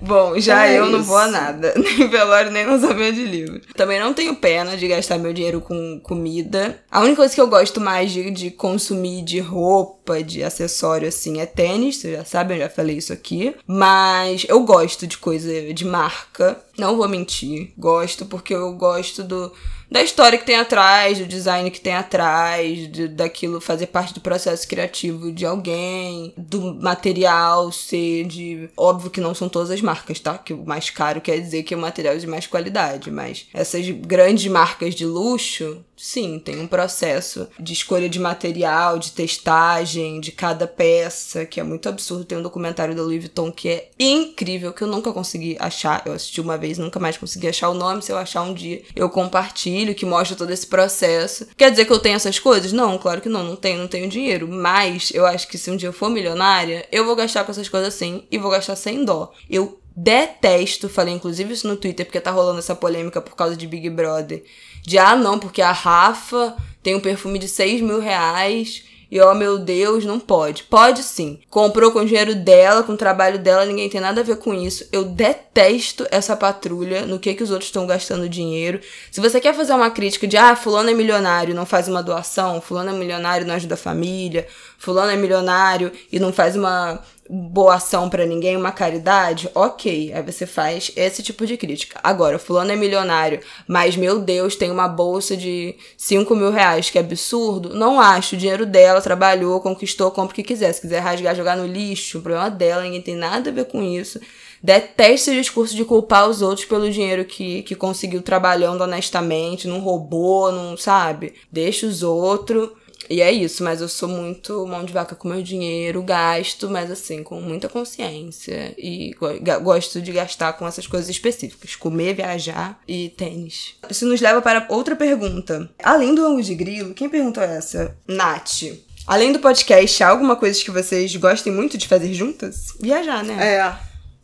Bom, 0.02 0.40
já 0.40 0.68
é 0.68 0.80
eu 0.80 0.88
não 0.88 1.04
vou 1.04 1.18
a 1.18 1.28
nada. 1.28 1.74
Nem 1.78 2.08
velório, 2.08 2.52
nem 2.52 2.66
lançamento 2.66 3.16
de 3.16 3.26
livro. 3.26 3.62
Também 3.76 4.00
não 4.00 4.14
tenho 4.14 4.36
pena 4.36 4.76
de 4.76 4.88
gastar 4.88 5.18
meu 5.18 5.34
dinheiro 5.34 5.62
com 5.62 6.00
comida. 6.02 6.80
A 6.92 7.02
única 7.02 7.18
coisa 7.18 7.34
que 7.34 7.42
eu 7.42 7.48
gosto 7.48 7.80
mais 7.80 8.12
de, 8.12 8.30
de 8.32 8.52
consumir 8.52 9.24
de 9.24 9.40
roupa, 9.40 10.22
de 10.24 10.44
acessório, 10.44 11.08
assim, 11.08 11.40
é 11.40 11.46
tênis. 11.46 11.98
Vocês 11.98 12.18
já 12.18 12.26
sabem, 12.26 12.58
eu 12.58 12.64
já 12.64 12.70
falei 12.70 12.98
isso 12.98 13.14
aqui. 13.14 13.56
Mas 13.66 14.46
eu 14.48 14.60
gosto 14.62 15.08
de 15.08 15.18
coisa 15.18 15.74
de 15.74 15.86
marca. 15.86 16.60
Não 16.78 16.98
vou 16.98 17.08
mentir. 17.08 17.72
Gosto 17.78 18.26
porque 18.26 18.54
eu 18.54 18.74
gosto 18.74 19.24
do 19.24 19.52
da 19.90 20.04
história 20.04 20.38
que 20.38 20.46
tem 20.46 20.58
atrás, 20.58 21.18
do 21.18 21.26
design 21.26 21.72
que 21.72 21.80
tem 21.80 21.94
atrás, 21.94 22.92
de, 22.92 23.08
daquilo 23.08 23.62
fazer 23.62 23.88
parte 23.88 24.14
do 24.14 24.22
processo 24.22 24.68
criativo 24.68 25.32
de 25.32 25.46
alguém, 25.46 26.34
do 26.38 26.76
material 26.76 27.72
ser 27.72 28.26
de. 28.26 28.70
Óbvio 28.76 29.10
que 29.10 29.22
não 29.22 29.34
são 29.34 29.48
todas 29.48 29.72
as 29.72 29.82
marcas, 29.82 30.20
tá? 30.20 30.38
Que 30.38 30.54
o 30.54 30.66
mais 30.66 30.90
caro 30.90 31.22
quer 31.22 31.40
dizer 31.40 31.64
que 31.64 31.74
é 31.74 31.78
o 31.78 31.80
material 31.80 32.18
de 32.18 32.28
mais 32.28 32.46
qualidade, 32.46 33.10
mas 33.10 33.48
essas 33.54 33.90
grandes 33.90 34.52
marcas 34.52 34.94
de 34.94 35.06
luxo, 35.06 35.84
sim, 35.98 36.40
tem 36.40 36.60
um 36.60 36.68
processo 36.68 37.48
de 37.60 37.74
escolha 37.74 38.08
de 38.08 38.20
material, 38.20 39.00
de 39.00 39.12
testagem, 39.12 40.22
de 40.22 40.32
cada 40.32 40.68
peça, 40.68 41.46
que 41.46 41.60
é 41.60 41.64
muito 41.64 41.90
absurdo. 41.90 42.24
Tem 42.24 42.38
um 42.38 42.44
documentário 42.44 42.96
da 42.96 43.02
Louis 43.02 43.20
Vuitton 43.20 43.52
que 43.52 43.70
é 43.70 43.90
incrível, 44.00 44.72
que 44.72 44.84
eu 44.84 44.88
nunca 44.88 45.12
consegui 45.12 45.58
achar. 45.60 46.04
Eu 46.06 46.14
assisti 46.14 46.40
uma 46.40 46.58
vez, 46.58 46.78
nunca 46.78 47.00
mais 47.00 47.18
consegui 47.18 47.48
achar 47.48 47.70
o 47.70 47.74
nome. 47.74 48.04
Se 48.04 48.12
eu 48.12 48.18
achar 48.18 48.44
um 48.44 48.54
dia, 48.54 48.84
eu 48.96 49.10
compartilho 49.10 49.96
que 49.96 50.06
mostra 50.06 50.38
todo 50.38 50.52
esse 50.52 50.68
processo. 50.68 51.48
Quer 51.58 51.72
dizer 51.72 51.86
que 51.86 51.92
eu 51.92 52.00
tenho 52.00 52.16
essas 52.16 52.38
coisas? 52.38 52.72
Não, 52.72 52.98
claro 52.98 53.20
que 53.20 53.30
não, 53.30 53.44
não 53.44 53.56
tenho, 53.56 53.80
não 53.80 53.88
tenho 53.88 54.08
dinheiro. 54.08 54.48
Mas 54.48 55.12
eu 55.14 55.26
acho 55.26 55.48
que 55.48 55.58
se 55.58 55.72
um 55.72 55.76
dia 55.76 55.90
eu 55.90 55.94
for 55.94 56.10
milionária, 56.10 56.88
eu 56.92 57.06
vou 57.06 57.16
gastar 57.16 57.44
com 57.44 57.52
essas 57.52 57.68
coisas 57.68 57.94
assim 57.94 58.24
e 58.30 58.38
vou 58.38 58.52
gastar 58.52 58.76
sem 58.76 59.04
dó. 59.04 59.34
Eu 59.50 59.80
detesto, 59.98 60.88
falei 60.88 61.16
inclusive 61.16 61.52
isso 61.52 61.68
no 61.68 61.76
Twitter, 61.76 62.06
porque 62.06 62.22
tá 62.22 62.30
rolando 62.30 62.60
essa 62.60 62.76
polêmica 62.76 63.20
por 63.20 63.36
causa 63.36 63.58
de 63.58 63.66
Big 63.66 63.90
Brother. 63.90 64.44
De 64.84 65.00
ah, 65.00 65.16
não, 65.16 65.40
porque 65.40 65.62
a 65.62 65.72
Rafa 65.72 66.56
tem 66.84 66.94
um 66.94 67.00
perfume 67.00 67.40
de 67.40 67.48
6 67.48 67.82
mil 67.82 68.00
reais 68.00 68.84
e 69.10 69.22
oh 69.22 69.34
meu 69.34 69.58
Deus, 69.58 70.04
não 70.04 70.20
pode. 70.20 70.64
Pode 70.64 71.02
sim. 71.02 71.40
Comprou 71.50 71.92
com 71.92 72.00
o 72.00 72.06
dinheiro 72.06 72.36
dela, 72.36 72.84
com 72.84 72.92
o 72.92 72.98
trabalho 72.98 73.40
dela, 73.40 73.66
ninguém 73.66 73.90
tem 73.90 74.02
nada 74.02 74.20
a 74.20 74.24
ver 74.24 74.36
com 74.38 74.54
isso. 74.54 74.86
Eu 74.92 75.06
detesto 75.06 76.06
essa 76.12 76.36
patrulha 76.36 77.06
no 77.06 77.18
que, 77.18 77.34
que 77.34 77.44
os 77.44 77.50
outros 77.50 77.70
estão 77.70 77.88
gastando 77.88 78.28
dinheiro. 78.28 78.82
Se 79.10 79.22
você 79.22 79.40
quer 79.40 79.56
fazer 79.56 79.74
uma 79.74 79.90
crítica 79.90 80.28
de 80.28 80.36
ah, 80.36 80.56
fulano 80.56 80.90
é 80.90 80.94
milionário, 80.94 81.56
não 81.56 81.66
faz 81.66 81.88
uma 81.88 82.04
doação, 82.04 82.60
fulano 82.60 82.90
é 82.90 82.94
milionário, 82.94 83.48
não 83.48 83.56
ajuda 83.56 83.76
a 83.76 83.78
família, 83.78 84.46
fulano 84.78 85.12
é 85.12 85.16
milionário 85.16 85.92
e 86.12 86.20
não 86.20 86.34
faz 86.34 86.56
uma 86.56 87.02
boa 87.30 87.76
ação 87.76 88.10
para 88.10 88.26
ninguém, 88.26 88.56
uma 88.56 88.72
caridade, 88.72 89.50
ok. 89.54 90.14
Aí 90.14 90.22
você 90.22 90.46
faz 90.46 90.92
esse 90.96 91.22
tipo 91.22 91.46
de 91.46 91.58
crítica. 91.58 92.00
Agora, 92.04 92.40
fulano 92.40 92.72
é 92.72 92.76
milionário, 92.76 93.40
mas 93.68 93.96
meu 93.96 94.20
Deus, 94.20 94.56
tem 94.56 94.72
uma 94.72 94.88
bolsa 94.88 95.36
de 95.36 95.76
5 95.98 96.36
mil 96.36 96.52
reais, 96.52 96.90
que 96.90 96.98
é 96.98 97.02
absurdo. 97.02 97.74
Não 97.76 98.00
acho. 98.00 98.36
O 98.36 98.38
dinheiro 98.38 98.66
dela, 98.66 99.02
trabalhou, 99.02 99.60
conquistou, 99.60 100.12
compra 100.12 100.34
o 100.34 100.36
que 100.36 100.44
quiser. 100.44 100.72
Se 100.74 100.82
quiser 100.82 101.00
rasgar, 101.00 101.36
jogar 101.36 101.58
no 101.58 101.66
lixo, 101.66 102.20
o 102.20 102.22
problema 102.22 102.50
dela, 102.50 102.84
ninguém 102.84 103.02
tem 103.02 103.16
nada 103.16 103.50
a 103.50 103.54
ver 103.54 103.66
com 103.66 103.82
isso. 103.82 104.20
Detesto 104.62 105.30
esse 105.30 105.36
discurso 105.36 105.76
de 105.76 105.86
culpar 105.86 106.28
os 106.28 106.42
outros 106.42 106.66
pelo 106.66 106.90
dinheiro 106.90 107.24
que, 107.26 107.62
que 107.64 107.76
conseguiu 107.76 108.22
trabalhando 108.22 108.82
honestamente, 108.82 109.68
não 109.68 109.80
roubou, 109.80 110.52
não 110.52 110.76
sabe? 110.76 111.34
Deixa 111.52 111.86
os 111.86 112.02
outros. 112.02 112.70
E 113.10 113.22
é 113.22 113.32
isso, 113.32 113.64
mas 113.64 113.82
eu 113.82 113.88
sou 113.88 114.10
muito 114.10 114.66
mão 114.68 114.84
de 114.84 114.94
vaca 114.94 115.16
com 115.16 115.28
meu 115.28 115.42
dinheiro, 115.42 116.02
gasto, 116.02 116.70
mas 116.70 116.92
assim, 116.92 117.24
com 117.24 117.40
muita 117.42 117.70
consciência. 117.70 118.74
E 118.78 119.16
gosto 119.62 120.02
de 120.02 120.12
gastar 120.12 120.54
com 120.54 120.68
essas 120.68 120.88
coisas 120.88 121.10
específicas: 121.10 121.76
comer, 121.76 122.16
viajar 122.16 122.80
e 122.88 123.10
tênis. 123.10 123.76
Isso 123.90 124.06
nos 124.06 124.22
leva 124.22 124.42
para 124.42 124.66
outra 124.70 124.96
pergunta. 124.96 125.70
Além 125.84 126.14
do 126.14 126.26
ângulo 126.26 126.44
de 126.44 126.56
grilo, 126.56 126.94
quem 126.94 127.10
perguntou 127.10 127.44
essa? 127.44 127.96
Nath. 128.08 128.64
Além 129.06 129.32
do 129.32 129.40
podcast, 129.40 130.04
há 130.04 130.10
alguma 130.10 130.36
coisa 130.36 130.62
que 130.62 130.70
vocês 130.70 131.16
gostem 131.16 131.54
muito 131.54 131.78
de 131.78 131.88
fazer 131.88 132.14
juntas? 132.14 132.74
Viajar, 132.80 133.24
né? 133.24 133.56
É, 133.56 133.76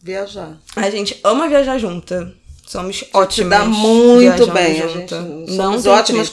viajar. 0.01 0.57
A 0.75 0.89
gente 0.89 1.17
ama 1.23 1.47
viajar 1.47 1.77
junta. 1.77 2.35
Somos 2.65 3.03
ótimas. 3.13 3.59
Dá 3.59 3.65
muito 3.65 4.51
bem. 4.51 4.81
A 4.81 4.87
gente 4.87 5.09
somos 5.55 5.83
Não 5.83 5.93
ótimas 5.93 6.29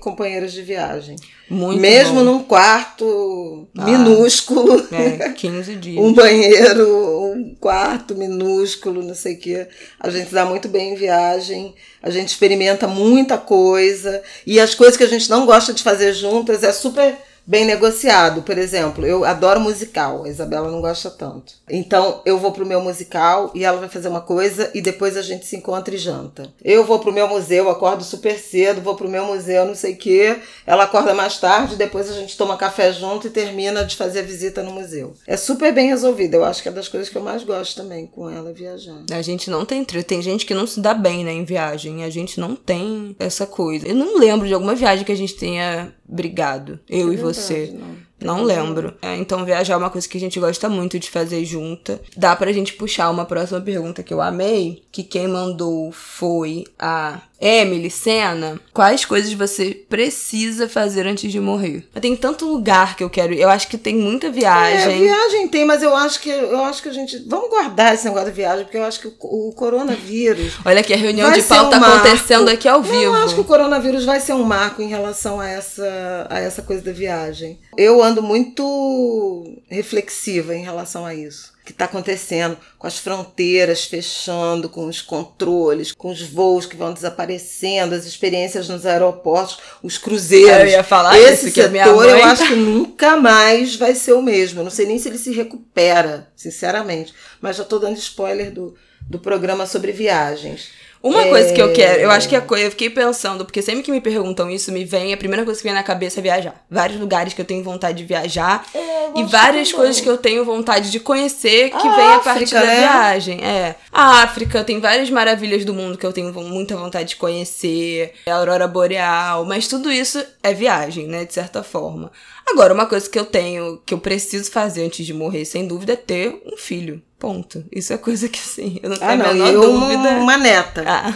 companheiras 0.00 0.52
de 0.52 0.62
viagem. 0.62 1.16
Muito 1.48 1.80
Mesmo 1.80 2.14
bom. 2.16 2.24
num 2.24 2.42
quarto 2.42 3.68
ah, 3.76 3.84
minúsculo. 3.84 4.86
É, 4.90 5.28
15 5.30 5.76
dias. 5.76 6.04
um 6.04 6.12
banheiro, 6.12 7.32
um 7.32 7.54
quarto 7.60 8.14
minúsculo, 8.14 9.02
não 9.02 9.14
sei 9.14 9.34
o 9.34 9.38
quê. 9.38 9.68
A 10.00 10.10
gente 10.10 10.32
dá 10.34 10.44
muito 10.46 10.66
bem 10.66 10.94
em 10.94 10.96
viagem. 10.96 11.74
A 12.02 12.10
gente 12.10 12.28
experimenta 12.28 12.88
muita 12.88 13.36
coisa. 13.36 14.22
E 14.46 14.58
as 14.58 14.74
coisas 14.74 14.96
que 14.96 15.04
a 15.04 15.08
gente 15.08 15.28
não 15.28 15.44
gosta 15.44 15.72
de 15.74 15.82
fazer 15.82 16.14
juntas 16.14 16.62
é 16.62 16.72
super 16.72 17.16
bem 17.46 17.64
negociado. 17.64 18.42
Por 18.42 18.58
exemplo, 18.58 19.06
eu 19.06 19.24
adoro 19.24 19.60
musical, 19.60 20.24
a 20.24 20.28
Isabela 20.28 20.70
não 20.70 20.80
gosta 20.80 21.10
tanto. 21.10 21.54
Então 21.68 22.20
eu 22.24 22.38
vou 22.38 22.52
pro 22.52 22.66
meu 22.66 22.80
musical 22.80 23.50
e 23.54 23.64
ela 23.64 23.78
vai 23.78 23.88
fazer 23.88 24.08
uma 24.08 24.20
coisa 24.20 24.70
e 24.74 24.80
depois 24.80 25.16
a 25.16 25.22
gente 25.22 25.46
se 25.46 25.56
encontra 25.56 25.94
e 25.94 25.98
janta. 25.98 26.52
Eu 26.62 26.84
vou 26.84 26.98
pro 26.98 27.12
meu 27.12 27.28
museu, 27.28 27.68
acordo 27.68 28.04
super 28.04 28.38
cedo, 28.38 28.80
vou 28.80 28.96
pro 28.96 29.08
meu 29.08 29.24
museu, 29.26 29.64
não 29.64 29.74
sei 29.74 29.94
o 29.94 29.96
quê. 29.96 30.38
Ela 30.66 30.84
acorda 30.84 31.14
mais 31.14 31.38
tarde, 31.38 31.76
depois 31.76 32.10
a 32.10 32.14
gente 32.14 32.36
toma 32.36 32.56
café 32.56 32.92
junto 32.92 33.26
e 33.26 33.30
termina 33.30 33.84
de 33.84 33.96
fazer 33.96 34.20
a 34.20 34.22
visita 34.22 34.62
no 34.62 34.72
museu. 34.72 35.14
É 35.26 35.36
super 35.36 35.72
bem 35.72 35.88
resolvido. 35.88 36.34
Eu 36.34 36.44
acho 36.44 36.62
que 36.62 36.68
é 36.68 36.72
das 36.72 36.88
coisas 36.88 37.08
que 37.08 37.16
eu 37.16 37.22
mais 37.22 37.44
gosto 37.44 37.76
também 37.76 38.06
com 38.06 38.28
ela 38.28 38.52
viajar. 38.52 39.04
A 39.10 39.22
gente 39.22 39.50
não 39.50 39.64
tem 39.64 39.84
tem 39.84 40.20
gente 40.20 40.44
que 40.44 40.54
não 40.54 40.66
se 40.66 40.80
dá 40.80 40.94
bem, 40.94 41.24
né, 41.24 41.32
em 41.32 41.44
viagem. 41.44 42.04
A 42.04 42.10
gente 42.10 42.40
não 42.40 42.56
tem 42.56 43.14
essa 43.18 43.46
coisa. 43.46 43.86
Eu 43.86 43.94
não 43.94 44.18
lembro 44.18 44.46
de 44.46 44.54
alguma 44.54 44.74
viagem 44.74 45.04
que 45.04 45.12
a 45.12 45.16
gente 45.16 45.34
tenha 45.34 45.92
brigado, 46.08 46.78
eu 46.88 47.10
é 47.10 47.14
e 47.14 47.16
você. 47.16 47.35
Não. 47.72 47.96
Não 48.20 48.42
lembro. 48.42 48.94
É, 49.02 49.16
então, 49.16 49.44
viajar 49.44 49.74
é 49.74 49.76
uma 49.76 49.90
coisa 49.90 50.08
que 50.08 50.16
a 50.16 50.20
gente 50.20 50.40
gosta 50.40 50.68
muito 50.68 50.98
de 50.98 51.10
fazer 51.10 51.44
junta. 51.44 52.00
Dá 52.16 52.34
pra 52.34 52.52
gente 52.52 52.72
puxar 52.74 53.10
uma 53.10 53.24
próxima 53.24 53.60
pergunta 53.60 54.02
que 54.02 54.12
eu 54.12 54.20
amei, 54.20 54.82
que 54.90 55.02
quem 55.02 55.28
mandou 55.28 55.92
foi 55.92 56.64
a 56.78 57.20
Emily 57.40 57.90
Senna. 57.90 58.58
Quais 58.72 59.04
coisas 59.04 59.32
você 59.32 59.74
precisa 59.88 60.68
fazer 60.68 61.06
antes 61.06 61.30
de 61.30 61.38
morrer? 61.38 61.86
Tem 62.00 62.16
tanto 62.16 62.46
lugar 62.46 62.96
que 62.96 63.04
eu 63.04 63.10
quero 63.10 63.32
ir. 63.34 63.40
Eu 63.40 63.50
acho 63.50 63.68
que 63.68 63.76
tem 63.76 63.94
muita 63.94 64.30
viagem. 64.30 64.94
É, 64.94 64.98
viagem 64.98 65.48
tem, 65.48 65.64
mas 65.64 65.82
eu 65.82 65.94
acho 65.94 66.20
que 66.20 66.30
eu 66.30 66.64
acho 66.64 66.82
que 66.82 66.88
a 66.88 66.92
gente. 66.92 67.24
Vamos 67.26 67.50
guardar 67.50 67.94
esse 67.94 68.04
negócio 68.04 68.26
da 68.26 68.32
viagem, 68.32 68.64
porque 68.64 68.78
eu 68.78 68.84
acho 68.84 69.00
que 69.00 69.08
o, 69.08 69.48
o 69.48 69.52
coronavírus. 69.52 70.58
Olha 70.64 70.80
aqui, 70.80 70.94
a 70.94 70.96
reunião 70.96 71.30
de 71.30 71.42
pauta 71.42 71.78
um 71.78 71.84
acontecendo 71.84 72.48
aqui 72.48 72.68
ao 72.68 72.82
vivo. 72.82 72.96
Eu 72.96 73.14
acho 73.14 73.34
que 73.34 73.40
o 73.40 73.44
coronavírus 73.44 74.04
vai 74.04 74.20
ser 74.20 74.32
um 74.32 74.42
marco 74.42 74.80
em 74.80 74.88
relação 74.88 75.38
a 75.38 75.48
essa, 75.48 76.26
a 76.30 76.40
essa 76.40 76.62
coisa 76.62 76.82
da 76.82 76.92
viagem. 76.92 77.58
Eu 77.76 78.02
ando 78.06 78.22
muito 78.22 79.60
reflexiva 79.68 80.54
em 80.54 80.62
relação 80.62 81.04
a 81.04 81.14
isso 81.14 81.56
que 81.66 81.72
está 81.72 81.86
acontecendo 81.86 82.56
com 82.78 82.86
as 82.86 82.96
fronteiras 82.96 83.84
fechando, 83.84 84.68
com 84.68 84.86
os 84.86 85.02
controles, 85.02 85.90
com 85.90 86.12
os 86.12 86.22
voos 86.22 86.64
que 86.64 86.76
vão 86.76 86.94
desaparecendo, 86.94 87.92
as 87.92 88.06
experiências 88.06 88.68
nos 88.68 88.86
aeroportos, 88.86 89.58
os 89.82 89.98
cruzeiros. 89.98 90.60
Eu 90.60 90.68
ia 90.68 90.84
falar 90.84 91.18
Esse 91.18 91.46
isso, 91.46 91.54
que 91.54 91.62
setor 91.62 92.08
eu 92.08 92.24
acho 92.24 92.46
que 92.46 92.54
nunca 92.54 93.16
mais 93.16 93.74
vai 93.74 93.96
ser 93.96 94.12
o 94.12 94.22
mesmo. 94.22 94.60
Eu 94.60 94.64
não 94.64 94.70
sei 94.70 94.86
nem 94.86 94.96
se 94.96 95.08
ele 95.08 95.18
se 95.18 95.32
recupera, 95.32 96.30
sinceramente. 96.36 97.12
Mas 97.40 97.56
já 97.56 97.64
estou 97.64 97.80
dando 97.80 97.98
spoiler 97.98 98.52
do, 98.52 98.76
do 99.00 99.18
programa 99.18 99.66
sobre 99.66 99.90
viagens. 99.90 100.68
Uma 101.06 101.22
é... 101.22 101.28
coisa 101.28 101.52
que 101.52 101.62
eu 101.62 101.72
quero, 101.72 102.02
eu 102.02 102.10
acho 102.10 102.28
que 102.28 102.34
a 102.34 102.40
coisa, 102.40 102.64
eu 102.64 102.70
fiquei 102.70 102.90
pensando, 102.90 103.44
porque 103.44 103.62
sempre 103.62 103.82
que 103.82 103.90
me 103.90 104.00
perguntam 104.00 104.50
isso, 104.50 104.72
me 104.72 104.84
vem, 104.84 105.12
a 105.12 105.16
primeira 105.16 105.44
coisa 105.44 105.60
que 105.60 105.64
vem 105.64 105.72
na 105.72 105.82
cabeça 105.82 106.20
é 106.20 106.22
viajar. 106.22 106.64
Vários 106.70 106.98
lugares 106.98 107.32
que 107.32 107.40
eu 107.40 107.44
tenho 107.44 107.62
vontade 107.62 107.98
de 107.98 108.04
viajar 108.04 108.66
é, 108.74 109.20
e 109.20 109.24
várias 109.24 109.72
coisas 109.72 110.00
que 110.00 110.08
eu 110.08 110.18
tenho 110.18 110.44
vontade 110.44 110.90
de 110.90 110.98
conhecer 110.98 111.70
que 111.70 111.86
a 111.86 111.96
vem 111.96 112.08
a 112.08 112.18
partir 112.18 112.52
da 112.52 112.60
né? 112.60 112.80
viagem. 112.80 113.44
É. 113.44 113.76
A 113.92 114.22
África 114.22 114.64
tem 114.64 114.80
várias 114.80 115.08
maravilhas 115.10 115.64
do 115.64 115.72
mundo 115.72 115.96
que 115.96 116.04
eu 116.04 116.12
tenho 116.12 116.32
muita 116.32 116.76
vontade 116.76 117.10
de 117.10 117.16
conhecer, 117.16 118.12
a 118.26 118.34
aurora 118.34 118.66
boreal, 118.66 119.44
mas 119.44 119.68
tudo 119.68 119.90
isso 119.92 120.24
é 120.42 120.52
viagem, 120.52 121.06
né, 121.06 121.24
de 121.24 121.32
certa 121.32 121.62
forma. 121.62 122.10
Agora, 122.48 122.72
uma 122.72 122.86
coisa 122.86 123.08
que 123.08 123.18
eu 123.18 123.24
tenho, 123.24 123.80
que 123.84 123.92
eu 123.92 123.98
preciso 123.98 124.50
fazer 124.50 124.84
antes 124.84 125.04
de 125.04 125.12
morrer, 125.12 125.44
sem 125.44 125.66
dúvida, 125.66 125.94
é 125.94 125.96
ter 125.96 126.40
um 126.46 126.56
filho. 126.56 127.02
Ponto. 127.18 127.64
Isso 127.72 127.92
é 127.92 127.96
coisa 127.98 128.28
que, 128.28 128.38
assim, 128.38 128.78
eu 128.82 128.90
não 128.90 128.96
tenho 128.96 129.10
ah, 129.10 129.16
não, 129.16 129.30
a 129.30 129.32
menor 129.34 129.52
eu 129.52 129.60
dúvida. 129.62 130.08
uma 130.10 130.36
neta. 130.36 130.84
Ah. 130.86 131.14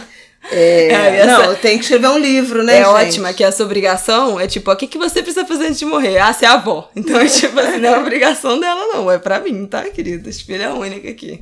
É, 0.51 0.87
é, 0.91 1.17
essa, 1.19 1.47
não, 1.47 1.55
tem 1.55 1.77
que 1.77 1.83
escrever 1.83 2.07
um 2.09 2.17
livro, 2.17 2.63
né, 2.63 2.79
É 2.79 2.83
gente? 2.83 2.87
ótima, 2.87 3.33
que 3.33 3.43
essa 3.43 3.63
obrigação 3.63 4.39
é 4.39 4.47
tipo, 4.47 4.71
o 4.71 4.75
que, 4.75 4.87
que 4.87 4.97
você 4.97 5.21
precisa 5.21 5.45
fazer 5.45 5.65
antes 5.67 5.79
de 5.79 5.85
morrer? 5.85 6.17
Ah, 6.17 6.33
ser 6.33 6.47
avó. 6.47 6.89
Então, 6.95 7.19
é 7.19 7.27
tipo 7.27 7.57
assim, 7.59 7.77
não 7.77 7.89
é 7.89 7.99
obrigação 7.99 8.59
dela, 8.59 8.87
não. 8.87 9.09
É 9.09 9.19
pra 9.19 9.39
mim, 9.39 9.65
tá, 9.67 9.83
querida? 9.89 10.31
Filha 10.33 10.73
única 10.73 11.09
aqui. 11.09 11.39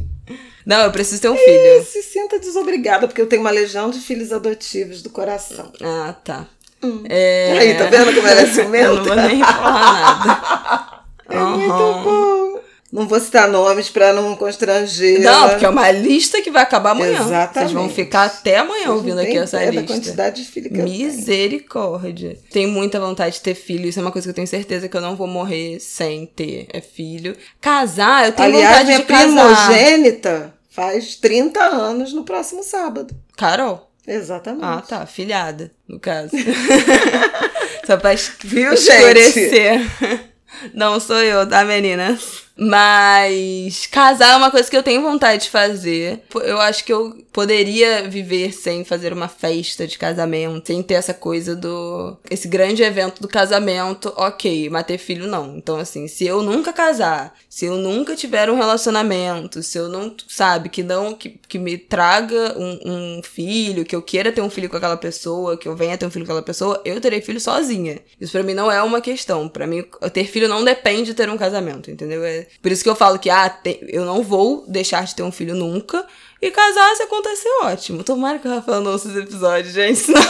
Não, 0.66 0.82
eu 0.82 0.92
preciso 0.92 1.22
ter 1.22 1.30
um 1.30 1.36
filho. 1.38 1.84
se 1.86 2.04
sinta 2.04 2.38
desobrigada, 2.38 3.08
porque 3.08 3.22
eu 3.22 3.28
tenho 3.28 3.42
uma 3.42 3.50
legião 3.50 3.90
de 3.90 4.00
filhos 4.00 4.32
adotivos 4.32 5.02
do 5.02 5.10
coração. 5.10 5.72
Ah, 5.82 6.14
tá. 6.24 6.46
Hum. 6.82 7.04
É... 7.10 7.58
Aí, 7.60 7.74
tá 7.76 7.86
vendo 7.86 8.14
como 8.14 8.28
ela 8.28 8.42
é 8.42 8.46
ciumenta? 8.46 8.88
Eu 8.90 8.96
não 8.96 9.04
vou 9.04 9.16
nem 9.16 9.40
falar 9.44 9.94
nada. 9.94 11.00
É 11.30 11.38
uhum. 11.38 11.58
muito 11.58 11.74
bom. 11.74 12.60
Não 12.92 13.08
vou 13.08 13.20
citar 13.20 13.48
nomes 13.48 13.88
para 13.88 14.14
não 14.14 14.36
constranger. 14.36 15.22
Não, 15.22 15.50
porque 15.50 15.64
é 15.64 15.70
uma 15.70 15.92
lista 15.92 16.42
que 16.42 16.50
vai 16.50 16.64
acabar 16.64 16.92
amanhã. 16.92 17.22
Exatamente. 17.22 17.54
Vocês 17.54 17.72
vão 17.72 17.88
ficar 17.88 18.24
até 18.24 18.58
amanhã 18.58 18.86
Vocês 18.86 18.96
ouvindo 18.96 19.20
aqui 19.20 19.38
essa 19.38 19.64
lista. 19.64 19.82
Da 19.82 19.88
quantidade 19.88 20.44
de 20.44 20.50
filhos 20.50 20.72
que 20.72 20.82
Misericórdia. 20.82 22.30
Tenho. 22.30 22.44
tenho 22.52 22.70
muita 22.70 23.00
vontade 23.00 23.36
de 23.36 23.42
ter 23.42 23.54
filho. 23.54 23.88
Isso 23.88 24.00
é 24.00 24.02
uma 24.02 24.12
coisa 24.12 24.26
que 24.26 24.32
eu 24.32 24.36
tenho 24.36 24.48
certeza 24.48 24.90
que 24.90 24.98
eu 24.98 25.02
não 25.02 25.16
vou 25.16 25.28
morrer 25.28 25.80
sem 25.80 26.26
ter. 26.26 26.68
É 26.74 26.82
filho. 26.82 27.38
Casar, 27.62 28.26
eu 28.26 28.32
tenho 28.32 28.56
Aliás, 28.56 28.80
vontade 28.80 28.98
de 28.98 29.04
casar. 29.04 29.24
Aliás, 29.24 29.34
minha 29.34 29.68
primogênita 29.68 30.54
faz 30.70 31.16
30 31.16 31.60
anos 31.60 32.12
no 32.12 32.24
próximo 32.24 32.64
sábado. 32.64 33.16
Carol. 33.38 33.89
Exatamente. 34.10 34.66
Ah, 34.66 34.82
tá. 34.82 35.06
Filhada, 35.06 35.72
no 35.88 36.00
caso. 36.00 36.32
Só 37.86 37.98
pra 37.98 38.12
Viu, 38.44 38.74
escurecer. 38.74 39.80
Gente? 39.80 40.30
Não 40.74 41.00
sou 41.00 41.22
eu, 41.22 41.48
tá, 41.48 41.64
meninas? 41.64 42.49
Mas 42.62 43.86
casar 43.86 44.34
é 44.34 44.36
uma 44.36 44.52
coisa 44.52 44.70
que 44.70 44.76
eu 44.76 44.84
tenho 44.84 45.02
vontade 45.02 45.44
de 45.44 45.50
fazer. 45.50 46.24
Eu 46.44 46.60
acho 46.60 46.84
que 46.84 46.92
eu 46.92 47.18
poderia 47.32 48.10
viver 48.10 48.52
sem 48.52 48.84
fazer 48.84 49.14
uma 49.14 49.30
festa 49.30 49.88
de 49.88 49.98
casamento, 49.98 50.68
sem 50.68 50.84
ter 50.84 50.96
essa 50.96 51.14
coisa 51.14 51.56
do. 51.56 52.18
esse 52.30 52.50
grande 52.50 52.84
evento 52.84 53.22
do 53.22 53.30
casamento, 53.30 54.12
ok, 54.18 54.70
mas 54.70 54.86
ter 54.86 54.98
filho 54.98 55.26
não. 55.26 55.56
Então, 55.56 55.78
assim, 55.78 56.10
se 56.10 56.28
eu 56.28 56.44
nunca 56.44 56.74
casar, 56.74 57.34
se 57.48 57.66
eu 57.66 57.78
nunca 57.78 58.14
tiver 58.14 58.50
um 58.50 58.58
relacionamento, 58.58 59.64
se 59.64 59.78
eu 59.78 59.88
não, 59.88 60.14
sabe, 60.28 60.68
que 60.68 60.84
não, 60.84 61.14
que, 61.14 61.40
que 61.48 61.58
me 61.58 61.78
traga 61.78 62.58
um, 62.58 62.80
um 63.20 63.24
filho, 63.24 63.86
que 63.86 63.96
eu 63.96 64.02
queira 64.02 64.34
ter 64.34 64.42
um 64.42 64.50
filho 64.50 64.70
com 64.70 64.76
aquela 64.76 64.98
pessoa, 64.98 65.56
que 65.56 65.68
eu 65.68 65.78
venha 65.78 65.98
ter 65.98 66.06
um 66.06 66.12
filho 66.12 66.26
com 66.26 66.32
aquela 66.34 66.46
pessoa, 66.46 66.82
eu 66.84 67.00
terei 67.00 67.22
filho 67.22 67.40
sozinha. 67.40 68.00
Isso 68.20 68.34
para 68.34 68.44
mim 68.44 68.54
não 68.54 68.70
é 68.70 68.84
uma 68.84 69.00
questão. 69.00 69.48
para 69.48 69.66
mim, 69.66 69.86
ter 70.12 70.26
filho 70.26 70.50
não 70.50 70.62
depende 70.62 71.06
de 71.06 71.14
ter 71.14 71.30
um 71.30 71.38
casamento, 71.38 71.90
entendeu? 71.90 72.22
É 72.26 72.49
por 72.62 72.72
isso 72.72 72.84
que 72.84 72.90
eu 72.90 72.96
falo 72.96 73.20
que, 73.20 73.30
ah, 73.30 73.60
eu 73.88 74.06
não 74.06 74.22
vou 74.22 74.66
deixar 74.68 75.04
de 75.06 75.16
ter 75.16 75.24
um 75.24 75.32
filho 75.32 75.56
nunca. 75.56 76.06
E 76.42 76.52
casar, 76.52 76.96
se 76.96 77.04
acontecer, 77.04 77.50
ótimo. 77.64 78.04
Tomara 78.04 78.40
que 78.40 78.48
o 78.48 78.52
Rafael 78.52 78.82
não 78.82 78.94
ouça 78.94 79.10
esse 79.10 79.20
episódio, 79.20 79.72
gente. 79.72 80.00
Senão, 80.00 80.24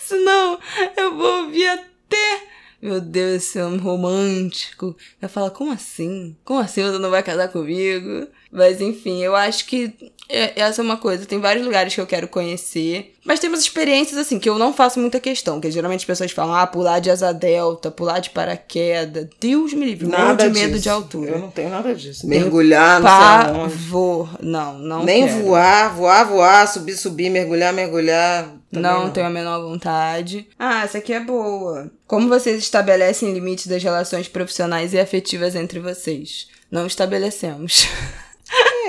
senão 0.00 0.58
eu 0.96 1.16
vou 1.16 1.44
ouvir 1.44 1.68
até. 1.68 2.42
Meu 2.80 3.00
Deus, 3.00 3.34
esse 3.34 3.60
homem 3.60 3.78
romântico. 3.78 4.96
Vai 5.20 5.28
falar, 5.28 5.50
como 5.50 5.70
assim? 5.70 6.34
Como 6.44 6.58
assim 6.58 6.82
você 6.82 6.98
não 6.98 7.10
vai 7.10 7.22
casar 7.22 7.48
comigo? 7.48 8.26
Mas 8.50 8.80
enfim, 8.80 9.22
eu 9.22 9.36
acho 9.36 9.66
que 9.66 10.12
é, 10.30 10.52
essa 10.60 10.80
é 10.80 10.84
uma 10.84 10.96
coisa. 10.96 11.26
Tem 11.26 11.40
vários 11.40 11.64
lugares 11.64 11.94
que 11.94 12.00
eu 12.00 12.06
quero 12.06 12.28
conhecer. 12.28 13.14
Mas 13.24 13.38
tem 13.40 13.50
umas 13.50 13.60
experiências, 13.60 14.18
assim, 14.18 14.38
que 14.38 14.48
eu 14.48 14.58
não 14.58 14.72
faço 14.72 14.98
muita 15.00 15.20
questão. 15.20 15.60
Que 15.60 15.70
geralmente 15.70 16.00
as 16.00 16.04
pessoas 16.06 16.32
falam, 16.32 16.54
ah, 16.54 16.66
pular 16.66 17.00
de 17.00 17.10
asa 17.10 17.32
delta, 17.32 17.90
pular 17.90 18.18
de 18.20 18.30
paraquedas. 18.30 19.28
Deus 19.40 19.74
me 19.74 19.84
livre, 19.84 20.06
nada 20.06 20.48
de 20.48 20.58
medo 20.58 20.78
de 20.78 20.88
altura. 20.88 21.32
Eu 21.32 21.38
não 21.38 21.50
tenho 21.50 21.68
nada 21.68 21.94
disso. 21.94 22.26
Mergulhar, 22.26 23.00
não 23.00 23.68
sei 23.68 23.78
Vou, 23.88 24.28
não, 24.40 24.78
não 24.78 25.04
Nem 25.04 25.26
quero. 25.26 25.42
voar, 25.42 25.94
voar, 25.94 26.24
voar, 26.24 26.68
subir, 26.68 26.96
subir, 26.96 27.30
mergulhar, 27.30 27.72
mergulhar. 27.72 28.48
Não, 28.72 29.04
não 29.04 29.10
tenho 29.10 29.26
a 29.26 29.30
menor 29.30 29.60
vontade. 29.62 30.46
Ah, 30.58 30.84
essa 30.84 30.98
aqui 30.98 31.12
é 31.12 31.20
boa. 31.20 31.90
Como 32.06 32.28
vocês 32.28 32.58
estabelecem 32.58 33.32
limites 33.32 33.66
das 33.66 33.82
relações 33.82 34.28
profissionais 34.28 34.94
e 34.94 35.00
afetivas 35.00 35.54
entre 35.54 35.80
vocês? 35.80 36.46
Não 36.70 36.86
estabelecemos. 36.86 37.88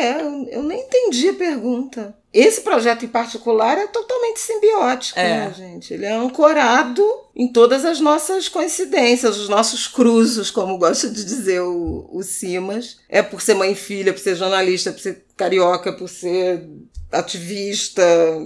É, 0.02 0.20
eu 0.58 0.64
nem 0.64 0.82
entendi 0.82 1.30
a 1.30 1.34
pergunta. 1.36 2.21
Esse 2.34 2.62
projeto 2.62 3.04
em 3.04 3.10
particular 3.10 3.78
é 3.78 3.88
totalmente 3.88 4.40
simbiótico, 4.40 5.20
é. 5.20 5.24
né, 5.24 5.54
gente? 5.56 5.94
Ele 5.94 6.06
é 6.06 6.14
ancorado 6.14 7.04
em 7.36 7.52
todas 7.52 7.84
as 7.84 8.00
nossas 8.00 8.48
coincidências, 8.48 9.38
os 9.38 9.50
nossos 9.50 9.88
cruzos, 9.88 10.50
como 10.50 10.78
gosta 10.78 11.10
de 11.10 11.24
dizer 11.26 11.62
o, 11.62 12.10
o 12.12 12.24
Simas. 12.24 13.00
É 13.10 13.22
por 13.22 13.42
ser 13.42 13.56
mãe 13.56 13.74
e 13.74 13.76
filha, 13.76 14.14
por 14.14 14.20
ser 14.20 14.36
jornalista, 14.36 14.92
por 14.92 15.02
ser 15.02 15.26
carioca, 15.36 15.92
por 15.92 16.08
ser 16.08 16.68
ativista. 17.12 18.04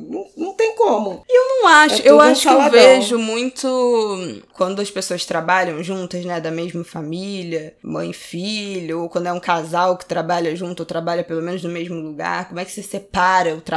Não, 0.09 0.25
não 0.35 0.53
tem 0.53 0.75
como. 0.75 1.23
Eu 1.29 1.47
não 1.47 1.67
acho. 1.67 2.01
É 2.01 2.09
eu 2.09 2.19
acho 2.19 2.41
que 2.41 2.53
eu 2.53 2.71
vejo 2.71 3.19
muito 3.19 4.41
quando 4.53 4.81
as 4.81 4.89
pessoas 4.89 5.25
trabalham 5.25 5.83
juntas, 5.83 6.25
né, 6.25 6.39
da 6.39 6.51
mesma 6.51 6.83
família, 6.83 7.75
mãe 7.83 8.09
e 8.09 8.13
filho, 8.13 9.01
ou 9.01 9.09
quando 9.09 9.27
é 9.27 9.33
um 9.33 9.39
casal 9.39 9.97
que 9.97 10.05
trabalha 10.05 10.55
junto 10.55 10.81
ou 10.81 10.85
trabalha 10.85 11.23
pelo 11.23 11.41
menos 11.41 11.63
no 11.63 11.69
mesmo 11.69 11.95
lugar, 11.95 12.47
como 12.47 12.59
é 12.59 12.65
que 12.65 12.71
você 12.71 12.81
separa 12.81 13.55
o 13.55 13.61
trabalho 13.61 13.74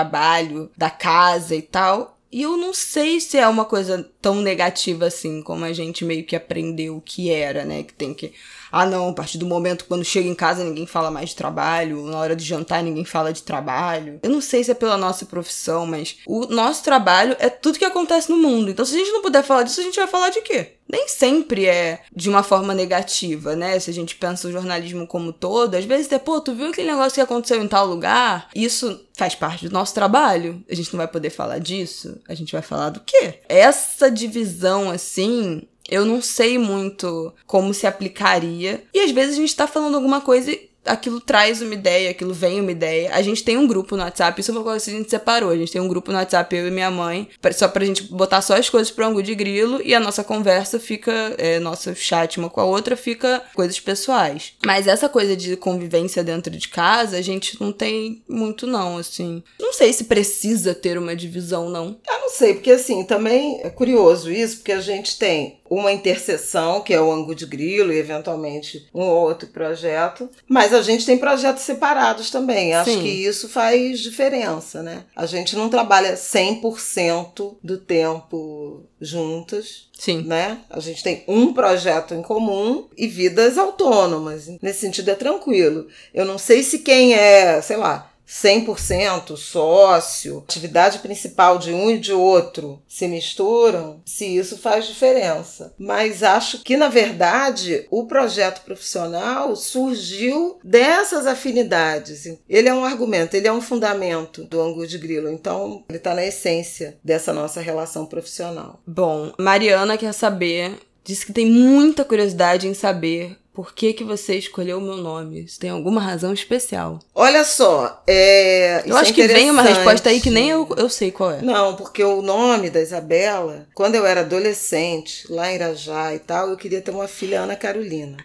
da 0.76 0.90
casa 0.90 1.54
e 1.54 1.62
tal. 1.62 2.18
E 2.30 2.42
eu 2.42 2.58
não 2.58 2.74
sei 2.74 3.20
se 3.20 3.38
é 3.38 3.48
uma 3.48 3.64
coisa 3.64 4.06
tão 4.20 4.42
negativa 4.42 5.06
assim, 5.06 5.42
como 5.42 5.64
a 5.64 5.72
gente 5.72 6.04
meio 6.04 6.26
que 6.26 6.36
aprendeu 6.36 7.02
que 7.02 7.30
era, 7.30 7.64
né? 7.64 7.82
Que 7.82 7.94
tem 7.94 8.12
que 8.12 8.34
ah, 8.70 8.84
não, 8.84 9.08
a 9.08 9.12
partir 9.14 9.38
do 9.38 9.46
momento 9.46 9.86
quando 9.86 10.04
chega 10.04 10.28
em 10.28 10.34
casa 10.34 10.62
ninguém 10.62 10.86
fala 10.86 11.10
mais 11.10 11.30
de 11.30 11.36
trabalho, 11.36 12.04
na 12.04 12.18
hora 12.18 12.36
de 12.36 12.44
jantar 12.44 12.82
ninguém 12.82 13.04
fala 13.04 13.32
de 13.32 13.42
trabalho. 13.42 14.20
Eu 14.22 14.30
não 14.30 14.42
sei 14.42 14.62
se 14.62 14.70
é 14.70 14.74
pela 14.74 14.98
nossa 14.98 15.24
profissão, 15.24 15.86
mas 15.86 16.18
o 16.26 16.46
nosso 16.46 16.84
trabalho 16.84 17.34
é 17.38 17.48
tudo 17.48 17.78
que 17.78 17.84
acontece 17.84 18.30
no 18.30 18.36
mundo. 18.36 18.70
Então, 18.70 18.84
se 18.84 18.94
a 18.94 18.98
gente 18.98 19.12
não 19.12 19.22
puder 19.22 19.42
falar 19.42 19.62
disso, 19.62 19.80
a 19.80 19.84
gente 19.84 19.96
vai 19.96 20.06
falar 20.06 20.30
de 20.30 20.42
quê? 20.42 20.77
Nem 20.90 21.06
sempre 21.08 21.66
é 21.66 22.00
de 22.14 22.28
uma 22.28 22.42
forma 22.42 22.74
negativa, 22.74 23.54
né? 23.54 23.78
Se 23.78 23.90
a 23.90 23.94
gente 23.94 24.16
pensa 24.16 24.48
o 24.48 24.52
jornalismo 24.52 25.06
como 25.06 25.32
todo, 25.32 25.74
às 25.74 25.84
vezes 25.84 26.10
é, 26.10 26.18
pô, 26.18 26.40
tu 26.40 26.54
viu 26.54 26.68
aquele 26.68 26.90
negócio 26.90 27.14
que 27.14 27.20
aconteceu 27.20 27.62
em 27.62 27.68
tal 27.68 27.86
lugar? 27.86 28.48
Isso 28.54 29.04
faz 29.16 29.34
parte 29.34 29.68
do 29.68 29.72
nosso 29.72 29.94
trabalho. 29.94 30.62
A 30.70 30.74
gente 30.74 30.92
não 30.92 30.98
vai 30.98 31.08
poder 31.08 31.30
falar 31.30 31.58
disso. 31.58 32.20
A 32.28 32.34
gente 32.34 32.52
vai 32.52 32.62
falar 32.62 32.90
do 32.90 33.00
quê? 33.00 33.40
Essa 33.48 34.10
divisão, 34.10 34.90
assim, 34.90 35.62
eu 35.88 36.04
não 36.04 36.20
sei 36.20 36.58
muito 36.58 37.32
como 37.46 37.72
se 37.72 37.86
aplicaria. 37.86 38.84
E 38.92 39.00
às 39.00 39.10
vezes 39.10 39.36
a 39.36 39.40
gente 39.40 39.56
tá 39.56 39.66
falando 39.66 39.94
alguma 39.94 40.20
coisa 40.20 40.54
aquilo 40.88 41.20
traz 41.20 41.60
uma 41.62 41.74
ideia, 41.74 42.10
aquilo 42.10 42.34
vem 42.34 42.60
uma 42.60 42.72
ideia. 42.72 43.14
A 43.14 43.22
gente 43.22 43.44
tem 43.44 43.56
um 43.56 43.66
grupo 43.66 43.96
no 43.96 44.02
WhatsApp, 44.02 44.40
isso 44.40 44.52
foi 44.52 44.60
uma 44.60 44.70
coisa 44.70 44.84
que 44.84 44.90
a 44.90 44.98
gente 44.98 45.10
separou. 45.10 45.50
A 45.50 45.56
gente 45.56 45.72
tem 45.72 45.80
um 45.80 45.88
grupo 45.88 46.10
no 46.10 46.18
WhatsApp, 46.18 46.54
eu 46.54 46.68
e 46.68 46.70
minha 46.70 46.90
mãe, 46.90 47.28
só 47.52 47.68
pra 47.68 47.84
gente 47.84 48.04
botar 48.04 48.40
só 48.40 48.56
as 48.56 48.68
coisas 48.68 48.90
pro 48.90 49.06
ângulo 49.06 49.22
de 49.22 49.34
grilo 49.34 49.80
e 49.84 49.94
a 49.94 50.00
nossa 50.00 50.24
conversa 50.24 50.78
fica, 50.78 51.34
é, 51.38 51.58
nosso 51.58 51.94
chat 51.94 52.38
uma 52.38 52.50
com 52.50 52.60
a 52.60 52.64
outra 52.64 52.96
fica 52.96 53.42
coisas 53.54 53.78
pessoais. 53.78 54.54
Mas 54.64 54.86
essa 54.86 55.08
coisa 55.08 55.36
de 55.36 55.56
convivência 55.56 56.24
dentro 56.24 56.56
de 56.56 56.68
casa, 56.68 57.16
a 57.16 57.22
gente 57.22 57.60
não 57.60 57.72
tem 57.72 58.22
muito 58.28 58.66
não, 58.66 58.96
assim. 58.98 59.42
Não 59.60 59.72
sei 59.72 59.92
se 59.92 60.04
precisa 60.04 60.74
ter 60.74 60.98
uma 60.98 61.14
divisão, 61.14 61.68
não. 61.68 61.98
Eu 62.08 62.20
não 62.20 62.30
sei, 62.30 62.54
porque 62.54 62.72
assim, 62.72 63.04
também 63.04 63.60
é 63.62 63.70
curioso 63.70 64.30
isso, 64.30 64.58
porque 64.58 64.72
a 64.72 64.80
gente 64.80 65.18
tem 65.18 65.57
uma 65.70 65.92
interseção, 65.92 66.80
que 66.80 66.94
é 66.94 67.00
o 67.00 67.12
ângulo 67.12 67.34
de 67.34 67.46
grilo, 67.46 67.92
e 67.92 67.98
eventualmente 67.98 68.88
um 68.94 69.02
ou 69.02 69.28
outro 69.28 69.48
projeto, 69.48 70.28
mas 70.48 70.72
a 70.72 70.82
gente 70.82 71.06
tem 71.06 71.18
projetos 71.18 71.62
separados 71.62 72.30
também. 72.30 72.74
Acho 72.74 72.92
Sim. 72.92 73.02
que 73.02 73.08
isso 73.08 73.48
faz 73.48 74.00
diferença, 74.00 74.82
né? 74.82 75.04
A 75.14 75.26
gente 75.26 75.56
não 75.56 75.68
trabalha 75.68 76.14
100% 76.14 77.56
do 77.62 77.78
tempo 77.78 78.84
juntas. 79.00 79.88
Sim. 79.98 80.22
Né? 80.22 80.58
A 80.70 80.78
gente 80.78 81.02
tem 81.02 81.24
um 81.26 81.52
projeto 81.52 82.14
em 82.14 82.22
comum 82.22 82.86
e 82.96 83.08
vidas 83.08 83.58
autônomas. 83.58 84.48
Nesse 84.62 84.80
sentido 84.80 85.10
é 85.10 85.14
tranquilo. 85.14 85.88
Eu 86.14 86.24
não 86.24 86.38
sei 86.38 86.62
se 86.62 86.80
quem 86.80 87.14
é, 87.14 87.60
sei 87.60 87.76
lá, 87.76 88.07
100% 88.28 89.36
sócio, 89.36 90.44
atividade 90.46 90.98
principal 90.98 91.58
de 91.58 91.72
um 91.72 91.90
e 91.90 91.98
de 91.98 92.12
outro 92.12 92.82
se 92.86 93.08
misturam, 93.08 94.02
se 94.04 94.26
isso 94.26 94.58
faz 94.58 94.86
diferença. 94.86 95.72
Mas 95.78 96.22
acho 96.22 96.62
que, 96.62 96.76
na 96.76 96.88
verdade, 96.88 97.86
o 97.90 98.06
projeto 98.06 98.62
profissional 98.64 99.56
surgiu 99.56 100.58
dessas 100.62 101.26
afinidades. 101.26 102.26
Ele 102.48 102.68
é 102.68 102.74
um 102.74 102.84
argumento, 102.84 103.34
ele 103.34 103.48
é 103.48 103.52
um 103.52 103.62
fundamento 103.62 104.44
do 104.44 104.60
ângulo 104.60 104.86
de 104.86 104.98
grilo. 104.98 105.30
Então, 105.30 105.84
ele 105.88 105.98
está 105.98 106.14
na 106.14 106.24
essência 106.24 106.98
dessa 107.02 107.32
nossa 107.32 107.60
relação 107.60 108.04
profissional. 108.04 108.80
Bom, 108.86 109.32
Mariana 109.38 109.96
quer 109.96 110.12
saber, 110.12 110.78
diz 111.02 111.24
que 111.24 111.32
tem 111.32 111.46
muita 111.46 112.04
curiosidade 112.04 112.68
em 112.68 112.74
saber 112.74 113.38
por 113.58 113.74
que, 113.74 113.92
que 113.92 114.04
você 114.04 114.36
escolheu 114.36 114.78
o 114.78 114.80
meu 114.80 114.98
nome? 114.98 115.42
Isso 115.42 115.58
tem 115.58 115.68
alguma 115.68 116.00
razão 116.00 116.32
especial? 116.32 117.00
Olha 117.12 117.42
só, 117.42 118.04
é. 118.06 118.84
Eu 118.86 118.96
acho 118.96 119.10
é 119.10 119.14
que 119.14 119.26
vem 119.26 119.50
uma 119.50 119.62
resposta 119.62 120.10
aí 120.10 120.20
que 120.20 120.30
nem 120.30 120.48
eu, 120.48 120.68
eu 120.76 120.88
sei 120.88 121.10
qual 121.10 121.32
é. 121.32 121.42
Não, 121.42 121.74
porque 121.74 122.04
o 122.04 122.22
nome 122.22 122.70
da 122.70 122.80
Isabela, 122.80 123.66
quando 123.74 123.96
eu 123.96 124.06
era 124.06 124.20
adolescente, 124.20 125.26
lá 125.28 125.50
em 125.50 125.56
Irajá 125.56 126.14
e 126.14 126.20
tal, 126.20 126.50
eu 126.50 126.56
queria 126.56 126.80
ter 126.80 126.92
uma 126.92 127.08
filha 127.08 127.40
Ana 127.40 127.56
Carolina. 127.56 128.16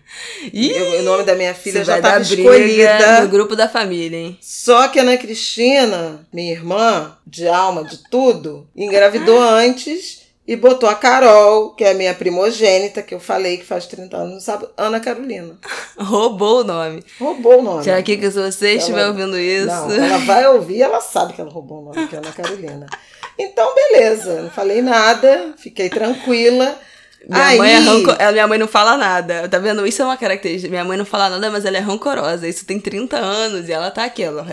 Ih, 0.54 0.70
eu, 0.70 1.00
o 1.00 1.02
nome 1.02 1.24
da 1.24 1.34
minha 1.34 1.56
filha 1.56 1.84
já 1.84 1.98
estava 1.98 2.22
escolhida. 2.22 3.22
No 3.22 3.28
grupo 3.28 3.56
da 3.56 3.68
família, 3.68 4.16
hein? 4.16 4.38
Só 4.40 4.88
que 4.88 5.00
a 5.00 5.02
Ana 5.02 5.18
Cristina, 5.18 6.28
minha 6.32 6.52
irmã, 6.52 7.18
de 7.26 7.48
alma, 7.48 7.84
de 7.84 8.08
tudo, 8.08 8.68
engravidou 8.76 9.42
antes 9.42 10.23
e 10.46 10.56
botou 10.58 10.90
a 10.90 10.96
Carol, 10.96 11.74
que 11.74 11.84
é 11.86 11.92
a 11.92 11.94
minha 11.94 12.14
primogênita, 12.14 13.02
que 13.02 13.16
eu 13.16 13.20
falei 13.20 13.58
que 13.58 13.66
faz 13.66 13.86
30 13.88 14.18
anos, 14.18 14.44
sabe? 14.44 14.68
Ana 14.76 15.00
Carolina. 15.00 15.58
Roubou 15.98 16.62
o 16.62 16.64
nome. 16.64 17.04
Roubou 17.20 17.60
o 17.60 17.62
nome. 17.62 17.84
Já 17.84 18.02
que 18.02 18.18
se 18.18 18.40
você 18.40 18.74
estiver 18.74 19.08
ouvindo 19.08 19.40
isso. 19.40 19.68
Não, 19.68 19.92
ela 19.92 20.18
vai 20.20 20.46
ouvir, 20.48 20.82
ela 20.82 21.00
sabe 21.00 21.34
que 21.34 21.40
ela 21.40 21.50
roubou 21.50 21.82
o 21.82 21.86
nome, 21.86 22.08
que 22.08 22.16
é 22.16 22.20
Ana 22.20 22.32
Carolina. 22.32 22.88
Então, 23.40 23.74
beleza, 23.74 24.42
não 24.42 24.50
falei 24.50 24.82
nada, 24.82 25.54
fiquei 25.58 25.90
tranquila. 25.90 26.78
Minha 27.28 27.46
Aí, 27.46 27.58
mãe 27.58 27.74
é 27.74 27.78
rancor... 27.78 28.18
Minha 28.34 28.48
mãe 28.48 28.60
não 28.60 28.68
fala 28.68 28.98
nada. 28.98 29.48
Tá 29.48 29.58
vendo? 29.58 29.88
Isso 29.88 30.02
é 30.02 30.06
uma 30.06 30.18
característica. 30.18 30.70
Minha 30.70 30.84
mãe 30.84 30.98
não 30.98 31.06
fala 31.06 31.30
nada, 31.30 31.50
mas 31.50 31.64
ela 31.66 31.78
é 31.78 31.80
rancorosa. 31.80 32.48
Isso 32.48 32.66
tem 32.66 32.80
30 32.80 33.18
anos 33.18 33.70
e 33.70 33.72
ela 33.72 33.90
tá 33.92 34.04
aqui. 34.04 34.24
Ela... 34.24 34.46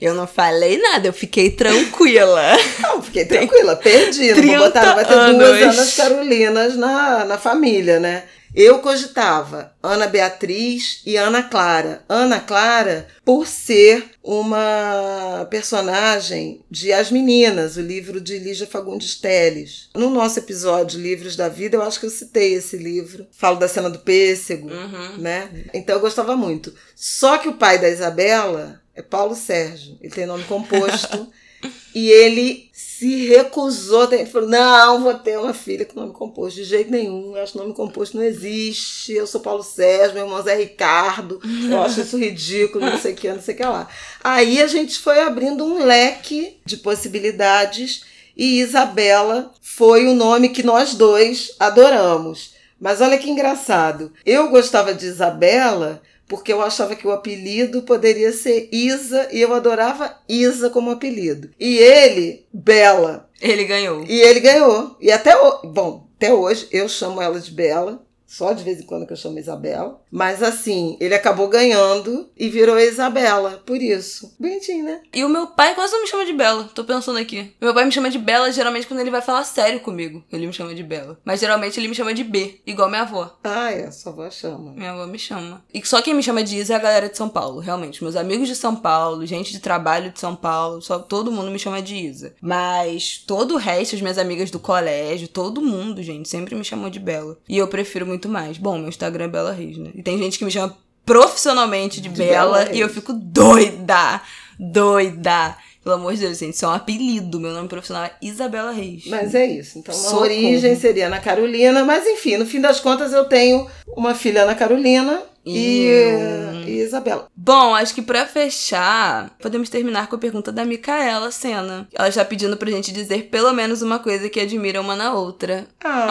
Eu 0.00 0.14
não 0.14 0.26
falei 0.26 0.78
nada, 0.78 1.08
eu 1.08 1.12
fiquei 1.12 1.50
tranquila. 1.50 2.42
Não, 2.80 3.02
fiquei 3.02 3.24
tranquila, 3.24 3.76
perdi. 3.76 4.28
Não 4.28 4.34
30 4.34 4.58
vou 4.58 4.66
botar, 4.66 4.94
vai 4.94 5.04
ter 5.04 5.14
duas 5.14 5.62
anos. 5.62 5.78
Anas 5.78 5.96
Carolinas 5.96 6.76
na, 6.76 7.24
na 7.24 7.38
família, 7.38 7.98
né? 7.98 8.24
Eu 8.60 8.80
cogitava 8.80 9.72
Ana 9.80 10.08
Beatriz 10.08 11.00
e 11.06 11.16
Ana 11.16 11.44
Clara. 11.44 12.02
Ana 12.08 12.40
Clara, 12.40 13.06
por 13.24 13.46
ser 13.46 14.04
uma 14.20 15.46
personagem 15.48 16.64
de 16.68 16.92
As 16.92 17.08
Meninas, 17.12 17.76
o 17.76 17.80
livro 17.80 18.20
de 18.20 18.36
Lígia 18.36 18.66
Fagundes 18.66 19.14
Telles. 19.14 19.88
No 19.94 20.10
nosso 20.10 20.40
episódio 20.40 21.00
Livros 21.00 21.36
da 21.36 21.48
Vida, 21.48 21.76
eu 21.76 21.82
acho 21.82 22.00
que 22.00 22.06
eu 22.06 22.10
citei 22.10 22.54
esse 22.54 22.76
livro. 22.76 23.28
Falo 23.30 23.60
da 23.60 23.68
cena 23.68 23.88
do 23.88 24.00
pêssego, 24.00 24.68
Uhum. 24.68 25.18
né? 25.18 25.48
Então 25.72 25.94
eu 25.94 26.00
gostava 26.00 26.36
muito. 26.36 26.74
Só 26.96 27.38
que 27.38 27.48
o 27.48 27.54
pai 27.56 27.78
da 27.78 27.88
Isabela 27.88 28.82
é 28.92 29.02
Paulo 29.02 29.36
Sérgio. 29.36 29.96
Ele 30.00 30.12
tem 30.12 30.26
nome 30.26 30.42
composto. 30.42 31.28
e 31.94 32.10
ele 32.10 32.68
se 32.72 33.26
recusou. 33.28 34.12
Ele 34.12 34.26
falou: 34.26 34.48
Não, 34.48 35.02
vou 35.02 35.14
ter 35.14 35.38
uma 35.38 35.54
filha 35.54 35.84
com 35.84 36.00
nome 36.00 36.12
composto. 36.12 36.56
De 36.56 36.64
jeito 36.64 36.90
nenhum. 36.90 37.36
Eu 37.36 37.42
acho 37.42 37.52
que 37.52 37.58
nome 37.58 37.74
composto 37.74 38.16
não 38.16 38.24
existe. 38.24 39.12
Eu 39.12 39.26
sou 39.26 39.40
Paulo 39.40 39.62
Sérgio, 39.62 40.14
meu 40.14 40.24
irmão 40.24 40.42
Zé 40.42 40.56
Ricardo. 40.56 41.40
Eu 41.70 41.82
acho 41.82 42.00
isso 42.00 42.18
ridículo, 42.18 42.84
não 42.84 42.98
sei 42.98 43.12
o 43.12 43.16
que, 43.16 43.32
não 43.32 43.40
sei 43.40 43.54
o 43.54 43.56
que 43.56 43.64
lá. 43.64 43.88
Aí 44.22 44.60
a 44.60 44.66
gente 44.66 44.98
foi 44.98 45.20
abrindo 45.20 45.64
um 45.64 45.84
leque 45.84 46.56
de 46.64 46.76
possibilidades. 46.76 48.02
E 48.36 48.60
Isabela 48.60 49.52
foi 49.60 50.06
o 50.06 50.14
nome 50.14 50.50
que 50.50 50.62
nós 50.62 50.94
dois 50.94 51.56
adoramos. 51.58 52.54
Mas 52.80 53.00
olha 53.00 53.18
que 53.18 53.28
engraçado. 53.28 54.12
Eu 54.24 54.48
gostava 54.48 54.94
de 54.94 55.06
Isabela 55.06 56.00
porque 56.28 56.52
eu 56.52 56.60
achava 56.60 56.94
que 56.94 57.06
o 57.06 57.10
apelido 57.10 57.82
poderia 57.82 58.32
ser 58.32 58.68
Isa 58.70 59.28
e 59.32 59.40
eu 59.40 59.54
adorava 59.54 60.16
Isa 60.28 60.68
como 60.70 60.90
apelido. 60.90 61.50
E 61.58 61.78
ele, 61.78 62.46
Bela. 62.52 63.28
Ele 63.40 63.64
ganhou. 63.64 64.04
E 64.04 64.20
ele 64.20 64.40
ganhou. 64.40 64.96
E 65.00 65.10
até 65.10 65.36
hoje, 65.40 65.60
bom, 65.64 66.08
até 66.16 66.32
hoje 66.32 66.68
eu 66.70 66.88
chamo 66.88 67.22
ela 67.22 67.40
de 67.40 67.50
Bela. 67.50 68.06
Só 68.28 68.52
de 68.52 68.62
vez 68.62 68.78
em 68.78 68.84
quando 68.84 69.06
que 69.06 69.12
eu 69.14 69.16
chamo 69.16 69.38
Isabela. 69.38 70.00
Mas 70.10 70.42
assim, 70.42 70.98
ele 71.00 71.14
acabou 71.14 71.48
ganhando 71.48 72.28
e 72.36 72.50
virou 72.50 72.78
Isabela. 72.78 73.62
Por 73.64 73.80
isso. 73.80 74.36
Bonitinho, 74.38 74.84
né? 74.84 75.00
E 75.14 75.24
o 75.24 75.28
meu 75.30 75.46
pai 75.46 75.74
quase 75.74 75.94
não 75.94 76.02
me 76.02 76.06
chama 76.06 76.26
de 76.26 76.34
Bela. 76.34 76.68
Tô 76.74 76.84
pensando 76.84 77.18
aqui. 77.18 77.54
Meu 77.58 77.72
pai 77.72 77.86
me 77.86 77.92
chama 77.92 78.10
de 78.10 78.18
Bela 78.18 78.52
geralmente 78.52 78.86
quando 78.86 79.00
ele 79.00 79.10
vai 79.10 79.22
falar 79.22 79.44
sério 79.44 79.80
comigo. 79.80 80.22
Ele 80.30 80.46
me 80.46 80.52
chama 80.52 80.74
de 80.74 80.82
Bela. 80.82 81.18
Mas 81.24 81.40
geralmente 81.40 81.80
ele 81.80 81.88
me 81.88 81.94
chama 81.94 82.12
de 82.12 82.22
B, 82.22 82.60
igual 82.66 82.90
minha 82.90 83.02
avó. 83.02 83.38
Ah, 83.42 83.72
é, 83.72 83.90
sua 83.90 84.12
avó 84.12 84.30
chama. 84.30 84.72
Minha 84.72 84.92
avó 84.92 85.06
me 85.06 85.18
chama. 85.18 85.64
E 85.72 85.84
só 85.86 86.02
quem 86.02 86.14
me 86.14 86.22
chama 86.22 86.44
de 86.44 86.58
Isa 86.58 86.74
é 86.74 86.76
a 86.76 86.80
galera 86.80 87.08
de 87.08 87.16
São 87.16 87.30
Paulo, 87.30 87.60
realmente. 87.60 88.02
Meus 88.02 88.16
amigos 88.16 88.46
de 88.46 88.54
São 88.54 88.76
Paulo, 88.76 89.24
gente 89.24 89.52
de 89.52 89.60
trabalho 89.60 90.10
de 90.10 90.20
São 90.20 90.36
Paulo, 90.36 90.82
só 90.82 90.98
todo 90.98 91.32
mundo 91.32 91.50
me 91.50 91.58
chama 91.58 91.80
de 91.80 91.94
Isa. 91.94 92.34
Mas 92.42 93.22
todo 93.26 93.54
o 93.54 93.58
resto, 93.58 93.94
as 93.94 94.02
minhas 94.02 94.18
amigas 94.18 94.50
do 94.50 94.58
colégio, 94.58 95.28
todo 95.28 95.62
mundo, 95.62 96.02
gente, 96.02 96.28
sempre 96.28 96.54
me 96.54 96.64
chamou 96.64 96.90
de 96.90 96.98
Bela. 96.98 97.38
E 97.48 97.56
eu 97.56 97.68
prefiro 97.68 98.06
muito 98.06 98.17
mais. 98.26 98.56
Bom, 98.56 98.78
meu 98.78 98.88
Instagram 98.88 99.26
é 99.26 99.28
Bela 99.28 99.52
Reis, 99.52 99.76
né? 99.76 99.90
E 99.94 100.02
tem 100.02 100.16
gente 100.16 100.38
que 100.38 100.44
me 100.44 100.50
chama 100.50 100.74
profissionalmente 101.04 102.00
de, 102.00 102.08
De 102.08 102.16
Bela, 102.18 102.64
Bela 102.64 102.74
e 102.74 102.80
eu 102.80 102.88
fico 102.88 103.12
doida, 103.12 104.20
doida. 104.58 105.56
Pelo 105.82 105.94
amor 105.94 106.14
de 106.14 106.20
Deus, 106.20 106.38
gente, 106.38 106.54
isso 106.54 106.64
é 106.64 106.68
um 106.68 106.72
apelido. 106.72 107.40
Meu 107.40 107.52
nome 107.52 107.68
profissional 107.68 108.04
é 108.04 108.12
Isabela 108.20 108.72
Reis. 108.72 109.04
Mas 109.06 109.34
é 109.34 109.46
isso. 109.46 109.78
Então, 109.78 109.94
Socorro. 109.94 110.22
origem 110.22 110.76
seria 110.76 111.06
Ana 111.06 111.20
Carolina, 111.20 111.84
mas 111.84 112.06
enfim, 112.06 112.36
no 112.36 112.44
fim 112.44 112.60
das 112.60 112.80
contas 112.80 113.12
eu 113.12 113.24
tenho 113.24 113.66
uma 113.96 114.14
filha 114.14 114.42
Ana 114.42 114.54
Carolina 114.54 115.22
e, 115.48 115.86
E- 115.86 116.64
e 116.70 116.80
Isabela. 116.82 117.28
Bom, 117.36 117.74
acho 117.74 117.94
que 117.94 118.02
pra 118.02 118.26
fechar, 118.26 119.30
podemos 119.40 119.68
terminar 119.70 120.08
com 120.08 120.16
a 120.16 120.18
pergunta 120.18 120.50
da 120.52 120.64
Micaela 120.64 121.30
Sena. 121.30 121.88
Ela 121.94 122.08
está 122.08 122.24
pedindo 122.24 122.56
pra 122.56 122.70
gente 122.70 122.92
dizer 122.92 123.28
pelo 123.30 123.52
menos 123.52 123.80
uma 123.82 123.98
coisa 123.98 124.28
que 124.28 124.40
admira 124.40 124.80
uma 124.80 124.94
na 124.96 125.14
outra. 125.14 125.66
Ah. 125.84 126.08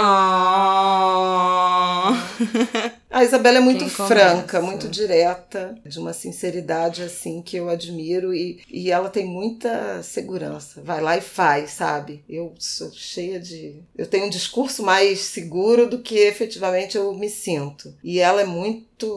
Ah. 2.10 2.24
A 3.10 3.24
Isabela 3.24 3.58
é 3.58 3.62
muito 3.62 3.80
Quem 3.80 3.90
franca, 3.90 4.60
começa? 4.60 4.62
muito 4.62 4.88
direta, 4.90 5.76
de 5.86 5.98
uma 5.98 6.14
sinceridade 6.14 7.02
assim 7.02 7.42
que 7.42 7.58
eu 7.58 7.70
admiro 7.70 8.34
e, 8.34 8.62
e 8.70 8.92
ela 8.92 9.10
tem 9.10 9.26
muita 9.26 10.04
segurança. 10.04 10.82
Vai 10.84 11.02
lá 11.02 11.18
e 11.18 11.22
faz, 11.22 11.72
sabe? 11.72 12.24
Eu 12.30 12.54
sou 12.60 12.92
cheia 12.92 13.40
de. 13.40 13.82
Eu 13.98 14.06
tenho 14.06 14.26
um 14.26 14.30
discurso 14.30 14.84
mais 14.84 15.20
seguro 15.22 15.90
do 15.90 16.00
que 16.00 16.16
efetivamente 16.20 16.98
eu 16.98 17.14
me 17.14 17.30
sinto. 17.30 17.94
E 18.04 18.20
ela 18.20 18.42
é 18.42 18.46
muito, 18.46 19.08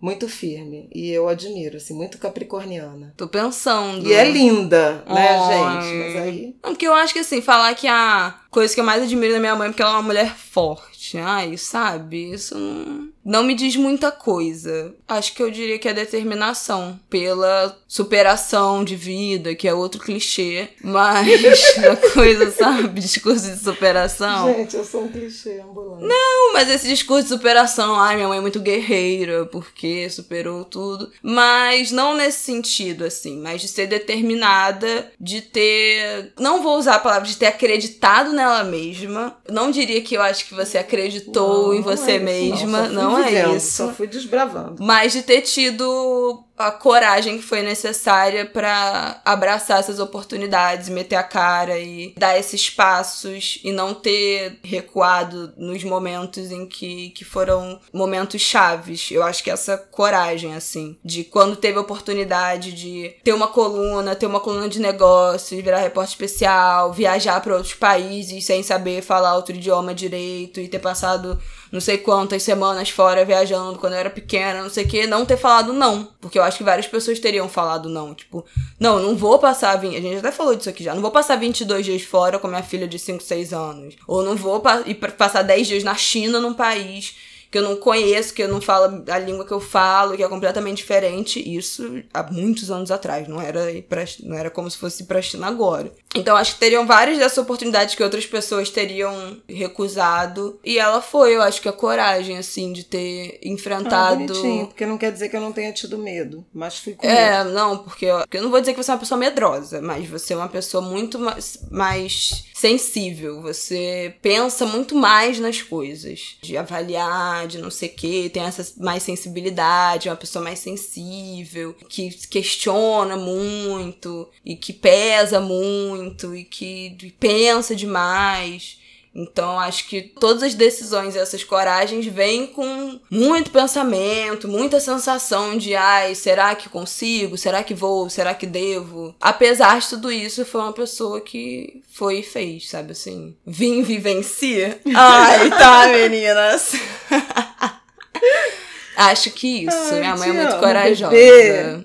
muito 0.00 0.28
firme. 0.28 0.88
E 0.94 1.10
eu 1.10 1.28
admiro, 1.28 1.76
assim, 1.76 1.94
muito 1.94 2.18
capricorniana. 2.18 3.14
Tô 3.16 3.28
pensando. 3.28 4.06
E 4.06 4.12
é 4.12 4.28
linda, 4.28 5.04
né, 5.08 5.28
Ai. 5.28 5.82
gente? 5.82 5.94
Mas 5.98 6.22
aí. 6.22 6.56
Não, 6.62 6.70
porque 6.70 6.86
eu 6.86 6.94
acho 6.94 7.12
que 7.12 7.20
assim, 7.20 7.40
falar 7.40 7.74
que 7.74 7.86
a 7.86 8.34
coisa 8.50 8.74
que 8.74 8.80
eu 8.80 8.84
mais 8.84 9.02
admiro 9.02 9.32
da 9.32 9.40
minha 9.40 9.56
mãe 9.56 9.68
é 9.68 9.70
porque 9.70 9.82
ela 9.82 9.92
é 9.92 9.96
uma 9.96 10.02
mulher 10.02 10.36
forte. 10.36 11.18
Ai, 11.18 11.56
sabe? 11.56 12.32
Isso 12.32 12.56
não, 12.58 13.08
não 13.24 13.44
me 13.44 13.54
diz 13.54 13.76
muita 13.76 14.10
coisa. 14.10 14.94
Acho 15.06 15.34
que 15.34 15.42
eu 15.42 15.50
diria 15.50 15.78
que 15.78 15.88
é 15.88 15.94
determinação 15.94 16.98
pela 17.08 17.76
superação 17.86 18.84
de 18.84 18.96
vida, 18.96 19.54
que 19.54 19.68
é 19.68 19.74
outro 19.74 20.00
clichê. 20.00 20.70
Mas 20.82 21.78
a 21.86 21.96
coisa, 22.12 22.50
sabe? 22.50 23.00
Discurso 23.00 23.50
de 23.50 23.58
superação. 23.58 24.52
Gente, 24.54 24.76
eu 24.76 24.84
sou 24.84 25.04
um 25.04 25.08
clichê 25.08 25.60
ambulante. 25.60 26.04
Não, 26.04 26.52
mas 26.52 26.68
esse 26.68 26.88
discurso 26.88 27.24
de 27.24 27.28
superação, 27.28 27.94
ai, 27.94 28.16
minha 28.16 28.28
mãe 28.28 28.38
é 28.38 28.40
muito 28.40 28.60
guerreira, 28.60 29.46
porque 29.46 30.10
superou 30.10 30.64
tudo. 30.64 31.10
Mas 31.22 31.92
não 31.92 32.14
nesse 32.14 32.40
sentido, 32.40 33.04
assim, 33.04 33.38
mas 33.40 33.60
de 33.60 33.68
ser 33.68 33.86
determinada, 33.86 35.12
de 35.20 35.40
ter. 35.42 36.32
Não 36.38 36.62
vou 36.62 36.76
usar 36.78 36.96
a 36.96 37.00
palavra 37.00 37.28
de 37.28 37.36
ter 37.36 37.46
acreditado 37.46 38.32
nela 38.32 38.64
mesma. 38.64 39.36
Não 39.48 39.70
diria 39.70 40.00
que 40.00 40.16
eu 40.16 40.22
acho 40.22 40.46
que 40.46 40.54
você 40.54 40.78
acreditou 40.78 41.68
Não, 41.68 41.74
em 41.74 41.76
não 41.76 41.84
você 41.84 42.12
é 42.12 42.16
isso, 42.16 42.24
mesma. 42.24 42.90
Só 42.92 43.11
fui 43.11 43.11
Não, 43.18 43.24
é 43.24 43.56
isso. 43.56 43.76
Só 43.76 43.92
fui 43.92 44.06
desbravando. 44.06 44.82
Mas 44.82 45.12
de 45.12 45.22
ter 45.22 45.42
tido 45.42 46.44
a 46.56 46.70
coragem 46.70 47.38
que 47.38 47.44
foi 47.44 47.62
necessária 47.62 48.46
pra 48.46 49.20
abraçar 49.24 49.80
essas 49.80 49.98
oportunidades, 49.98 50.88
meter 50.88 51.16
a 51.16 51.22
cara 51.22 51.78
e 51.78 52.14
dar 52.16 52.38
esses 52.38 52.70
passos 52.70 53.58
e 53.64 53.72
não 53.72 53.94
ter 53.94 54.60
recuado 54.62 55.52
nos 55.56 55.82
momentos 55.82 56.50
em 56.52 56.66
que, 56.66 57.10
que 57.10 57.24
foram 57.24 57.80
momentos 57.92 58.40
chaves. 58.40 59.10
Eu 59.10 59.22
acho 59.22 59.42
que 59.42 59.50
essa 59.50 59.76
coragem, 59.76 60.54
assim, 60.54 60.96
de 61.04 61.24
quando 61.24 61.56
teve 61.56 61.78
a 61.78 61.82
oportunidade 61.82 62.72
de 62.72 63.14
ter 63.24 63.32
uma 63.32 63.48
coluna, 63.48 64.14
ter 64.14 64.26
uma 64.26 64.40
coluna 64.40 64.68
de 64.68 64.80
negócios, 64.80 65.62
virar 65.62 65.78
repórter 65.78 66.12
especial, 66.12 66.92
viajar 66.92 67.40
para 67.40 67.54
outros 67.54 67.74
países 67.74 68.44
sem 68.44 68.62
saber 68.62 69.02
falar 69.02 69.34
outro 69.34 69.56
idioma 69.56 69.94
direito 69.94 70.60
e 70.60 70.68
ter 70.68 70.78
passado 70.78 71.40
não 71.72 71.80
sei 71.80 71.96
quantas 71.96 72.42
semanas 72.42 72.90
fora 72.90 73.01
viajando 73.24 73.78
quando 73.78 73.94
eu 73.94 73.98
era 73.98 74.10
pequena, 74.10 74.62
não 74.62 74.70
sei 74.70 74.84
o 74.84 74.88
que, 74.88 75.06
não 75.06 75.24
ter 75.24 75.36
falado 75.36 75.72
não. 75.72 76.08
Porque 76.20 76.38
eu 76.38 76.42
acho 76.42 76.58
que 76.58 76.64
várias 76.64 76.86
pessoas 76.86 77.18
teriam 77.18 77.48
falado 77.48 77.88
não. 77.88 78.14
Tipo, 78.14 78.44
não, 78.78 78.98
não 78.98 79.16
vou 79.16 79.38
passar 79.38 79.76
20. 79.76 79.96
A 79.96 80.00
gente 80.00 80.18
até 80.18 80.32
falou 80.32 80.54
disso 80.54 80.68
aqui 80.68 80.84
já. 80.84 80.94
Não 80.94 81.02
vou 81.02 81.10
passar 81.10 81.36
22 81.36 81.84
dias 81.84 82.02
fora 82.02 82.38
com 82.38 82.48
minha 82.48 82.62
filha 82.62 82.86
de 82.86 82.98
5, 82.98 83.22
6 83.22 83.52
anos. 83.52 83.96
Ou 84.06 84.22
não 84.22 84.36
vou 84.36 84.60
pa 84.60 84.82
passar 85.16 85.42
10 85.42 85.66
dias 85.66 85.84
na 85.84 85.94
China, 85.94 86.40
num 86.40 86.54
país 86.54 87.14
que 87.52 87.58
eu 87.58 87.62
não 87.62 87.76
conheço, 87.76 88.32
que 88.32 88.42
eu 88.42 88.48
não 88.48 88.62
falo 88.62 89.04
a 89.06 89.18
língua 89.18 89.44
que 89.44 89.52
eu 89.52 89.60
falo, 89.60 90.16
que 90.16 90.22
é 90.22 90.28
completamente 90.28 90.78
diferente. 90.78 91.38
Isso 91.38 92.02
há 92.12 92.22
muitos 92.22 92.70
anos 92.70 92.90
atrás, 92.90 93.28
não 93.28 93.38
era 93.38 93.60
pra, 93.86 94.04
não 94.20 94.34
era 94.34 94.48
como 94.48 94.70
se 94.70 94.78
fosse 94.78 95.04
pra 95.04 95.20
China 95.20 95.48
agora. 95.48 95.92
Então 96.14 96.36
acho 96.36 96.54
que 96.54 96.60
teriam 96.60 96.86
várias 96.86 97.18
dessas 97.18 97.38
oportunidades 97.38 97.94
que 97.94 98.02
outras 98.02 98.26
pessoas 98.26 98.68
teriam 98.70 99.36
recusado. 99.48 100.58
E 100.64 100.78
ela 100.78 101.00
foi, 101.00 101.34
eu 101.36 101.42
acho 101.42 101.60
que 101.60 101.68
a 101.68 101.72
coragem, 101.72 102.36
assim, 102.38 102.72
de 102.72 102.84
ter 102.84 103.40
Ah, 103.42 103.48
enfrentado. 103.48 104.16
bonitinho, 104.26 104.66
porque 104.66 104.86
não 104.86 104.98
quer 104.98 105.12
dizer 105.12 105.28
que 105.28 105.36
eu 105.36 105.40
não 105.40 105.52
tenha 105.52 105.72
tido 105.72 105.96
medo, 105.98 106.44
mas 106.52 106.78
fui 106.78 106.94
com 106.94 107.06
medo. 107.06 107.18
É, 107.18 107.44
não, 107.44 107.78
porque 107.78 108.06
eu, 108.06 108.24
eu 108.30 108.42
não 108.42 108.50
vou 108.50 108.60
dizer 108.60 108.72
que 108.74 108.82
você 108.82 108.90
é 108.90 108.94
uma 108.94 109.00
pessoa 109.00 109.18
medrosa, 109.18 109.80
mas 109.80 110.06
você 110.08 110.32
é 110.34 110.36
uma 110.36 110.48
pessoa 110.48 110.82
muito 110.82 111.18
mais, 111.18 111.58
mais 111.70 112.44
sensível. 112.54 113.40
Você 113.42 114.14
pensa 114.22 114.64
muito 114.66 114.94
mais 114.94 115.38
nas 115.40 115.60
coisas. 115.62 116.36
De 116.42 116.56
avaliar, 116.56 117.46
de 117.46 117.58
não 117.58 117.70
sei 117.70 117.88
o 117.88 117.92
quê, 117.94 118.30
tem 118.32 118.42
essa 118.44 118.66
mais 118.78 119.02
sensibilidade, 119.02 120.08
é 120.08 120.10
uma 120.10 120.16
pessoa 120.16 120.44
mais 120.44 120.58
sensível, 120.58 121.74
que 121.88 122.10
questiona 122.28 123.16
muito, 123.16 124.28
e 124.44 124.56
que 124.56 124.72
pesa 124.72 125.40
muito, 125.40 126.01
e 126.34 126.44
que 126.44 127.14
pensa 127.18 127.74
demais. 127.74 128.80
Então 129.14 129.60
acho 129.60 129.88
que 129.88 130.00
todas 130.00 130.42
as 130.42 130.54
decisões 130.54 131.14
e 131.14 131.18
essas 131.18 131.44
coragens 131.44 132.06
vêm 132.06 132.46
com 132.46 132.98
muito 133.10 133.50
pensamento, 133.50 134.48
muita 134.48 134.80
sensação 134.80 135.58
de 135.58 135.74
ai, 135.74 136.14
será 136.14 136.54
que 136.54 136.70
consigo? 136.70 137.36
Será 137.36 137.62
que 137.62 137.74
vou? 137.74 138.08
Será 138.08 138.32
que 138.32 138.46
devo? 138.46 139.14
Apesar 139.20 139.78
de 139.80 139.88
tudo 139.88 140.10
isso, 140.10 140.46
foi 140.46 140.62
uma 140.62 140.72
pessoa 140.72 141.20
que 141.20 141.82
foi 141.92 142.20
e 142.20 142.22
fez, 142.22 142.70
sabe 142.70 142.92
assim? 142.92 143.36
Vim, 143.46 143.82
vivenci. 143.82 144.62
Ai, 144.96 145.50
tá, 145.50 145.88
meninas. 145.88 146.72
acho 148.96 149.30
que 149.32 149.66
isso. 149.66 149.76
Ai, 149.92 150.00
Minha 150.00 150.16
mãe 150.16 150.30
é 150.30 150.32
muito 150.32 150.52
amo, 150.52 150.60
corajosa. 150.60 151.10
Bebê. 151.10 151.84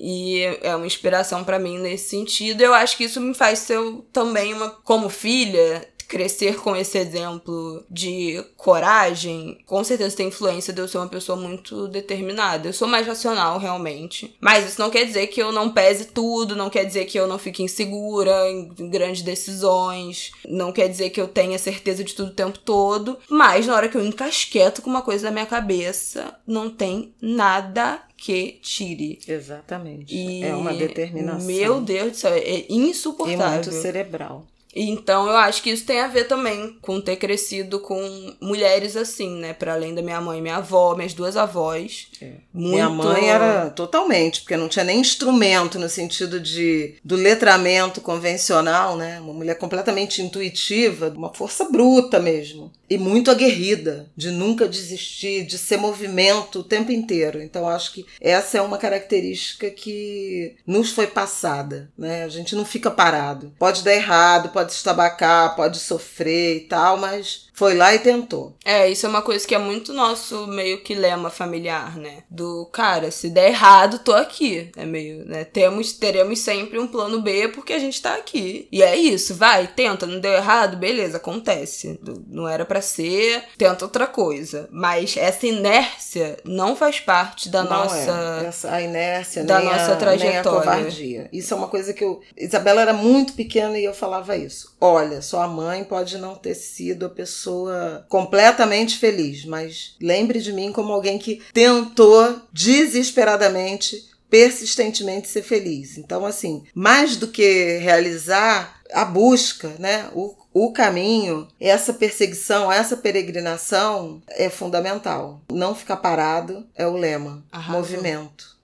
E 0.00 0.42
é 0.62 0.74
uma 0.76 0.86
inspiração 0.86 1.42
para 1.42 1.58
mim 1.58 1.78
nesse 1.78 2.10
sentido. 2.10 2.60
Eu 2.60 2.72
acho 2.72 2.96
que 2.96 3.04
isso 3.04 3.20
me 3.20 3.34
faz 3.34 3.60
ser 3.60 3.80
também 4.12 4.54
uma, 4.54 4.70
como 4.70 5.08
filha, 5.08 5.88
crescer 6.08 6.56
com 6.56 6.74
esse 6.74 6.96
exemplo 6.96 7.84
de 7.90 8.42
coragem, 8.56 9.58
com 9.66 9.84
certeza 9.84 10.16
tem 10.16 10.28
influência 10.28 10.72
de 10.72 10.80
eu 10.80 10.88
ser 10.88 10.96
uma 10.96 11.08
pessoa 11.08 11.36
muito 11.36 11.86
determinada. 11.86 12.68
Eu 12.68 12.72
sou 12.72 12.88
mais 12.88 13.06
racional, 13.06 13.58
realmente. 13.58 14.34
Mas 14.40 14.66
isso 14.66 14.80
não 14.80 14.90
quer 14.90 15.04
dizer 15.04 15.26
que 15.26 15.40
eu 15.40 15.52
não 15.52 15.70
pese 15.70 16.06
tudo, 16.06 16.56
não 16.56 16.70
quer 16.70 16.84
dizer 16.84 17.04
que 17.04 17.18
eu 17.18 17.28
não 17.28 17.38
fique 17.38 17.62
insegura 17.62 18.50
em 18.50 18.88
grandes 18.88 19.20
decisões, 19.20 20.32
não 20.48 20.72
quer 20.72 20.88
dizer 20.88 21.10
que 21.10 21.20
eu 21.20 21.28
tenha 21.28 21.58
certeza 21.58 22.02
de 22.02 22.14
tudo 22.14 22.30
o 22.30 22.34
tempo 22.34 22.58
todo. 22.58 23.18
Mas 23.28 23.66
na 23.66 23.76
hora 23.76 23.88
que 23.88 23.96
eu 23.96 24.04
encasqueto 24.04 24.80
com 24.80 24.88
uma 24.88 25.02
coisa 25.02 25.26
na 25.26 25.32
minha 25.32 25.46
cabeça, 25.46 26.34
não 26.46 26.70
tem 26.70 27.12
nada 27.20 28.02
que 28.16 28.58
tire. 28.62 29.18
Exatamente. 29.28 30.14
E 30.14 30.42
é 30.42 30.54
uma 30.54 30.72
determinação. 30.72 31.46
Meu 31.46 31.80
Deus 31.80 32.12
do 32.12 32.16
céu, 32.16 32.32
é 32.34 32.64
insuportável. 32.68 33.46
E 33.46 33.52
muito 33.52 33.72
cerebral. 33.72 34.46
Então 34.74 35.26
eu 35.26 35.36
acho 35.36 35.62
que 35.62 35.70
isso 35.70 35.84
tem 35.84 36.00
a 36.00 36.08
ver 36.08 36.24
também 36.24 36.78
com 36.82 37.00
ter 37.00 37.16
crescido 37.16 37.80
com 37.80 38.34
mulheres 38.40 38.96
assim, 38.96 39.38
né? 39.38 39.52
Para 39.52 39.74
além 39.74 39.94
da 39.94 40.02
minha 40.02 40.20
mãe 40.20 40.38
e 40.38 40.42
minha 40.42 40.56
avó, 40.56 40.94
minhas 40.94 41.14
duas 41.14 41.36
avós. 41.36 42.08
É. 42.20 42.32
Muito... 42.52 42.72
Minha 42.72 42.88
mãe 42.90 43.28
era 43.28 43.70
totalmente, 43.70 44.42
porque 44.42 44.56
não 44.56 44.68
tinha 44.68 44.84
nem 44.84 45.00
instrumento 45.00 45.78
no 45.78 45.88
sentido 45.88 46.38
de 46.40 46.96
do 47.04 47.16
letramento 47.16 48.00
convencional, 48.00 48.96
né? 48.96 49.20
Uma 49.20 49.32
mulher 49.32 49.56
completamente 49.56 50.22
intuitiva, 50.22 51.12
uma 51.16 51.32
força 51.32 51.64
bruta 51.70 52.18
mesmo. 52.18 52.70
E 52.90 52.96
muito 52.96 53.30
aguerrida, 53.30 54.10
de 54.16 54.30
nunca 54.30 54.66
desistir, 54.66 55.44
de 55.44 55.58
ser 55.58 55.76
movimento 55.76 56.60
o 56.60 56.64
tempo 56.64 56.90
inteiro. 56.90 57.42
Então 57.42 57.68
acho 57.68 57.92
que 57.92 58.06
essa 58.20 58.58
é 58.58 58.62
uma 58.62 58.78
característica 58.78 59.70
que 59.70 60.56
nos 60.66 60.90
foi 60.90 61.06
passada, 61.06 61.90
né? 61.96 62.24
A 62.24 62.28
gente 62.28 62.54
não 62.54 62.64
fica 62.64 62.90
parado. 62.90 63.52
Pode 63.58 63.82
dar 63.82 63.94
errado, 63.94 64.50
pode 64.58 64.72
estabacar, 64.72 65.54
pode 65.54 65.78
sofrer 65.78 66.56
e 66.56 66.60
tal, 66.60 66.96
mas 66.96 67.47
foi 67.58 67.74
lá 67.74 67.92
e 67.92 67.98
tentou. 67.98 68.54
É, 68.64 68.88
isso 68.88 69.04
é 69.04 69.08
uma 69.08 69.20
coisa 69.20 69.44
que 69.44 69.52
é 69.52 69.58
muito 69.58 69.92
nosso 69.92 70.46
meio 70.46 70.80
que 70.80 70.94
lema 70.94 71.28
familiar, 71.28 71.96
né? 71.96 72.22
Do 72.30 72.66
cara, 72.66 73.10
se 73.10 73.28
der 73.30 73.48
errado, 73.48 73.98
tô 73.98 74.12
aqui. 74.12 74.70
É 74.76 74.86
meio, 74.86 75.24
né? 75.24 75.42
Temos, 75.42 75.92
teremos 75.92 76.38
sempre 76.38 76.78
um 76.78 76.86
plano 76.86 77.20
B 77.20 77.48
porque 77.48 77.72
a 77.72 77.78
gente 77.80 78.00
tá 78.00 78.14
aqui. 78.14 78.68
E 78.70 78.80
é 78.80 78.94
isso, 78.94 79.34
vai, 79.34 79.66
tenta, 79.66 80.06
não 80.06 80.20
deu 80.20 80.34
errado, 80.34 80.76
beleza, 80.76 81.16
acontece. 81.16 81.98
Não 82.28 82.46
era 82.46 82.64
para 82.64 82.80
ser, 82.80 83.42
tenta 83.58 83.84
outra 83.84 84.06
coisa. 84.06 84.68
Mas 84.70 85.16
essa 85.16 85.44
inércia 85.44 86.36
não 86.44 86.76
faz 86.76 87.00
parte 87.00 87.48
da 87.48 87.64
não 87.64 87.70
nossa. 87.70 88.40
É. 88.44 88.46
Essa, 88.46 88.72
a 88.72 88.80
inércia, 88.80 89.42
da 89.42 89.60
nossa 89.60 89.94
a, 89.94 89.96
trajetória. 89.96 90.28
Nem 90.28 90.38
a 90.38 90.44
covardia. 90.44 91.28
Isso 91.32 91.52
é 91.52 91.56
uma 91.56 91.66
coisa 91.66 91.92
que 91.92 92.04
eu. 92.04 92.20
Isabela 92.36 92.82
era 92.82 92.92
muito 92.92 93.32
pequena 93.32 93.76
e 93.76 93.84
eu 93.84 93.94
falava 93.94 94.36
isso. 94.36 94.76
Olha, 94.80 95.20
sua 95.20 95.48
mãe 95.48 95.82
pode 95.82 96.18
não 96.18 96.36
ter 96.36 96.54
sido 96.54 97.06
a 97.06 97.10
pessoa 97.10 97.47
pessoa 97.48 98.04
completamente 98.08 98.98
feliz, 98.98 99.44
mas 99.44 99.96
lembre 100.00 100.40
de 100.40 100.52
mim 100.52 100.70
como 100.70 100.92
alguém 100.92 101.18
que 101.18 101.42
tentou 101.52 102.40
desesperadamente 102.52 104.06
persistentemente 104.28 105.26
ser 105.26 105.42
feliz. 105.42 105.96
Então, 105.96 106.26
assim, 106.26 106.62
mais 106.74 107.16
do 107.16 107.28
que 107.28 107.78
realizar 107.78 108.78
a 108.92 109.04
busca, 109.04 109.74
né, 109.78 110.10
o, 110.12 110.34
o 110.52 110.70
caminho, 110.70 111.48
essa 111.58 111.94
perseguição, 111.94 112.70
essa 112.70 112.96
peregrinação 112.96 114.22
é 114.28 114.50
fundamental. 114.50 115.40
Não 115.50 115.74
ficar 115.74 115.96
parado 115.96 116.66
é 116.74 116.86
o 116.86 116.96
lema. 116.96 117.42
Arrasou. 117.50 117.80
Movimento. 117.80 118.58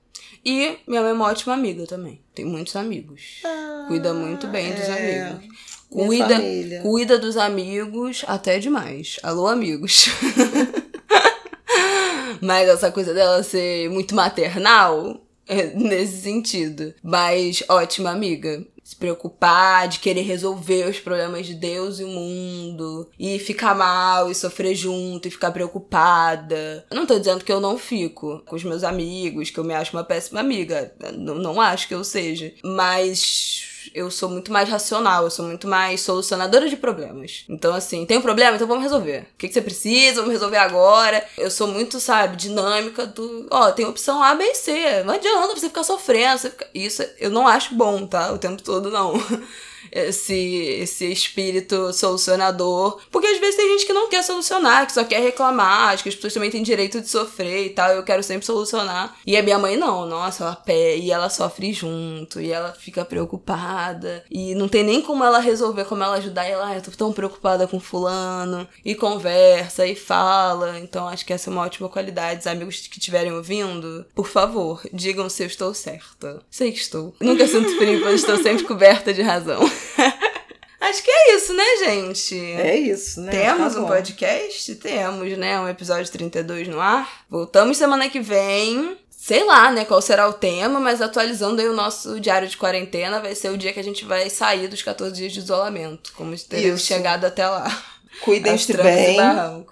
E 0.45 0.77
minha 0.87 1.01
mãe 1.01 1.11
é 1.11 1.15
uma 1.15 1.29
ótima 1.29 1.55
amiga 1.55 1.87
também. 1.87 2.21
Tem 2.35 2.45
muitos 2.45 2.77
amigos. 2.77 3.41
Ah, 3.45 3.87
Cuida 3.89 4.13
muito 4.13 4.47
bem 4.49 4.71
é... 4.71 4.75
dos 4.75 4.89
amigos. 4.91 5.57
Cuida, 5.95 6.41
cuida 6.83 7.19
dos 7.19 7.37
amigos 7.37 8.25
até 8.27 8.59
demais. 8.59 9.21
Alô, 9.23 9.47
amigos. 9.47 10.09
Mas 12.43 12.69
essa 12.69 12.91
coisa 12.91 13.15
dela 13.15 13.45
ser 13.45 13.89
muito 13.91 14.13
maternal, 14.13 15.25
é 15.49 15.67
nesse 15.67 16.23
sentido. 16.23 16.93
Mas 17.01 17.63
ótima 17.69 18.11
amiga. 18.11 18.67
Se 18.83 18.97
preocupar, 18.97 19.89
de 19.89 20.01
querer 20.01 20.23
resolver 20.23 20.91
os 20.91 20.99
problemas 20.99 21.47
de 21.47 21.55
Deus 21.55 22.01
e 22.01 22.05
o 22.05 22.09
mundo. 22.09 23.09
E 23.17 23.39
ficar 23.39 23.75
mal 23.75 24.31
e 24.31 24.35
sofrer 24.35 24.75
junto 24.75 25.29
e 25.29 25.31
ficar 25.31 25.53
preocupada. 25.53 26.85
Eu 26.91 26.97
não 26.97 27.07
tô 27.07 27.19
dizendo 27.19 27.45
que 27.45 27.53
eu 27.53 27.61
não 27.61 27.79
fico 27.79 28.43
com 28.45 28.57
os 28.57 28.65
meus 28.65 28.83
amigos, 28.83 29.49
que 29.49 29.59
eu 29.59 29.65
me 29.65 29.73
acho 29.73 29.97
uma 29.97 30.05
péssima 30.05 30.41
amiga. 30.41 30.93
Não, 31.17 31.37
não 31.37 31.61
acho 31.61 31.87
que 31.87 31.95
eu 31.95 32.03
seja. 32.03 32.53
Mas 32.63 33.74
eu 33.95 34.11
sou 34.11 34.29
muito 34.29 34.53
mais 34.53 34.69
racional, 34.69 35.25
eu 35.25 35.31
sou 35.31 35.45
muito 35.45 35.67
mais 35.67 36.01
solucionadora 36.01 36.69
de 36.69 36.77
problemas. 36.77 37.45
Então, 37.49 37.75
assim, 37.75 38.07
tem 38.07 38.19
um 38.19 38.23
problema, 38.23 38.57
então 38.57 38.69
vamos 38.69 38.83
resolver. 38.83 39.27
O 39.35 39.39
que, 39.39 39.49
que 39.49 39.55
você 39.55 39.61
precisa? 39.61 40.21
Vamos 40.21 40.33
resolver 40.33 40.59
agora. 40.59 41.25
Eu 41.37 41.51
sou 41.51 41.67
muito, 41.67 42.01
sabe, 42.01 42.37
dinâmica 42.37 43.07
do. 43.07 43.47
Ó, 43.51 43.71
tem 43.73 43.87
opção 43.87 44.23
A, 44.23 44.35
B 44.35 44.45
e 44.45 44.55
C. 44.55 45.03
Não 45.05 45.15
adianta 45.15 45.55
você 45.55 45.69
ficar 45.69 45.85
sofrendo. 45.85 46.39
Você 46.39 46.51
fica... 46.51 46.69
Isso 46.75 47.05
eu 47.19 47.31
não 47.31 47.47
acho 47.47 47.75
bom, 47.75 48.07
tá? 48.07 48.33
O 48.33 48.39
tempo 48.39 48.63
todo, 48.63 48.91
não. 48.91 49.15
esse, 49.91 50.35
esse 50.81 51.11
espírito 51.11 51.93
solucionador. 51.93 53.01
Porque 53.11 53.27
às 53.27 53.39
vezes 53.39 53.57
tem 53.57 53.69
gente 53.73 53.87
que 53.87 53.93
não 53.93 54.09
quer 54.09 54.23
solucionar, 54.23 54.87
que 54.87 54.93
só 54.93 55.05
quer 55.05 55.21
reclamar, 55.21 55.93
acho 55.93 56.03
que 56.03 56.09
as 56.09 56.15
pessoas 56.15 56.35
também 56.35 56.51
têm 56.51 56.63
direito 56.63 57.01
de 57.01 57.09
sofrer 57.09 57.67
e 57.67 57.71
tal. 57.71 57.91
Eu 57.91 58.03
quero 58.03 58.23
sempre 58.23 58.47
solucionar. 58.47 59.17
E 59.27 59.37
a 59.37 59.43
minha 59.43 59.59
mãe 59.59 59.77
não, 59.77 60.07
nossa, 60.07 60.45
ela 60.45 60.57
pé 60.57 60.97
e 60.97 61.11
ela 61.11 61.29
sofre 61.29 61.73
junto, 61.73 62.41
e 62.41 62.51
ela 62.51 62.73
fica 62.73 63.05
preocupada. 63.05 64.25
E 64.31 64.55
não 64.55 64.69
tem 64.69 64.83
nem 64.83 65.01
como 65.03 65.25
ela 65.25 65.39
resolver, 65.39 65.85
como 65.85 66.03
ela 66.03 66.17
ajudar. 66.17 66.49
E 66.49 66.53
ela, 66.53 66.69
ah, 66.69 66.77
eu 66.77 66.83
tô 66.83 66.91
tão 66.91 67.13
preocupada 67.13 67.67
com 67.67 67.81
fulano. 67.81 68.67
E 68.85 68.95
conversa 68.95 69.87
e 69.87 69.95
fala. 69.95 70.79
Então 70.79 71.09
acho 71.09 71.25
que 71.25 71.33
essa 71.33 71.51
é 71.51 71.53
uma 71.53 71.63
ótima 71.63 71.89
qualidade. 71.89 72.41
Os 72.41 72.47
amigos 72.47 72.87
que 72.87 72.99
estiverem 72.99 73.33
ouvindo, 73.33 74.05
por 74.15 74.27
favor, 74.27 74.83
digam 74.93 75.29
se 75.29 75.43
eu 75.43 75.47
estou 75.47 75.75
certa. 75.75 76.41
Sei 76.51 76.73
que 76.73 76.79
estou. 76.79 77.15
Nunca 77.21 77.47
sinto 77.47 77.77
frio, 77.77 78.01
pois 78.03 78.21
estou 78.21 78.37
sempre 78.39 78.65
coberta 78.65 79.13
de 79.13 79.23
razão. 79.23 79.61
Acho 80.81 81.03
que 81.03 81.11
é 81.11 81.37
isso, 81.37 81.55
né, 81.55 81.65
gente? 81.79 82.39
É 82.39 82.77
isso, 82.77 83.21
né? 83.23 83.31
Temos 83.31 83.75
tá 83.75 83.81
um 83.81 83.87
podcast? 83.87 84.75
Temos, 84.75 85.39
né? 85.39 85.59
Um 85.59 85.69
episódio 85.69 86.13
32 86.13 86.69
no 86.69 86.79
ar. 86.79 87.25
Voltamos 87.29 87.79
semana 87.79 88.09
que 88.09 88.21
vem. 88.21 88.97
Sei 89.11 89.43
lá, 89.43 89.73
né, 89.73 89.87
qual 89.87 90.03
será 90.03 90.29
o 90.29 90.35
tema, 90.35 90.79
mas 90.79 91.01
atualizando 91.01 91.63
aí 91.63 91.67
o 91.67 91.73
nosso 91.73 92.21
diário 92.21 92.47
de 92.47 92.59
quarentena, 92.59 93.21
vai 93.21 93.35
ser 93.35 93.49
o 93.49 93.57
dia 93.57 93.73
que 93.73 93.81
a 93.81 93.85
gente 93.85 94.05
vai 94.05 94.29
sair 94.29 94.69
dos 94.69 94.83
14 94.83 95.15
dias 95.15 95.33
de 95.33 95.39
isolamento. 95.39 96.13
Como 96.15 96.37
teremos 96.39 96.83
chegado 96.83 97.25
até 97.25 97.49
lá. 97.49 97.83
Cuidem-se 98.21 98.77
bem, 98.77 99.19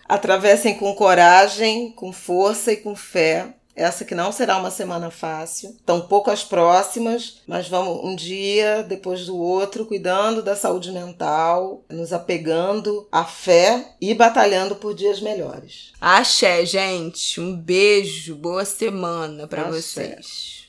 atravessem 0.09 0.75
com 0.79 0.95
coragem, 0.95 1.93
com 1.93 2.15
força 2.15 2.73
e 2.73 2.79
com 2.79 2.97
fé 2.97 3.55
essa 3.75 4.05
que 4.05 4.14
não 4.14 4.31
será 4.31 4.59
uma 4.59 4.70
semana 4.70 5.11
fácil, 5.11 5.77
tampouco 5.85 6.31
as 6.31 6.45
próximas, 6.45 7.41
mas 7.47 7.68
vamos 7.68 8.05
um 8.05 8.14
dia 8.14 8.83
depois 8.83 9.27
do 9.27 9.37
outro, 9.37 9.87
cuidando 9.87 10.43
da 10.43 10.55
saúde 10.55 10.93
mental, 10.93 11.83
nos 11.89 12.12
apegando 12.12 13.09
à 13.11 13.25
fé 13.25 13.95
e 14.01 14.14
batalhando 14.14 14.77
por 14.77 14.95
dias 14.95 15.20
melhores. 15.20 15.93
Axé, 16.01 16.64
gente. 16.66 17.41
Um 17.41 17.57
beijo, 17.57 18.35
boa 18.37 18.64
semana 18.64 19.47
para 19.47 19.64
vocês. 19.64 20.62